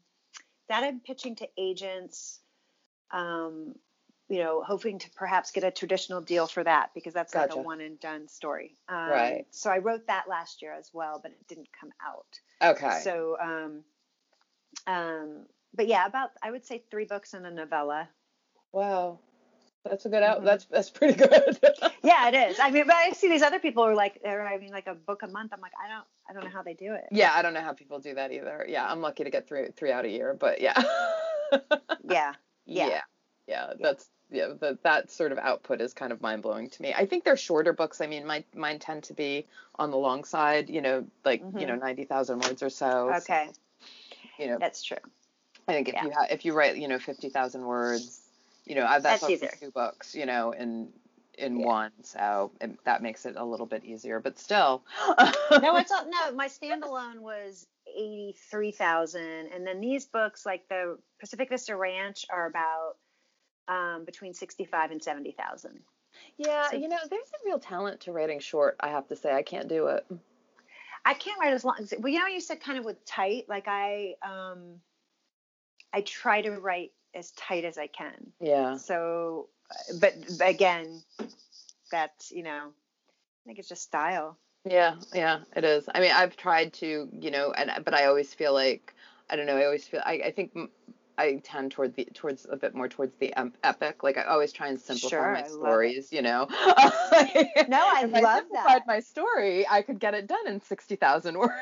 that 0.69 0.83
i'm 0.85 1.01
pitching 1.01 1.37
to 1.37 1.49
agents 1.57 2.41
um, 3.13 3.75
you 4.29 4.39
know 4.39 4.63
hoping 4.67 4.99
to 4.99 5.11
perhaps 5.11 5.51
get 5.51 5.63
a 5.63 5.71
traditional 5.71 6.21
deal 6.21 6.47
for 6.47 6.65
that 6.65 6.91
because 6.95 7.13
that's 7.13 7.33
gotcha. 7.33 7.55
like 7.55 7.59
a 7.59 7.63
one 7.63 7.81
and 7.81 8.01
done 8.01 8.27
story 8.29 8.75
um, 8.89 9.11
right 9.11 9.47
so 9.51 9.71
i 9.71 9.79
wrote 9.79 10.07
that 10.07 10.29
last 10.29 10.63
year 10.63 10.73
as 10.73 10.91
well 10.93 11.21
but 11.23 11.31
it 11.31 11.47
didn't 11.49 11.69
come 11.79 11.91
out 12.05 12.71
okay 12.77 13.01
so 13.03 13.37
um 14.87 15.47
but 15.75 15.87
yeah, 15.87 16.07
about 16.07 16.31
I 16.43 16.51
would 16.51 16.65
say 16.65 16.83
three 16.91 17.05
books 17.05 17.35
and 17.35 17.47
a 17.47 17.51
novella. 17.51 18.09
Wow, 18.73 19.19
that's 19.85 20.05
a 20.05 20.09
good 20.09 20.23
out. 20.23 20.39
Mm-hmm. 20.39 20.47
That's 20.47 20.65
that's 20.67 20.91
pretty 20.91 21.15
good. 21.15 21.59
yeah, 22.03 22.29
it 22.29 22.51
is. 22.51 22.59
I 22.61 22.71
mean, 22.71 22.87
but 22.87 22.97
I 22.97 23.13
see 23.13 23.29
these 23.29 23.43
other 23.43 23.59
people 23.59 23.83
are 23.85 23.95
like 23.95 24.21
they're 24.23 24.47
I 24.47 24.59
mean 24.59 24.71
like 24.71 24.87
a 24.87 24.95
book 24.95 25.23
a 25.23 25.29
month. 25.29 25.53
I'm 25.53 25.61
like 25.61 25.73
I 25.83 25.89
don't 25.89 26.07
I 26.29 26.33
don't 26.33 26.45
know 26.45 26.57
how 26.57 26.63
they 26.63 26.75
do 26.75 26.95
it. 26.95 27.05
Yeah, 27.11 27.33
I 27.35 27.43
don't 27.43 27.55
know 27.55 27.63
how 27.63 27.73
people 27.73 27.99
do 27.99 28.15
that 28.15 28.33
either. 28.33 28.67
Yeah, 28.69 28.91
I'm 28.91 29.01
lucky 29.01 29.25
to 29.25 29.31
get 29.31 29.49
three 29.49 29.69
three 29.77 29.93
out 29.93 30.05
a 30.05 30.11
year, 30.11 30.37
but 30.39 30.61
yeah. 30.61 30.81
yeah. 32.05 32.35
Yeah. 32.67 32.89
Yeah. 32.89 33.01
Yeah. 33.49 33.73
That's 33.81 34.09
yeah, 34.31 34.49
that 34.61 34.83
that 34.83 35.11
sort 35.11 35.33
of 35.33 35.39
output 35.39 35.81
is 35.81 35.93
kind 35.93 36.13
of 36.13 36.23
mind 36.23 36.43
blowing 36.43 36.71
to 36.71 36.83
me. 36.83 36.95
I 36.95 37.05
think 37.05 37.25
they're 37.25 37.37
shorter 37.37 37.73
books. 37.73 38.01
I 38.01 38.07
mean, 38.07 38.27
my 38.27 38.45
mine 38.55 38.79
tend 38.79 39.05
to 39.05 39.15
be 39.15 39.47
on 39.77 39.91
the 39.91 39.99
long 39.99 40.25
side, 40.25 40.71
you 40.71 40.81
know, 40.81 41.07
like 41.25 41.43
mm-hmm. 41.43 41.59
you 41.59 41.67
know, 41.67 41.75
mm-hmm. 41.75 41.85
ninety 41.85 42.05
thousand 42.05 42.41
words 42.41 42.63
or 42.63 42.71
so. 42.71 43.13
Okay. 43.17 43.49
So 43.49 43.53
you 44.43 44.49
know 44.49 44.59
that's 44.59 44.83
true 44.83 44.99
i 45.69 45.73
think 45.73 45.89
if 45.89 45.95
yeah. 45.95 46.05
you 46.05 46.11
have 46.11 46.31
if 46.31 46.45
you 46.45 46.53
write 46.53 46.77
you 46.77 46.89
know 46.89 46.99
50000 46.99 47.65
words 47.65 48.21
you 48.67 48.75
know 48.75 48.83
that's, 48.83 49.03
that's 49.03 49.31
easier. 49.31 49.53
two 49.61 49.71
books 49.71 50.15
you 50.15 50.27
know 50.27 50.53
in 50.53 50.89
in 51.39 51.61
yeah. 51.61 51.67
one 51.67 51.91
so 52.03 52.51
it, 52.61 52.85
that 52.85 53.03
makes 53.03 53.25
it 53.25 53.37
a 53.37 53.45
little 53.45 53.67
bit 53.67 53.85
easier 53.85 54.21
but 54.21 54.39
still 54.39 54.83
no 55.19 55.77
it's 55.77 55.91
all, 55.93 56.05
no 56.09 56.33
my 56.35 56.49
standalone 56.49 57.21
was 57.21 57.67
83000 57.87 59.23
and 59.23 59.67
then 59.67 59.81
these 59.81 60.05
books 60.05 60.45
like 60.45 60.69
the 60.69 60.99
pacific 61.21 61.49
vista 61.49 61.75
ranch 61.75 62.27
are 62.31 62.47
about 62.47 62.95
um, 63.69 64.05
between 64.05 64.35
65 64.35 64.91
and 64.91 65.03
70000 65.03 65.81
yeah 66.37 66.71
so, 66.71 66.77
you 66.77 66.89
know 66.89 66.99
there's 67.09 67.29
a 67.29 67.47
real 67.47 67.59
talent 67.59 68.01
to 68.01 68.13
writing 68.13 68.41
short 68.41 68.77
i 68.81 68.89
have 68.89 69.09
to 69.09 69.17
say 69.17 69.33
i 69.33 69.43
can't 69.43 69.69
do 69.69 69.87
it 69.87 70.05
I 71.05 71.15
can't 71.15 71.41
write 71.41 71.53
as 71.53 71.65
long 71.65 71.77
as 71.81 71.93
well. 71.99 72.13
You 72.13 72.21
know, 72.21 72.27
you 72.27 72.41
said 72.41 72.61
kind 72.61 72.79
of 72.79 72.85
with 72.85 73.05
tight. 73.05 73.47
Like 73.49 73.67
I, 73.67 74.15
um, 74.23 74.81
I 75.93 76.03
try 76.03 76.43
to 76.43 76.53
write 76.53 76.93
as 77.15 77.33
tight 77.33 77.65
as 77.65 77.79
I 77.79 77.87
can. 77.87 78.33
Yeah. 78.41 78.77
So, 78.77 79.49
but 80.01 80.15
again, 80.41 81.03
that's 81.91 82.31
you 82.31 82.43
know, 82.43 82.69
I 82.71 83.43
think 83.47 83.59
it's 83.59 83.69
just 83.69 83.83
style. 83.83 84.39
Yeah, 84.65 84.95
yeah, 85.13 85.41
it 85.57 85.65
is. 85.65 85.89
I 85.93 86.01
mean, 86.01 86.13
I've 86.13 86.37
tried 86.37 86.73
to, 86.75 87.09
you 87.13 87.31
know, 87.31 87.53
and 87.53 87.85
but 87.85 87.95
I 87.95 88.07
always 88.07 88.33
feel 88.33 88.53
like 88.53 88.95
I 89.29 89.37
don't 89.37 89.47
know. 89.47 89.57
I 89.57 89.65
always 89.65 89.87
feel 89.87 90.03
I, 90.05 90.23
I 90.27 90.31
think 90.31 90.57
I 91.19 91.41
tend 91.43 91.73
toward 91.73 91.95
the 91.95 92.05
towards 92.15 92.47
a 92.51 92.57
bit 92.57 92.75
more 92.75 92.89
towards 92.89 93.15
the 93.17 93.35
epic. 93.63 94.03
Like 94.03 94.19
I 94.19 94.25
always 94.25 94.53
try 94.53 94.69
and 94.69 94.81
simplify 94.81 95.17
sure, 95.17 95.33
my 95.33 95.43
stories. 95.47 96.13
You 96.13 96.23
know. 96.23 96.47
no, 96.51 96.57
I 96.57 98.03
if 98.05 98.13
love 98.13 98.45
I 98.51 98.55
that. 98.55 98.83
my 98.87 99.01
story, 99.01 99.67
I 99.69 99.83
could 99.83 99.99
get 100.01 100.15
it 100.15 100.27
done 100.27 100.47
in 100.47 100.61
sixty 100.61 100.97
thousand 100.97 101.39
words. 101.39 101.53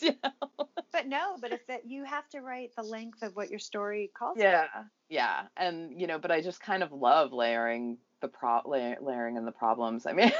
You 0.00 0.14
know. 0.22 0.68
But 0.92 1.06
no, 1.06 1.36
but 1.40 1.52
if 1.52 1.66
that 1.66 1.86
you 1.86 2.04
have 2.04 2.28
to 2.30 2.40
write 2.40 2.72
the 2.76 2.82
length 2.82 3.22
of 3.22 3.34
what 3.36 3.50
your 3.50 3.58
story 3.58 4.10
calls. 4.18 4.36
Yeah, 4.38 4.64
for. 4.66 4.68
yeah, 5.08 5.46
Yeah. 5.56 5.64
and 5.68 6.00
you 6.00 6.06
know, 6.06 6.18
but 6.18 6.30
I 6.30 6.40
just 6.40 6.60
kind 6.60 6.82
of 6.82 6.92
love 6.92 7.32
layering 7.32 7.98
the 8.20 8.28
pro 8.28 8.60
layering 8.66 9.36
in 9.36 9.44
the 9.44 9.52
problems. 9.52 10.06
I 10.06 10.12
mean. 10.12 10.32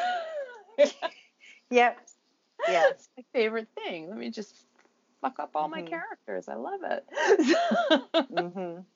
yep. 1.71 1.99
Yeah. 2.69 2.85
It's 2.91 3.09
my 3.17 3.25
favorite 3.33 3.69
thing. 3.75 4.09
Let 4.09 4.19
me 4.19 4.31
just 4.31 4.55
fuck 5.21 5.39
up 5.39 5.51
all 5.55 5.65
mm-hmm. 5.65 5.73
my 5.73 5.83
characters. 5.83 6.49
I 6.49 6.55
love 6.55 6.81
it. 6.85 7.05
mm-hmm. 8.33 8.81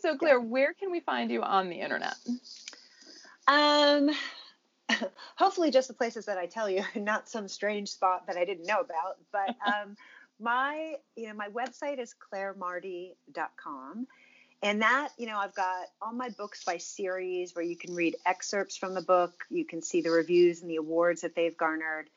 So 0.00 0.16
Claire, 0.16 0.40
yeah. 0.40 0.44
where 0.44 0.74
can 0.74 0.90
we 0.90 0.98
find 1.00 1.30
you 1.30 1.42
on 1.42 1.68
the 1.68 1.80
internet? 1.80 2.14
Um 3.46 4.10
hopefully 5.36 5.70
just 5.70 5.88
the 5.88 5.94
places 5.94 6.26
that 6.26 6.38
I 6.38 6.46
tell 6.46 6.68
you, 6.68 6.82
not 6.94 7.28
some 7.28 7.48
strange 7.48 7.90
spot 7.90 8.26
that 8.26 8.36
I 8.36 8.44
didn't 8.44 8.66
know 8.66 8.80
about. 8.80 9.18
But 9.30 9.56
um, 9.66 9.96
my, 10.40 10.94
you 11.16 11.28
know, 11.28 11.34
my 11.34 11.48
website 11.48 11.98
is 11.98 12.14
clairemarti.com. 12.32 14.06
And 14.64 14.82
that, 14.82 15.08
you 15.18 15.26
know, 15.26 15.38
I've 15.38 15.54
got 15.54 15.86
all 16.00 16.12
my 16.12 16.28
books 16.28 16.62
by 16.64 16.76
series 16.76 17.54
where 17.54 17.64
you 17.64 17.76
can 17.76 17.94
read 17.94 18.14
excerpts 18.24 18.76
from 18.76 18.94
the 18.94 19.02
book. 19.02 19.44
You 19.50 19.64
can 19.64 19.82
see 19.82 20.02
the 20.02 20.10
reviews 20.10 20.62
and 20.62 20.70
the 20.70 20.76
awards 20.76 21.22
that 21.22 21.34
they've 21.34 21.56
garnered. 21.56 22.08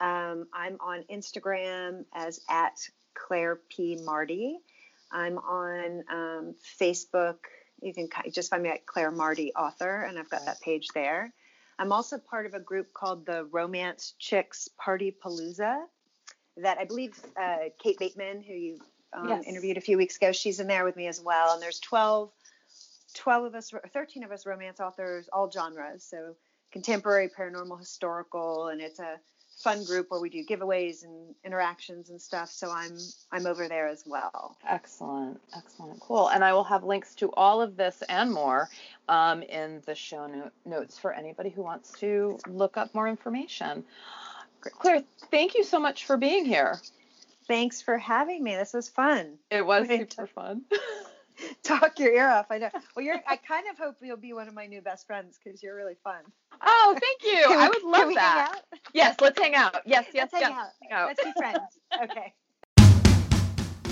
Um, 0.00 0.46
I'm 0.52 0.78
on 0.80 1.04
Instagram 1.10 2.04
as 2.14 2.40
at 2.48 2.78
Claire 3.14 3.60
P. 3.68 4.00
Marti. 4.02 4.58
I'm 5.12 5.38
on 5.38 6.04
um, 6.10 6.54
Facebook. 6.80 7.36
You 7.82 7.92
can 7.92 8.08
just 8.32 8.50
find 8.50 8.62
me 8.62 8.70
at 8.70 8.86
Claire 8.86 9.10
Marti 9.10 9.52
Author, 9.54 10.02
and 10.02 10.18
I've 10.18 10.30
got 10.30 10.44
that 10.44 10.60
page 10.60 10.88
there. 10.94 11.32
I'm 11.78 11.92
also 11.92 12.18
part 12.18 12.46
of 12.46 12.54
a 12.54 12.60
group 12.60 12.92
called 12.92 13.24
the 13.24 13.44
Romance 13.46 14.14
Chicks 14.18 14.68
Party 14.76 15.16
Palooza 15.24 15.84
that 16.58 16.78
I 16.78 16.84
believe 16.84 17.18
uh, 17.40 17.70
Kate 17.82 17.98
Bateman, 17.98 18.42
who 18.42 18.52
you 18.52 18.78
um, 19.12 19.28
yes. 19.28 19.44
interviewed 19.46 19.76
a 19.76 19.80
few 19.80 19.96
weeks 19.96 20.16
ago, 20.16 20.32
she's 20.32 20.60
in 20.60 20.66
there 20.66 20.84
with 20.84 20.96
me 20.96 21.06
as 21.06 21.20
well. 21.20 21.54
And 21.54 21.62
there's 21.62 21.80
12, 21.80 22.30
12 23.14 23.44
of 23.44 23.54
us, 23.54 23.72
13 23.92 24.24
of 24.24 24.30
us 24.30 24.46
romance 24.46 24.78
authors, 24.80 25.28
all 25.32 25.50
genres. 25.50 26.04
So 26.04 26.36
contemporary, 26.70 27.28
paranormal, 27.28 27.78
historical, 27.78 28.68
and 28.68 28.80
it's 28.80 29.00
a 29.00 29.16
fun 29.60 29.84
group 29.84 30.10
where 30.10 30.20
we 30.20 30.30
do 30.30 30.44
giveaways 30.44 31.04
and 31.04 31.34
interactions 31.44 32.10
and 32.10 32.20
stuff. 32.20 32.50
So 32.50 32.70
I'm 32.70 32.96
I'm 33.30 33.46
over 33.46 33.68
there 33.68 33.88
as 33.88 34.04
well. 34.06 34.56
Excellent, 34.68 35.40
excellent, 35.56 36.00
cool. 36.00 36.28
And 36.28 36.42
I 36.42 36.52
will 36.52 36.64
have 36.64 36.82
links 36.84 37.14
to 37.16 37.30
all 37.32 37.60
of 37.60 37.76
this 37.76 38.02
and 38.08 38.32
more 38.32 38.68
um, 39.08 39.42
in 39.42 39.82
the 39.86 39.94
show 39.94 40.26
no- 40.26 40.50
notes 40.64 40.98
for 40.98 41.12
anybody 41.12 41.50
who 41.50 41.62
wants 41.62 41.92
to 42.00 42.38
look 42.48 42.76
up 42.76 42.94
more 42.94 43.08
information. 43.08 43.84
Claire, 44.60 45.02
thank 45.30 45.54
you 45.54 45.64
so 45.64 45.78
much 45.78 46.04
for 46.04 46.16
being 46.16 46.44
here. 46.44 46.78
Thanks 47.46 47.82
for 47.82 47.98
having 47.98 48.42
me. 48.42 48.56
This 48.56 48.72
was 48.72 48.88
fun. 48.88 49.38
It 49.50 49.64
was 49.64 49.88
super 49.88 50.26
fun. 50.26 50.62
talk 51.62 51.98
your 51.98 52.12
ear 52.12 52.28
off. 52.28 52.46
I 52.50 52.58
know. 52.58 52.70
Well, 52.94 53.04
you're. 53.04 53.20
I 53.26 53.36
kind 53.36 53.66
of 53.70 53.78
hope 53.78 53.96
you'll 54.02 54.16
be 54.16 54.32
one 54.32 54.48
of 54.48 54.54
my 54.54 54.66
new 54.66 54.80
best 54.80 55.06
friends 55.06 55.38
because 55.42 55.62
you're 55.62 55.76
really 55.76 55.96
fun. 56.02 56.22
Oh, 56.64 56.96
thank 57.00 57.22
you. 57.24 57.44
I 57.48 57.68
would 57.68 57.82
love 57.82 58.14
that. 58.14 58.62
Yes, 58.92 59.16
let's 59.20 59.38
hang 59.38 59.54
out. 59.54 59.76
Yes, 59.86 60.06
yes, 60.12 60.30
let's 60.32 60.42
yes. 60.42 60.50
Hang 60.50 60.58
out. 60.58 60.68
Hang 60.82 60.92
out. 60.92 61.06
Let's 61.08 61.24
be 61.24 61.32
friends. 61.36 61.58
Okay. 62.02 62.32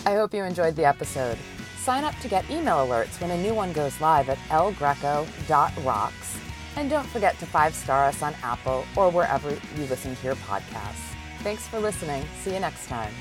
I 0.07 0.15
hope 0.15 0.33
you 0.33 0.43
enjoyed 0.45 0.77
the 0.77 0.85
episode. 0.85 1.37
Sign 1.81 2.05
up 2.05 2.15
to 2.21 2.29
get 2.29 2.49
email 2.51 2.87
alerts 2.87 3.21
when 3.21 3.31
a 3.31 3.43
new 3.43 3.53
one 3.53 3.73
goes 3.73 4.01
live 4.01 4.29
at 4.29 4.39
elgreco.rocks. 4.49 6.39
And 6.77 6.89
don't 6.89 7.07
forget 7.09 7.39
to 7.41 7.47
five 7.47 7.75
star 7.75 8.05
us 8.05 8.23
on 8.23 8.35
Apple 8.43 8.85
or 8.97 9.11
wherever 9.11 9.51
you 9.51 9.87
listen 9.91 10.15
to 10.17 10.25
your 10.25 10.37
podcasts. 10.37 11.15
Thanks 11.41 11.67
for 11.67 11.81
listening. 11.81 12.25
See 12.43 12.55
you 12.55 12.61
next 12.61 12.87
time. 12.87 13.13